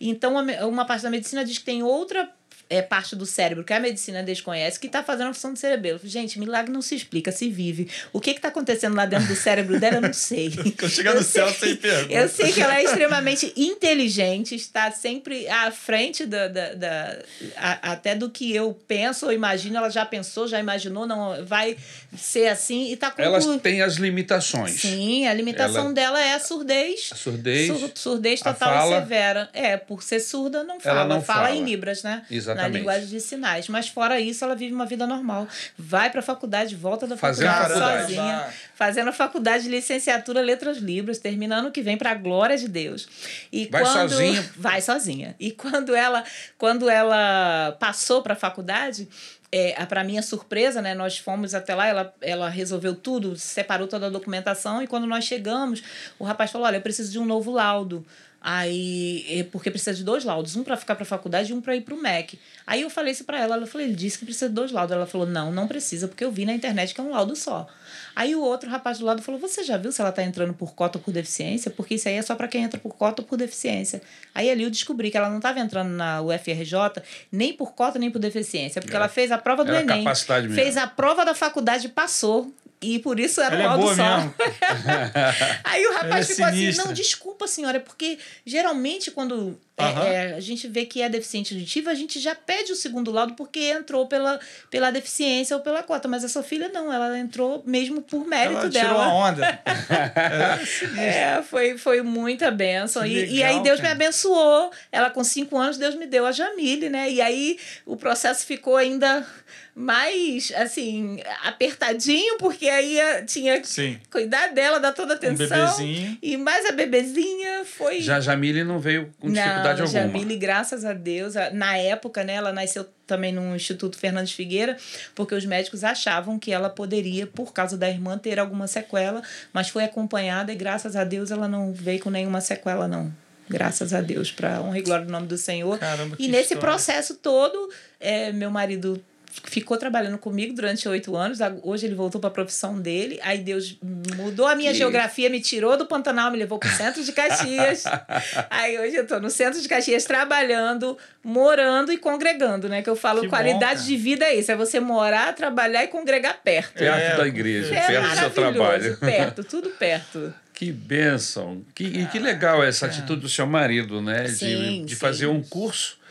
[0.00, 0.34] Então,
[0.66, 2.30] uma parte da medicina diz que tem outra
[2.72, 6.00] é, parte do cérebro que a medicina desconhece que está fazendo a função do cerebelo.
[6.02, 7.88] Gente, milagre não se explica, se vive.
[8.12, 10.50] O que está acontecendo lá dentro do cérebro dela, eu não sei.
[10.78, 12.12] Quando chegar no céu, sem pergunta.
[12.12, 17.18] Eu sei que ela é extremamente inteligente, está sempre à frente da, da, da
[17.56, 19.76] a, até do que eu penso ou imagino.
[19.76, 21.76] Ela já pensou, já imaginou, não vai
[22.16, 23.20] ser assim e está com.
[23.20, 24.80] Elas têm as limitações.
[24.80, 25.92] Sim, a limitação ela...
[25.92, 27.10] dela é a surdez.
[27.12, 27.66] A surdez.
[27.66, 29.50] Sur, surdez total e severa.
[29.52, 31.00] É, por ser surda, não fala.
[31.00, 32.24] Ela não fala, fala em Libras, né?
[32.30, 33.68] Exatamente na linguagem de sinais.
[33.68, 35.46] Mas fora isso, ela vive uma vida normal.
[35.76, 40.40] Vai para a faculdade, volta da fazendo faculdade, faculdade sozinha, fazendo a faculdade de licenciatura
[40.40, 43.08] Letras Libras, terminando que vem para a glória de Deus.
[43.52, 44.50] E vai quando sozinha?
[44.56, 45.36] Vai sozinha.
[45.38, 46.24] E quando ela
[46.58, 49.08] quando ela passou para a faculdade,
[49.52, 54.06] é, para minha surpresa, né, nós fomos até lá, ela, ela resolveu tudo, separou toda
[54.06, 55.82] a documentação e quando nós chegamos,
[56.18, 58.04] o rapaz falou: Olha, eu preciso de um novo laudo.
[58.44, 61.60] Aí, é porque precisa de dois laudos, um para ficar para a faculdade e um
[61.60, 62.40] para ir para o MEC.
[62.66, 64.94] Aí eu falei isso para ela, ela falou, ele disse que precisa de dois laudos.
[64.94, 67.68] Ela falou, não, não precisa, porque eu vi na internet que é um laudo só.
[68.16, 70.74] Aí o outro rapaz do lado falou, você já viu se ela está entrando por
[70.74, 71.70] cota ou por deficiência?
[71.70, 74.02] Porque isso aí é só para quem entra por cota ou por deficiência.
[74.34, 77.00] Aí ali eu descobri que ela não estava entrando na UFRJ
[77.30, 78.98] nem por cota nem por deficiência, porque é.
[78.98, 80.04] ela fez a prova do Enem,
[80.52, 82.52] fez a prova da faculdade e passou.
[82.82, 84.02] E por isso era Ela o é só.
[85.64, 86.82] Aí o rapaz é ficou sinistra.
[86.82, 89.56] assim: não, desculpa, senhora, porque geralmente quando
[89.90, 90.02] Uhum.
[90.02, 93.34] É, a gente vê que é deficiente auditiva, a gente já pede o segundo laudo
[93.34, 94.38] porque entrou pela,
[94.70, 96.08] pela deficiência ou pela cota.
[96.08, 98.88] Mas a sua filha não, ela entrou mesmo por mérito ela dela.
[98.88, 99.62] Tirou a onda.
[100.98, 103.04] é, foi, foi muita benção.
[103.04, 103.94] E, legal, e aí Deus cara.
[103.94, 104.70] me abençoou.
[104.90, 107.10] Ela, com cinco anos, Deus me deu a Jamile, né?
[107.10, 109.26] E aí o processo ficou ainda
[109.74, 113.98] mais, assim, apertadinho, porque aí tinha Sim.
[114.10, 115.46] cuidar dela, dar toda a atenção.
[115.46, 116.18] Um bebezinho.
[116.22, 118.02] E mais a bebezinha foi.
[118.02, 120.02] Já a Jamile não veio com dificuldade não, alguma.
[120.02, 124.76] Jamile, graças a Deus, na época, né, ela nasceu também no Instituto Fernandes Figueira,
[125.14, 129.22] porque os médicos achavam que ela poderia, por causa da irmã, ter alguma sequela,
[129.52, 133.12] mas foi acompanhada e graças a Deus ela não veio com nenhuma sequela, não.
[133.48, 135.78] Graças a Deus, para honra e glória do nome do Senhor.
[135.78, 136.60] Caramba, e nesse história.
[136.60, 137.70] processo todo,
[138.00, 139.02] é, meu marido
[139.44, 141.38] ficou trabalhando comigo durante oito anos.
[141.62, 143.18] Hoje ele voltou para a profissão dele.
[143.22, 143.78] Aí Deus
[144.16, 144.78] mudou a minha que...
[144.78, 147.84] geografia, me tirou do Pantanal, me levou para o centro de Caxias.
[148.50, 152.82] Aí hoje eu estou no centro de Caxias trabalhando, morando e congregando, né?
[152.82, 155.88] Que eu falo, que qualidade bom, de vida é isso: é você morar, trabalhar e
[155.88, 156.74] congregar perto.
[156.74, 158.96] Perto é, da igreja, é perto do seu trabalho.
[158.98, 160.34] Perto, tudo perto.
[160.52, 161.64] Que bênção.
[161.74, 164.28] Que, e que legal essa atitude do seu marido, né?
[164.28, 166.01] Sim, de, de fazer um curso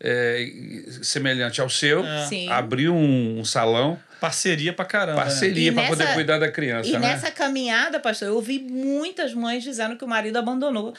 [0.00, 0.48] é,
[1.02, 2.48] semelhante ao seu, é.
[2.50, 3.98] abriu um, um, salão.
[4.20, 5.22] Parceria pra caramba.
[5.22, 6.88] Parceria para poder cuidar da criança.
[6.88, 7.00] E né?
[7.00, 10.94] nessa caminhada, pastor, eu ouvi muitas mães dizendo que o marido abandonou.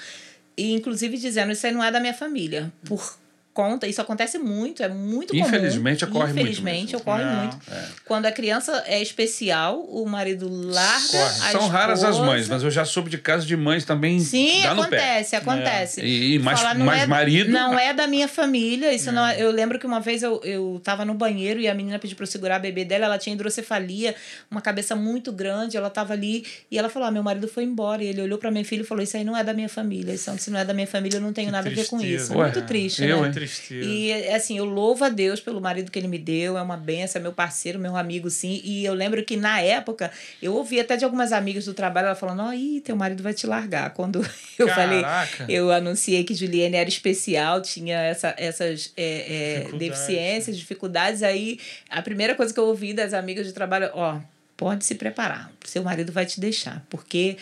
[0.55, 2.71] E inclusive dizendo, isso aí não é da minha família.
[2.85, 3.17] Por
[3.57, 5.47] conta, isso acontece muito, é muito comum.
[5.47, 7.25] Infelizmente, ocorre muito Infelizmente, ocorre É.
[7.25, 7.57] muito.
[8.05, 11.47] Quando a criança é especial, o marido larga Corre.
[11.47, 12.25] a São raras as esposa.
[12.31, 16.01] mães, mas eu já soube de casos de mães também Sim, acontece, acontece.
[16.01, 17.51] E, e mais, Falar, não mais é, marido.
[17.51, 18.93] Não é da minha família.
[18.93, 21.73] Isso não é- eu lembro que uma vez eu, eu tava no banheiro e a
[21.73, 23.05] menina pediu pra eu segurar a bebê dela.
[23.05, 24.13] Ela tinha hidrocefalia,
[24.51, 25.77] uma cabeça muito grande.
[25.77, 28.03] Ela tava ali e ela falou: ah, meu marido foi embora.
[28.03, 30.13] E ele olhou pra minha filha e falou: Isso aí não é da minha família.
[30.13, 31.97] Isso, se não é da minha família, eu não tenho Que nada a ver com
[31.97, 32.23] tristeza.
[32.25, 32.37] isso.
[32.37, 33.27] Ué, muito triste, eu, né?
[33.27, 33.31] hein?
[33.47, 33.89] Tristeza.
[33.89, 37.19] E assim, eu louvo a Deus pelo marido que ele me deu, é uma benção,
[37.19, 38.61] é meu parceiro, meu amigo, sim.
[38.63, 40.11] E eu lembro que na época,
[40.41, 43.33] eu ouvi até de algumas amigas do trabalho, ela falando: Ó, ih, teu marido vai
[43.33, 43.93] te largar.
[43.93, 44.17] Quando
[44.57, 45.45] eu falei, Caraca.
[45.49, 49.79] eu anunciei que Juliane era especial, tinha essa, essas é, é, Dificuldades.
[49.89, 51.23] deficiências, dificuldades.
[51.23, 51.59] Aí
[51.89, 54.19] a primeira coisa que eu ouvi das amigas de trabalho, ó.
[54.57, 57.37] Pode se preparar, seu marido vai te deixar, porque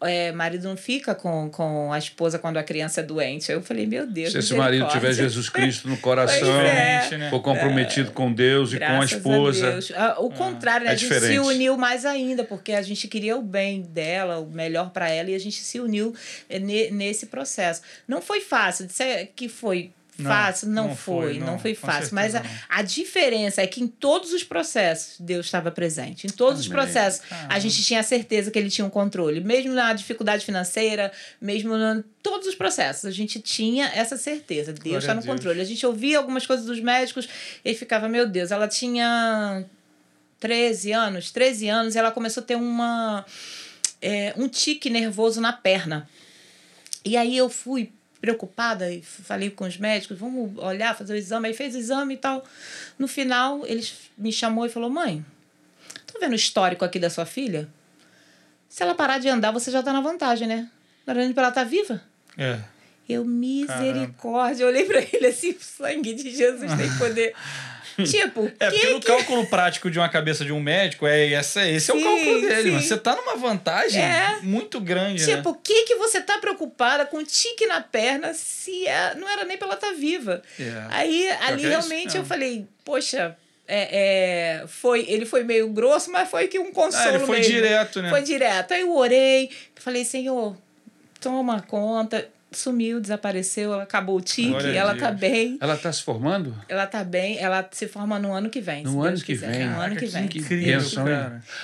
[0.00, 3.52] é, marido não fica com, com a esposa quando a criança é doente.
[3.52, 5.12] Aí eu falei, meu Deus, Se esse marido tiver.
[5.12, 7.28] Jesus Cristo no coração, é.
[7.30, 9.70] For comprometido com Deus e com a Graças esposa.
[9.70, 9.92] Deus.
[9.94, 10.90] Ah, O contrário, né?
[10.90, 14.46] é a gente se uniu mais ainda, porque a gente queria o bem dela, o
[14.50, 16.12] melhor para ela, e a gente se uniu
[16.50, 17.82] ne- nesse processo.
[18.08, 19.92] Não foi fácil, dizer que foi
[20.22, 22.14] fácil, não, não foi, foi, não, não, foi fácil.
[22.14, 26.26] Mas a, a diferença é que em todos os processos Deus estava presente.
[26.26, 26.76] Em todos os Amém.
[26.78, 27.60] processos a Caramba.
[27.60, 29.40] gente tinha certeza que ele tinha um controle.
[29.40, 34.72] Mesmo na dificuldade financeira, mesmo em todos os processos, a gente tinha essa certeza.
[34.72, 35.34] Deus está a no Deus.
[35.34, 35.60] controle.
[35.60, 37.28] A gente ouvia algumas coisas dos médicos
[37.64, 39.64] e ficava, meu Deus, ela tinha
[40.40, 43.24] 13 anos, 13 anos, e ela começou a ter uma,
[44.00, 46.08] é, um tique nervoso na perna.
[47.04, 51.48] E aí eu fui preocupada e falei com os médicos, vamos olhar, fazer o exame.
[51.48, 52.44] Aí fez o exame e tal.
[52.98, 55.24] No final, eles me chamou e falou, mãe,
[56.06, 57.68] tô vendo o histórico aqui da sua filha?
[58.68, 60.68] Se ela parar de andar, você já tá na vantagem, né?
[61.06, 62.02] Nem pra ela estar viva?
[62.36, 62.58] É.
[63.08, 67.34] Eu, misericórdia, eu olhei pra ele assim, sangue de Jesus tem poder.
[68.10, 69.06] tipo, É, que pelo que...
[69.06, 72.40] cálculo prático de uma cabeça de um médico, é esse, esse é o Sim, cálculo
[72.42, 72.70] dele.
[72.80, 72.80] sim.
[72.88, 74.38] Você tá numa vantagem É.
[74.42, 75.36] muito grande, né?
[75.36, 79.44] Tipo, o que que você tá preocupada com tique na perna se é, não era
[79.44, 80.42] nem pra ela estar viva?
[80.58, 80.84] É.
[80.90, 86.28] Aí, ali é realmente eu falei, poxa, é, é, foi, ele foi meio grosso, mas
[86.30, 87.52] foi que um consolo Ah, ele foi mesmo.
[87.52, 88.08] direto, né?
[88.10, 88.72] Foi direto.
[88.72, 90.56] Aí eu orei, falei, Senhor,
[91.20, 92.28] toma conta.
[92.50, 95.58] Sumiu, desapareceu, ela acabou o tique, Glória ela tá bem.
[95.60, 96.54] Ela está se formando?
[96.66, 98.84] Ela tá bem, ela se forma no ano que vem.
[98.84, 99.50] No ano que quiser.
[99.50, 99.68] vem.
[99.68, 100.28] No ano que vem.
[100.28, 101.06] Que Bênção.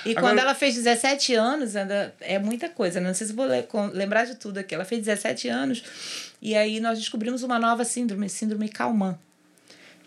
[0.05, 3.07] E Agora- quando ela fez 17 anos, ainda é muita coisa, né?
[3.07, 3.47] não sei se vou
[3.93, 4.75] lembrar de tudo aqui.
[4.75, 5.83] Ela fez 17 anos
[6.39, 9.17] e aí nós descobrimos uma nova síndrome, síndrome Calman,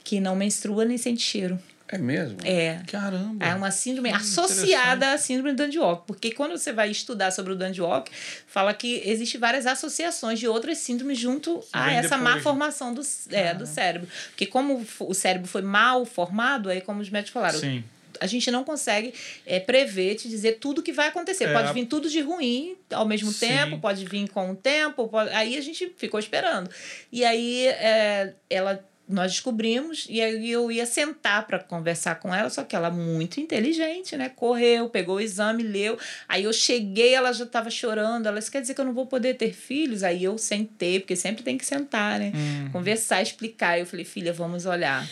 [0.04, 1.58] que não menstrua nem sente cheiro.
[1.90, 2.36] É mesmo?
[2.44, 2.80] É.
[2.86, 3.44] Caramba.
[3.44, 7.52] É uma síndrome Hum, associada à síndrome do Dandiok, porque quando você vai estudar sobre
[7.54, 8.10] o Dandiok,
[8.46, 12.42] fala que existe várias associações de outras síndromes junto a essa má depois, né?
[12.42, 13.00] formação do,
[13.30, 14.06] é, do cérebro.
[14.28, 17.82] Porque como o cérebro foi mal formado, aí como os médicos falaram, Sim.
[18.20, 19.14] a gente não consegue
[19.46, 21.44] é, prever, te dizer tudo que vai acontecer.
[21.44, 21.52] É.
[21.54, 23.48] Pode vir tudo de ruim ao mesmo Sim.
[23.48, 25.08] tempo, pode vir com o tempo.
[25.08, 26.68] pode- Aí a gente ficou esperando.
[27.10, 28.84] E aí é, ela.
[29.08, 33.40] Nós descobrimos, e aí eu ia sentar para conversar com ela, só que ela muito
[33.40, 34.28] inteligente, né?
[34.28, 35.98] Correu, pegou o exame, leu.
[36.28, 38.26] Aí eu cheguei, ela já estava chorando.
[38.26, 40.02] Ela disse: quer dizer que eu não vou poder ter filhos?
[40.02, 42.32] Aí eu sentei, porque sempre tem que sentar, né?
[42.34, 42.70] Hum.
[42.70, 43.78] conversar, explicar.
[43.78, 45.08] Eu falei, filha, vamos olhar.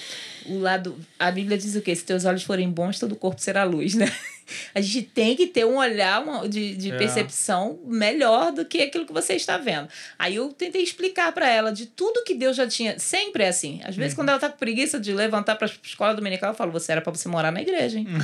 [0.46, 0.98] O lado.
[1.18, 1.94] A Bíblia diz o quê?
[1.94, 4.12] Se teus olhos forem bons, todo o corpo será luz, né?
[4.74, 6.96] A gente tem que ter um olhar de, de É.
[6.96, 9.88] percepção melhor do que aquilo que você está vendo.
[10.18, 12.98] Aí eu tentei explicar para ela de tudo que Deus já tinha.
[12.98, 13.80] Sempre é assim.
[13.84, 16.92] Às vezes, quando ela tá com preguiça de levantar para escola dominical, eu falo: você
[16.92, 18.06] era para você morar na igreja, hein?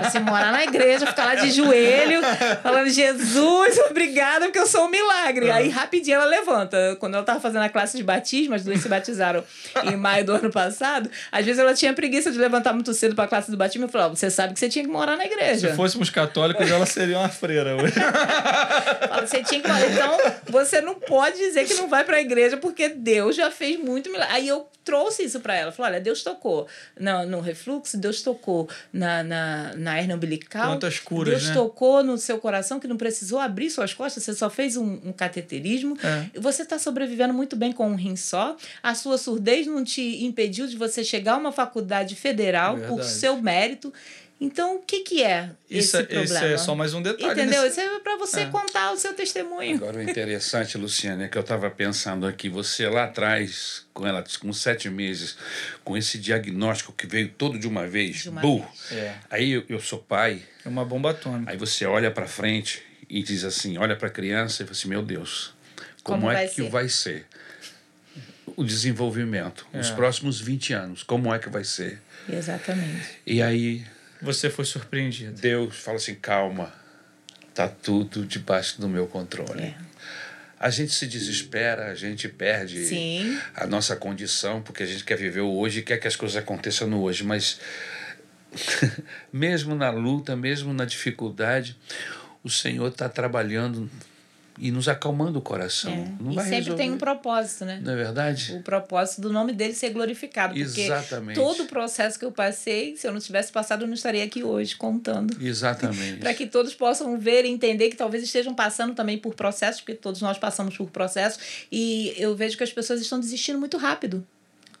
[0.00, 2.20] Pra você morar na igreja, ficar lá de joelho,
[2.62, 5.50] falando: Jesus, obrigada, porque eu sou um milagre.
[5.50, 6.96] Aí rapidinho ela levanta.
[6.98, 9.42] Quando ela tava fazendo a classe de batismo, as duas se batizaram
[9.84, 11.10] em maio do ano passado.
[11.32, 13.84] Às vezes ela tinha preguiça de levantar muito cedo para a classe do batismo.
[13.86, 15.69] Eu falava: você sabe que você tinha que morar na igreja.
[15.70, 17.94] Se fôssemos católicos, ela seria uma freira hoje.
[19.20, 19.90] Você tinha que morar.
[19.90, 20.18] Então,
[20.48, 24.10] você não pode dizer que não vai para a igreja porque Deus já fez muito
[24.10, 24.34] milagre.
[24.34, 25.72] Aí eu trouxe isso para ela.
[25.72, 26.66] Falei, olha, Deus tocou
[26.98, 30.72] no, no refluxo, Deus tocou na, na, na hernia umbilical.
[30.72, 31.54] Quantas curas, Deus né?
[31.54, 35.12] tocou no seu coração que não precisou abrir suas costas, você só fez um, um
[35.12, 35.96] cateterismo.
[36.02, 36.40] É.
[36.40, 38.56] Você está sobrevivendo muito bem com um rim só.
[38.82, 43.08] A sua surdez não te impediu de você chegar a uma faculdade federal por Verdade.
[43.08, 43.92] seu mérito.
[44.40, 46.54] Então, o que, que é Isso, esse é, esse problema?
[46.54, 47.32] é só mais um detalhe.
[47.32, 47.62] Entendeu?
[47.62, 48.46] nesse- Isso é para você É.
[48.46, 49.76] contar o seu testemunho.
[49.76, 54.24] Agora, o interessante, Luciana, é que eu estava pensando aqui, você lá atrás, com ela
[54.40, 55.36] com sete meses,
[55.84, 58.64] com esse diagnóstico que veio todo de uma vez, De uma buh.
[58.88, 58.92] vez.
[58.92, 59.14] É.
[59.28, 61.50] Aí eu, eu sou pai, É uma bomba atômica.
[61.50, 64.88] aí você olha para frente e diz assim, olha para a criança e fala assim,
[64.88, 65.52] meu Deus,
[66.02, 66.70] como, Como é que ser?
[66.70, 67.26] vai ser?
[68.56, 69.94] o desenvolvimento, os É.
[69.94, 72.00] próximos 20 anos, como é que vai ser.
[72.28, 73.06] Exatamente.
[73.26, 73.84] E aí
[74.22, 75.40] Você foi surpreendido.
[75.40, 76.72] Deus fala assim: calma,
[77.54, 79.62] tá tudo debaixo do meu controle.
[79.62, 79.74] É.
[80.58, 83.38] A gente se desespera, a gente perde Sim.
[83.54, 86.36] a nossa condição, porque a gente quer viver o hoje e quer que as coisas
[86.36, 87.58] aconteçam no hoje, mas
[89.32, 91.78] mesmo na luta, mesmo na dificuldade,
[92.44, 93.90] o Senhor está trabalhando
[94.60, 95.90] e nos acalmando o coração.
[95.90, 96.12] É.
[96.30, 96.82] E sempre resolver.
[96.82, 97.80] tem um propósito, né?
[97.82, 98.54] Não é verdade?
[98.54, 100.54] O propósito do nome dele ser glorificado.
[100.54, 101.34] Porque Exatamente.
[101.34, 104.44] todo o processo que eu passei, se eu não tivesse passado, eu não estaria aqui
[104.44, 105.36] hoje contando.
[105.40, 106.18] Exatamente.
[106.20, 109.94] Para que todos possam ver e entender que talvez estejam passando também por processos, porque
[109.94, 114.26] todos nós passamos por processos, e eu vejo que as pessoas estão desistindo muito rápido.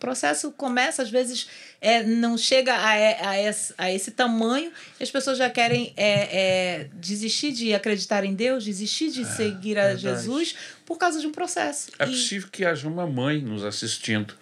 [0.00, 1.46] O processo começa, às vezes,
[1.78, 6.38] é, não chega a, a, esse, a esse tamanho, e as pessoas já querem é,
[6.80, 10.00] é, desistir de acreditar em Deus, desistir de seguir a verdade.
[10.00, 10.56] Jesus
[10.86, 11.90] por causa de um processo.
[11.98, 14.34] É E- possível que haja uma mãe nos assistindo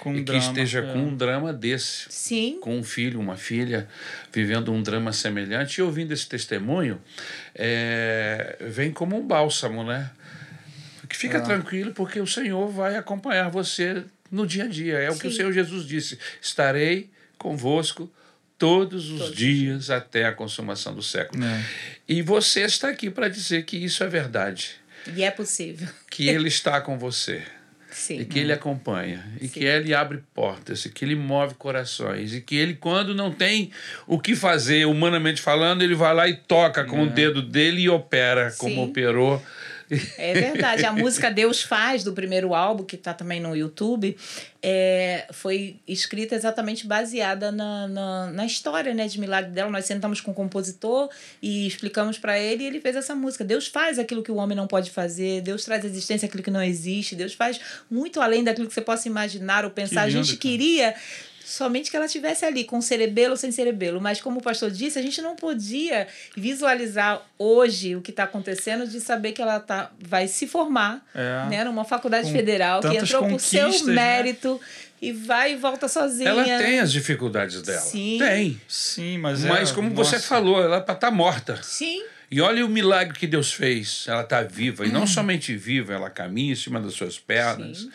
[0.00, 0.92] Com um e que drama, esteja é.
[0.92, 2.06] com um drama desse.
[2.10, 3.88] Sim, com um filho, uma filha,
[4.32, 7.00] vivendo um drama semelhante, e ouvindo esse testemunho,
[7.54, 10.10] é, vem como um bálsamo, né?
[11.08, 11.40] Que fica É.
[11.40, 14.02] tranquilo, porque o Senhor vai acompanhar você
[14.34, 14.98] no dia a dia.
[14.98, 15.36] É o que o Sim.
[15.36, 17.08] Senhor Jesus disse: estarei
[17.38, 18.12] convosco
[18.58, 21.44] todos os Todos os dias até a consumação do século.
[21.44, 21.64] É.
[22.08, 24.72] E você está aqui para dizer que isso é verdade,
[25.14, 25.88] e é possível.
[26.10, 27.42] que Ele está com você.
[27.90, 28.18] Sim.
[28.18, 29.52] E que ele acompanha, e Sim.
[29.60, 33.70] que ele abre portas, e que ele move corações, e que ele, quando não tem
[34.04, 37.88] o que fazer, humanamente falando, ele vai lá e toca com o dedo dele e
[37.88, 38.82] opera como Sim.
[38.82, 39.40] operou.
[40.18, 40.84] É verdade.
[40.84, 44.16] A música Deus Faz, do primeiro álbum, que está também no YouTube,
[44.62, 49.70] é, foi escrita exatamente baseada na, na, na história né, de milagre dela.
[49.70, 51.08] Nós sentamos com o compositor
[51.42, 53.44] e explicamos para ele e ele fez essa música.
[53.44, 56.50] Deus faz aquilo que o homem não pode fazer, Deus traz à existência aquilo que
[56.50, 60.06] não existe, Deus faz muito além daquilo que você possa imaginar ou pensar.
[60.06, 60.40] lindo, a gente cara.
[60.40, 60.94] queria
[61.44, 64.00] somente que ela estivesse ali, com cerebelo ou sem cerebelo.
[64.00, 66.06] Mas, como o pastor disse, a gente não podia
[66.36, 71.46] visualizar hoje o que está acontecendo de saber que ela tá, vai se formar É.
[71.48, 73.92] né, numa faculdade Com federal, que entrou por seu né?
[73.92, 74.60] mérito
[75.02, 76.30] e vai e volta sozinha.
[76.30, 77.80] Ela tem as dificuldades dela.
[77.80, 78.16] Sim.
[78.18, 78.60] Tem.
[78.66, 79.48] Sim, mas é.
[79.48, 80.26] Mas, como você nossa.
[80.28, 81.60] falou, ela está morta.
[81.62, 84.06] Sim, E olha o milagre que Deus fez.
[84.08, 84.86] Ela está viva.
[84.86, 87.78] E não somente viva, ela caminha em cima das suas pernas.
[87.78, 87.90] Sim.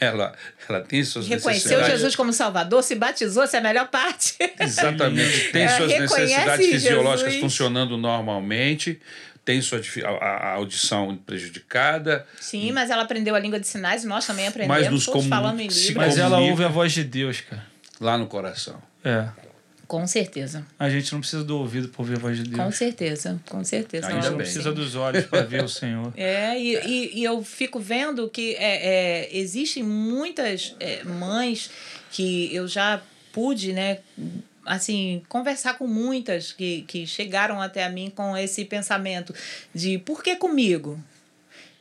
[0.00, 0.34] Ela,
[0.68, 2.00] ela tem suas reconheceu necessidades.
[2.00, 4.36] Jesus como Salvador, se batizou, essa é a melhor parte.
[4.58, 5.48] Exatamente.
[5.52, 7.40] Tem Ela suas necessidades fisiológicas Jesus.
[7.40, 9.00] funcionando normalmente,
[9.44, 14.06] tem sua a, a audição prejudicada, Sim, mas ela aprendeu a língua de sinais e
[14.06, 15.68] nós também aprendemos, Mas nos todos falando em.
[15.94, 17.66] Mas ela ouve a voz de Deus, cara.
[18.00, 18.80] lá no coração.
[19.04, 19.28] É.
[19.92, 22.56] Com certeza, A gente não precisa do ouvido para ouvir a voz de Deus.
[22.56, 24.06] com certeza, com certeza.
[24.06, 26.10] A gente não precisa dos olhos para ver o Senhor.
[26.16, 31.70] É, e, e, e eu fico vendo que é, é, existem muitas é, mães
[32.10, 33.02] que eu já
[33.34, 33.98] pude, né,
[34.64, 39.34] assim, conversar com muitas que, que chegaram até a mim com esse pensamento
[39.74, 40.98] de por que comigo?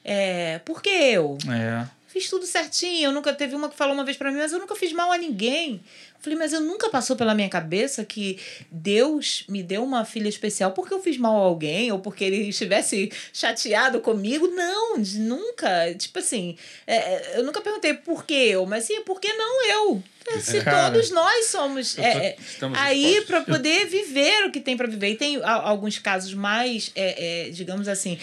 [0.03, 1.37] É, por que eu?
[1.49, 1.87] É.
[2.11, 3.05] Fiz tudo certinho.
[3.05, 5.11] Eu nunca teve uma que falou uma vez pra mim, mas eu nunca fiz mal
[5.11, 5.81] a ninguém.
[6.19, 8.37] Falei, mas eu nunca passou pela minha cabeça que
[8.69, 12.49] Deus me deu uma filha especial porque eu fiz mal a alguém ou porque ele
[12.49, 14.45] estivesse chateado comigo.
[14.47, 15.93] Não, nunca.
[15.95, 19.65] Tipo assim, é, é, eu nunca perguntei por que eu, mas sim, por que não
[19.69, 20.03] eu?
[20.27, 21.95] É, Se Cara, todos nós somos.
[21.95, 25.09] tô- é, é, estamos aí, para poder viver o que tem para viver.
[25.11, 28.19] E tem alguns casos mais, é, é, digamos assim,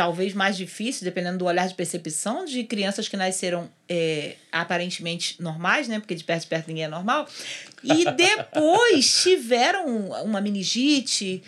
[0.00, 5.88] talvez mais difícil, dependendo do olhar de percepção, de crianças que nasceram é, aparentemente normais,
[5.88, 6.00] né?
[6.00, 7.28] Porque de perto de perto ninguém é normal.
[7.84, 11.42] E depois tiveram uma meningite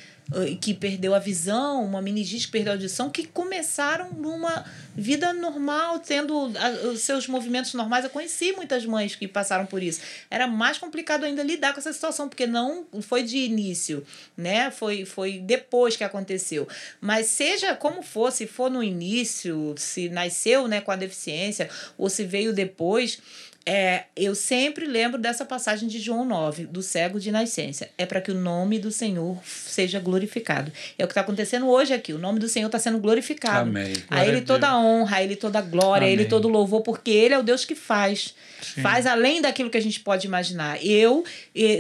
[0.60, 5.98] que perdeu a visão, uma meningite que perdeu a audição, que começaram numa vida normal,
[5.98, 6.52] tendo
[6.90, 8.04] os seus movimentos normais.
[8.04, 10.00] Eu conheci muitas mães que passaram por isso.
[10.30, 14.70] Era mais complicado ainda lidar com essa situação, porque não foi de início, né?
[14.70, 16.66] Foi, foi depois que aconteceu.
[17.00, 21.68] Mas seja como for, se for no início, se nasceu né, com a deficiência,
[21.98, 23.20] ou se veio depois,
[23.64, 27.88] é, eu sempre lembro dessa passagem de João 9, do cego de nascença.
[27.96, 30.72] É para que o nome do Senhor seja glorificado.
[30.98, 32.12] É o que está acontecendo hoje aqui.
[32.12, 33.68] O nome do Senhor está sendo glorificado.
[33.70, 33.92] Amém.
[34.10, 36.28] A Ele a toda a honra, a Ele toda a glória, a Ele Amém.
[36.28, 38.34] todo o louvor, porque Ele é o Deus que faz.
[38.60, 38.80] Sim.
[38.82, 40.84] Faz além daquilo que a gente pode imaginar.
[40.84, 41.24] Eu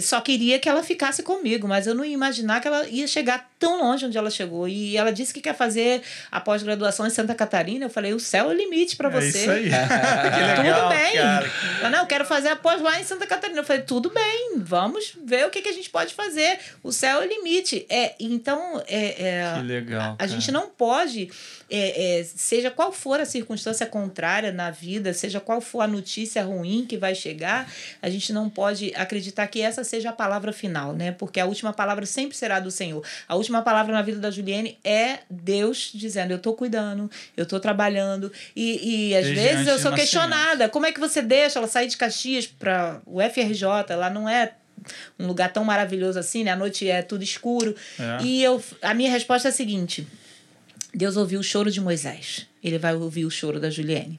[0.02, 3.50] só queria que ela ficasse comigo, mas eu não ia imaginar que ela ia chegar
[3.58, 4.66] tão longe onde ela chegou.
[4.68, 7.84] E ela disse que quer fazer a pós-graduação em Santa Catarina.
[7.84, 9.38] Eu falei, o céu é o limite para É você.
[9.38, 9.64] isso aí.
[10.62, 11.12] legal, bem.
[11.14, 11.50] cara.
[11.80, 13.60] Ela, não, eu quero fazer a pós lá em Santa Catarina.
[13.60, 16.58] Eu falei, tudo bem, vamos ver o que, que a gente pode fazer.
[16.82, 17.86] O céu é o limite.
[17.88, 20.12] É, então, é, é, Que legal.
[20.12, 20.30] a cara.
[20.30, 21.30] gente não pode,
[21.70, 26.42] é, é, seja qual for a circunstância contrária na vida, seja qual for a notícia
[26.42, 27.70] ruim que vai chegar,
[28.00, 31.12] a gente não pode acreditar que essa seja a palavra final, né?
[31.12, 33.04] Porque a última palavra sempre será do Senhor.
[33.26, 37.58] A última palavra na vida da Juliane é Deus dizendo: Eu tô cuidando, eu tô
[37.58, 38.32] trabalhando.
[38.54, 41.86] E, e às Desde vezes eu sou questionada: como é que você deixa ela sair
[41.88, 43.62] de Caxias para o FRJ?
[43.96, 44.52] Lá não é
[45.18, 46.50] um lugar tão maravilhoso assim, né?
[46.50, 47.74] À noite é tudo escuro.
[47.98, 48.22] É.
[48.22, 50.06] E eu, a minha resposta é a seguinte:
[50.94, 52.46] Deus ouviu o choro de Moisés.
[52.62, 54.18] Ele vai ouvir o choro da Juliane.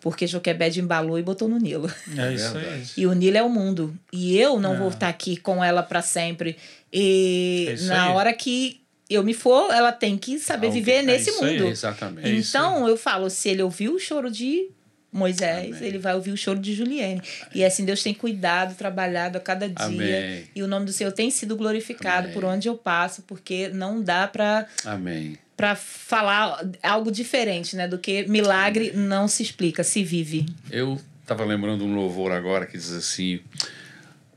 [0.00, 1.90] Porque Joquebed embalou e botou no Nilo.
[2.16, 2.64] É isso aí.
[2.64, 2.92] Verdade.
[2.96, 3.98] E o Nilo é o mundo.
[4.12, 4.78] E eu não É.
[4.78, 6.56] vou estar aqui com ela para sempre.
[6.92, 8.12] E É na aí.
[8.12, 11.58] hora que eu me for, ela tem que saber Alguém- viver é nesse isso aí.
[11.58, 11.68] mundo.
[11.70, 12.28] Exatamente.
[12.28, 14.68] É isso Então eu falo, se ele ouviu o choro de
[15.10, 15.88] Moisés, Amém.
[15.88, 17.22] ele vai ouvir o choro de Juliane.
[17.54, 19.76] E assim Deus tem cuidado, trabalhado a cada dia.
[19.86, 20.44] Amém.
[20.54, 22.34] E o nome do Senhor tem sido glorificado Amém.
[22.34, 25.38] por onde eu passo, porque não dá para Amém.
[25.56, 30.44] para falar algo diferente, né, do que milagre não se explica, se vive.
[30.70, 33.40] Eu estava lembrando um louvor agora que diz assim: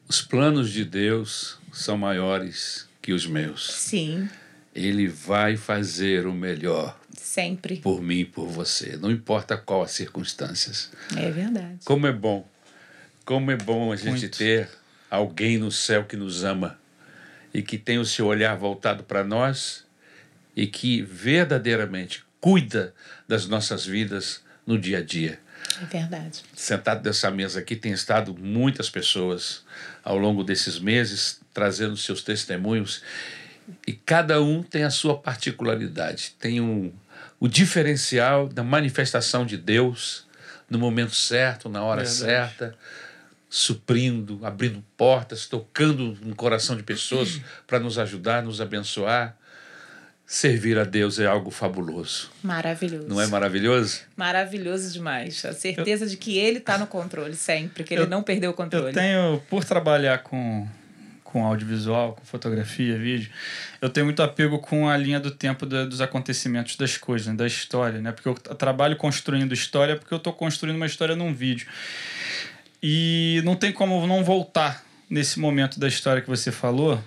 [0.07, 3.71] os planos de Deus são maiores que os meus.
[3.73, 4.29] Sim,
[4.73, 7.77] Ele vai fazer o melhor sempre.
[7.77, 10.91] por mim e por você, não importa qual as circunstâncias.
[11.15, 11.79] É verdade.
[11.85, 12.47] Como é bom,
[13.23, 14.37] como é bom a gente Muito.
[14.37, 14.69] ter
[15.09, 16.79] alguém no céu que nos ama
[17.53, 19.85] e que tem o seu olhar voltado para nós
[20.55, 22.93] e que verdadeiramente cuida
[23.27, 25.39] das nossas vidas no dia a dia.
[25.81, 26.41] É verdade.
[26.55, 29.63] Sentado nessa mesa aqui tem estado muitas pessoas
[30.03, 33.03] ao longo desses meses trazendo seus testemunhos
[33.85, 36.91] e cada um tem a sua particularidade, tem um,
[37.41, 40.25] o diferencial da manifestação de Deus
[40.69, 42.19] no momento certo, na hora Verdade.
[42.19, 42.75] certa,
[43.49, 49.35] suprindo, abrindo portas, tocando no coração de pessoas para nos ajudar, nos abençoar.
[50.25, 52.29] Servir a Deus é algo fabuloso.
[52.41, 53.05] Maravilhoso.
[53.09, 53.99] Não é maravilhoso?
[54.15, 55.43] Maravilhoso demais.
[55.43, 58.53] A certeza de que ele está no controle sempre, que ele Eu- não perdeu o
[58.53, 58.87] controle.
[58.89, 60.65] Eu tenho, por trabalhar com,
[61.31, 63.31] com audiovisual, com fotografia, vídeo,
[63.81, 67.33] eu tenho muito apego com a linha do tempo da- dos acontecimentos, das coisas, né,
[67.33, 68.11] da história, né?
[68.11, 71.67] Porque eu trabalho construindo história porque eu estou construindo uma história num vídeo.
[72.83, 77.01] E não tem como não voltar nesse momento da história que você falou,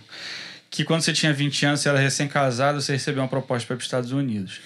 [0.70, 3.76] que quando você tinha 20 anos, você era recém-casado, você recebeu uma proposta para ir
[3.76, 4.60] para os Estados Unidos.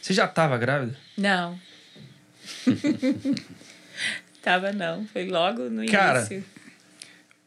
[0.00, 0.96] Você já estava grávida?
[1.16, 1.58] Não.
[4.42, 5.06] Tava não.
[5.06, 6.44] Foi logo no Cara, início.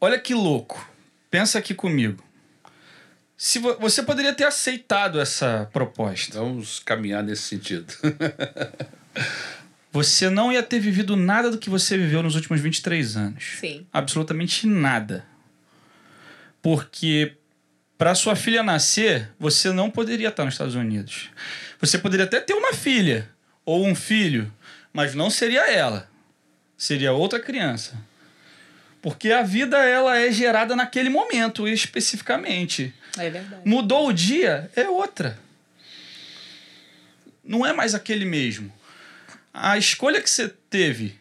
[0.02, 0.89] Olha que louco.
[1.30, 2.24] Pensa aqui comigo.
[3.38, 7.94] Se vo- você poderia ter aceitado essa proposta, Vamos caminhar nesse sentido.
[9.92, 13.44] você não ia ter vivido nada do que você viveu nos últimos 23 anos.
[13.60, 13.88] Sim.
[13.94, 15.26] Absolutamente nada.
[16.62, 17.34] Porque
[17.98, 21.30] para sua filha nascer, você não poderia estar nos Estados Unidos.
[21.80, 23.30] Você poderia até ter uma filha
[23.66, 24.52] ou um filho,
[24.92, 26.10] mas não seria ela.
[26.78, 27.96] Seria outra criança.
[29.02, 32.94] Porque a vida ela é gerada naquele momento especificamente.
[33.18, 33.62] É verdade.
[33.66, 35.40] Mudou o dia, é outra.
[37.44, 38.72] Não é mais aquele mesmo.
[39.54, 41.18] A escolha que você teve,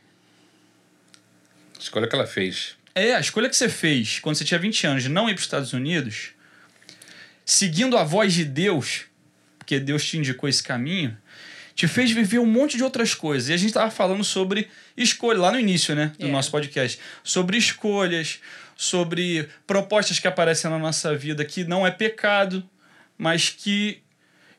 [1.79, 2.77] Escolha que ela fez.
[2.95, 5.39] é a escolha que você fez quando você tinha 20 anos de não ir para
[5.39, 6.31] os Estados Unidos,
[7.47, 9.03] seguindo a voz de Deus,
[9.59, 11.17] porque Deus te indicou esse caminho,
[11.75, 13.49] te fez viver um monte de outras coisas.
[13.49, 14.69] E a gente estava falando sobre
[15.03, 16.31] escolha, lá no início né, do É.
[16.31, 18.41] nosso podcast, sobre escolhas,
[18.77, 22.69] sobre propostas que aparecem na nossa vida que não é pecado,
[23.17, 24.03] mas que,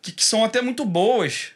[0.01, 1.51] que, que são até muito boas,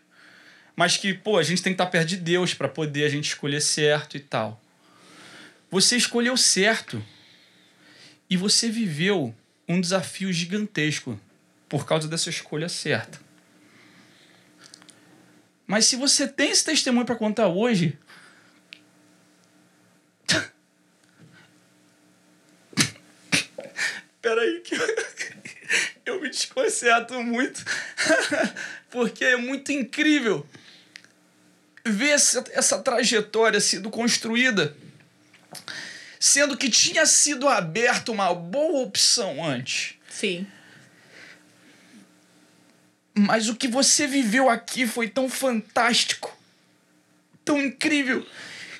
[0.76, 3.26] mas que, pô, a gente tem que estar perto de Deus para poder a gente
[3.30, 4.62] escolher certo e tal.
[5.70, 7.04] Você escolheu certo
[8.30, 9.36] e você viveu
[9.68, 11.20] um desafio gigantesco
[11.68, 13.20] por causa dessa escolha certa.
[15.66, 17.98] Mas se você tem esse testemunho para contar hoje,
[24.24, 24.96] Peraí que eu,
[26.16, 27.64] eu me desconcerto muito.
[28.90, 30.48] Porque é muito incrível
[31.86, 34.74] ver essa, essa trajetória sendo construída,
[36.18, 39.96] sendo que tinha sido aberta uma boa opção antes.
[40.10, 40.48] Sim.
[43.14, 46.36] Mas o que você viveu aqui foi tão fantástico,
[47.44, 48.26] tão incrível,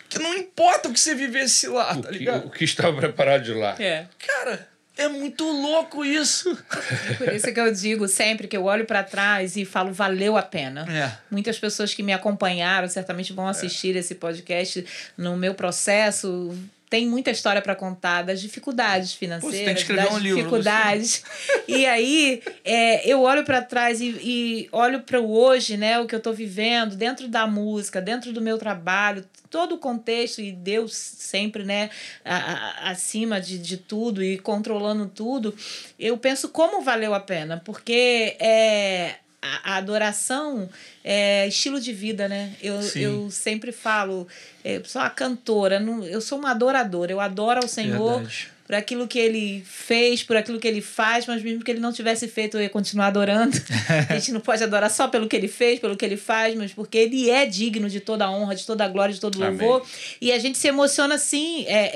[0.08, 2.48] que não importa o que você vivesse lá, O tá que, ligado?
[2.48, 3.76] o que estava preparado de lá.
[3.78, 4.08] É.
[4.18, 6.56] Cara, É muito louco isso.
[7.18, 10.42] Por isso que eu digo sempre que eu olho para trás e falo valeu a
[10.44, 10.86] pena.
[10.90, 11.12] É.
[11.32, 14.86] Muitas pessoas que me acompanharam certamente vão assistir esse podcast
[15.18, 16.56] no meu processo.
[16.92, 20.20] Tem muita história para contar das dificuldades financeiras, Pô, você tem que escrever das um
[20.20, 21.24] livro, dificuldades.
[21.68, 26.06] e aí é, eu olho para trás e, e olho para o hoje, né, o
[26.06, 30.52] que eu estou vivendo dentro da música, dentro do meu trabalho, todo o contexto e
[30.52, 31.92] Deus sempre, né,
[32.26, 35.56] a, a, acima de, de tudo e controlando tudo,
[36.00, 40.68] eu penso como valeu a pena, porque é, a, a adoração
[41.04, 42.56] é estilo de vida, né?
[42.64, 43.02] Eu, Sim.
[43.02, 44.28] eu sempre falo,
[44.64, 48.53] é, sou uma cantora, não, eu sou uma adoradora, eu adoro ao Senhor Verdade.
[48.66, 51.92] Por aquilo que ele fez, por aquilo que ele faz, mas mesmo que ele não
[51.92, 53.58] tivesse feito, eu ia continuar adorando.
[54.10, 56.72] a gente não pode adorar só pelo que ele fez, pelo que ele faz, mas
[56.72, 59.58] porque ele é digno de toda a honra, de toda a glória, de todo Amém.
[59.68, 59.86] louvor.
[60.22, 61.92] E a gente se emociona assim é,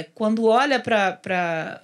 [0.00, 1.80] é, quando olha para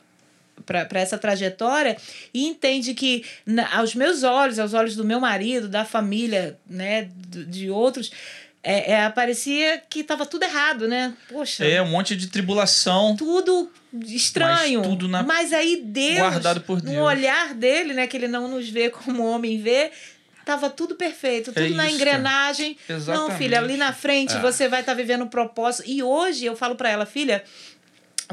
[0.67, 1.97] para essa trajetória
[2.35, 7.09] e entende que na, aos meus olhos, aos olhos do meu marido, da família, né,
[7.15, 8.11] do- de outros,
[8.63, 11.15] é, é, parecia que estava tudo errado, né?
[11.29, 13.15] Poxa, É um monte de tribulação.
[13.17, 13.71] tudo
[14.05, 14.81] estranho.
[14.81, 17.03] Mas tudo na- Mas aí Deus, guardado por no Deus.
[17.07, 19.91] olhar dele, né, que ele não nos vê como o homem vê,
[20.45, 22.77] tava tudo perfeito, tudo É na isso, engrenagem.
[22.89, 23.39] Não, Exatamente.
[23.39, 24.41] filha, ali na frente É.
[24.41, 25.89] você vai estar vivendo um propósito.
[25.89, 27.45] E hoje eu falo para ela, filha,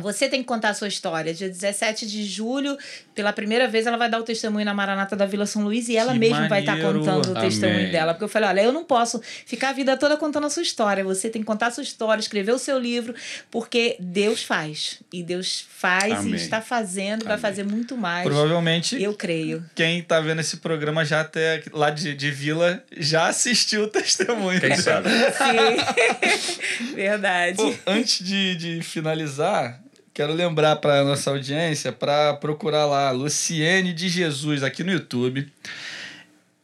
[0.01, 1.33] você tem que contar a sua história.
[1.33, 2.77] Dia 17 de julho,
[3.13, 5.95] pela primeira vez, ela vai dar o testemunho na Maranata da Vila São Luís e
[5.95, 6.99] ela Que mesma vai estar maneiro.
[6.99, 7.91] contando o testemunho Amém.
[7.91, 8.13] dela.
[8.13, 11.03] Porque eu falei: olha, eu não posso ficar a vida toda contando a sua história.
[11.03, 13.15] Você tem que contar a sua história, escrever o seu livro,
[13.49, 14.99] porque Deus faz.
[15.13, 16.33] E Deus faz Amém.
[16.33, 18.25] e está fazendo, vai fazer muito mais.
[18.25, 19.63] Provavelmente Eu creio.
[19.73, 24.59] quem tá vendo esse programa já até lá de, de Vila já assistiu o testemunho.
[24.59, 25.09] Quem sabe?
[25.09, 26.91] Sim.
[26.95, 27.57] Verdade.
[27.57, 29.81] Pô, antes de, de finalizar,
[30.15, 35.51] quero lembrar para nossa audiência para procurar lá Luciene de Jesus aqui no YouTube.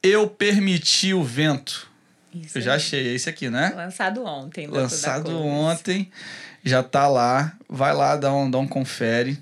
[0.02, 1.92] Eu permiti o vento.
[2.34, 3.74] Isso Eu já achei é esse aqui, né?
[3.76, 4.68] Lançado ontem.
[4.68, 6.10] Lançado ontem,
[6.64, 7.52] já tá lá.
[7.68, 9.38] Vai lá, dá um, dá um confere.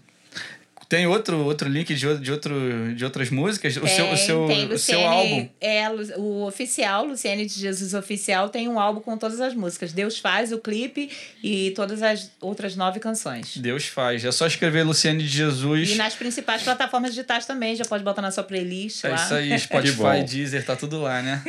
[0.90, 3.78] Tem outro, outro link de, outro- de, outro, de outras músicas?
[3.78, 5.50] o seu, o Tem, seu, tem, o seu Luciene- álbum?
[5.62, 5.88] É,
[6.18, 9.94] o oficial, Luciene de Jesus Oficial, tem um álbum com todas as músicas.
[9.94, 11.12] Deus faz o clipe
[11.44, 13.56] e todas as outras nove canções.
[13.58, 14.26] Deus faz.
[14.26, 15.92] É só escrever Luciane de Jesus.
[15.92, 19.16] E nas principais plataformas digitais também, já pode botar na sua playlist É lá.
[19.16, 20.24] isso aí, Spotify.
[20.28, 21.44] Deezer, tá tudo lá, né?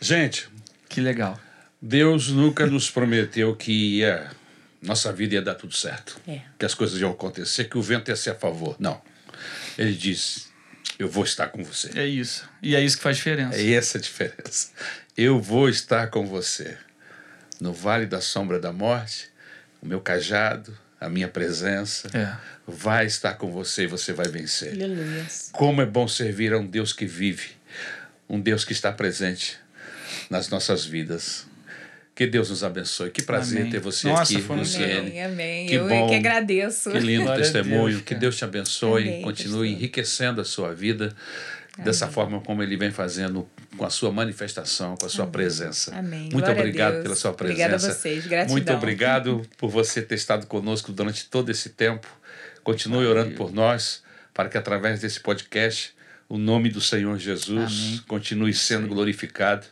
[0.00, 0.48] Gente,
[0.88, 1.38] Que legal.
[1.80, 4.28] Deus nunca nos prometeu que ia,
[4.82, 6.20] nossa vida ia dar tudo certo.
[6.26, 6.40] É.
[6.58, 8.76] Que as coisas iam acontecer, que o vento ia ser a favor.
[8.78, 9.00] Não.
[9.78, 10.46] Ele disse:
[10.98, 11.90] Eu vou estar com você.
[11.98, 12.48] É isso.
[12.62, 13.56] E é isso que faz diferença.
[13.56, 14.70] É essa a diferença.
[15.16, 16.76] Eu vou estar com você.
[17.60, 19.30] No vale da sombra da morte,
[19.80, 22.36] o meu cajado, a minha presença É.
[22.66, 24.72] vai estar com você e você vai vencer.
[24.72, 25.26] Aleluia.
[25.52, 27.50] Como é bom servir a um Deus que vive,
[28.28, 29.56] um Deus que está presente
[30.28, 31.46] nas nossas vidas.
[32.14, 33.10] Que Deus nos abençoe.
[33.10, 33.70] Que prazer Amém.
[33.72, 34.98] ter você Nossa, aqui, foi Luciene.
[34.98, 35.66] Amém, amém.
[35.66, 36.08] Que Eu bom.
[36.08, 36.90] que agradeço.
[36.90, 37.88] Que lindo Glória a testemunho.
[37.88, 38.14] Deus, que.
[38.14, 39.02] Deus te abençoe.
[39.02, 39.80] Amém, continue pastor.
[39.80, 41.14] enriquecendo a sua vida
[41.78, 43.48] dessa forma como ele vem fazendo
[43.78, 45.94] com a sua manifestação, com a sua presença.
[45.96, 46.24] Amém.
[46.24, 47.64] Muito Glória obrigado pela sua presença.
[47.64, 48.26] Obrigada a vocês.
[48.26, 48.52] Gratidão.
[48.54, 52.06] Muito obrigado por você ter estado conosco durante todo esse tempo.
[52.62, 54.02] Continue orando por nós,
[54.34, 55.94] para que através desse podcast
[56.28, 58.00] o nome do Senhor Jesus Amém.
[58.06, 59.66] continue sendo glorificado,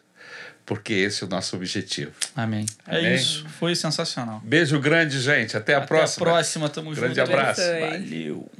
[0.70, 2.12] porque esse é o nosso objetivo.
[2.36, 2.64] Amém.
[2.86, 3.16] É Amém.
[3.16, 3.44] isso.
[3.58, 4.40] Foi sensacional.
[4.44, 5.56] Beijo grande, gente.
[5.56, 6.24] Até a Até próxima.
[6.24, 6.68] a próxima.
[6.68, 7.28] Tamo Grande junto.
[7.28, 7.60] abraço.
[7.60, 7.90] Abençoe.
[7.90, 8.50] Valeu.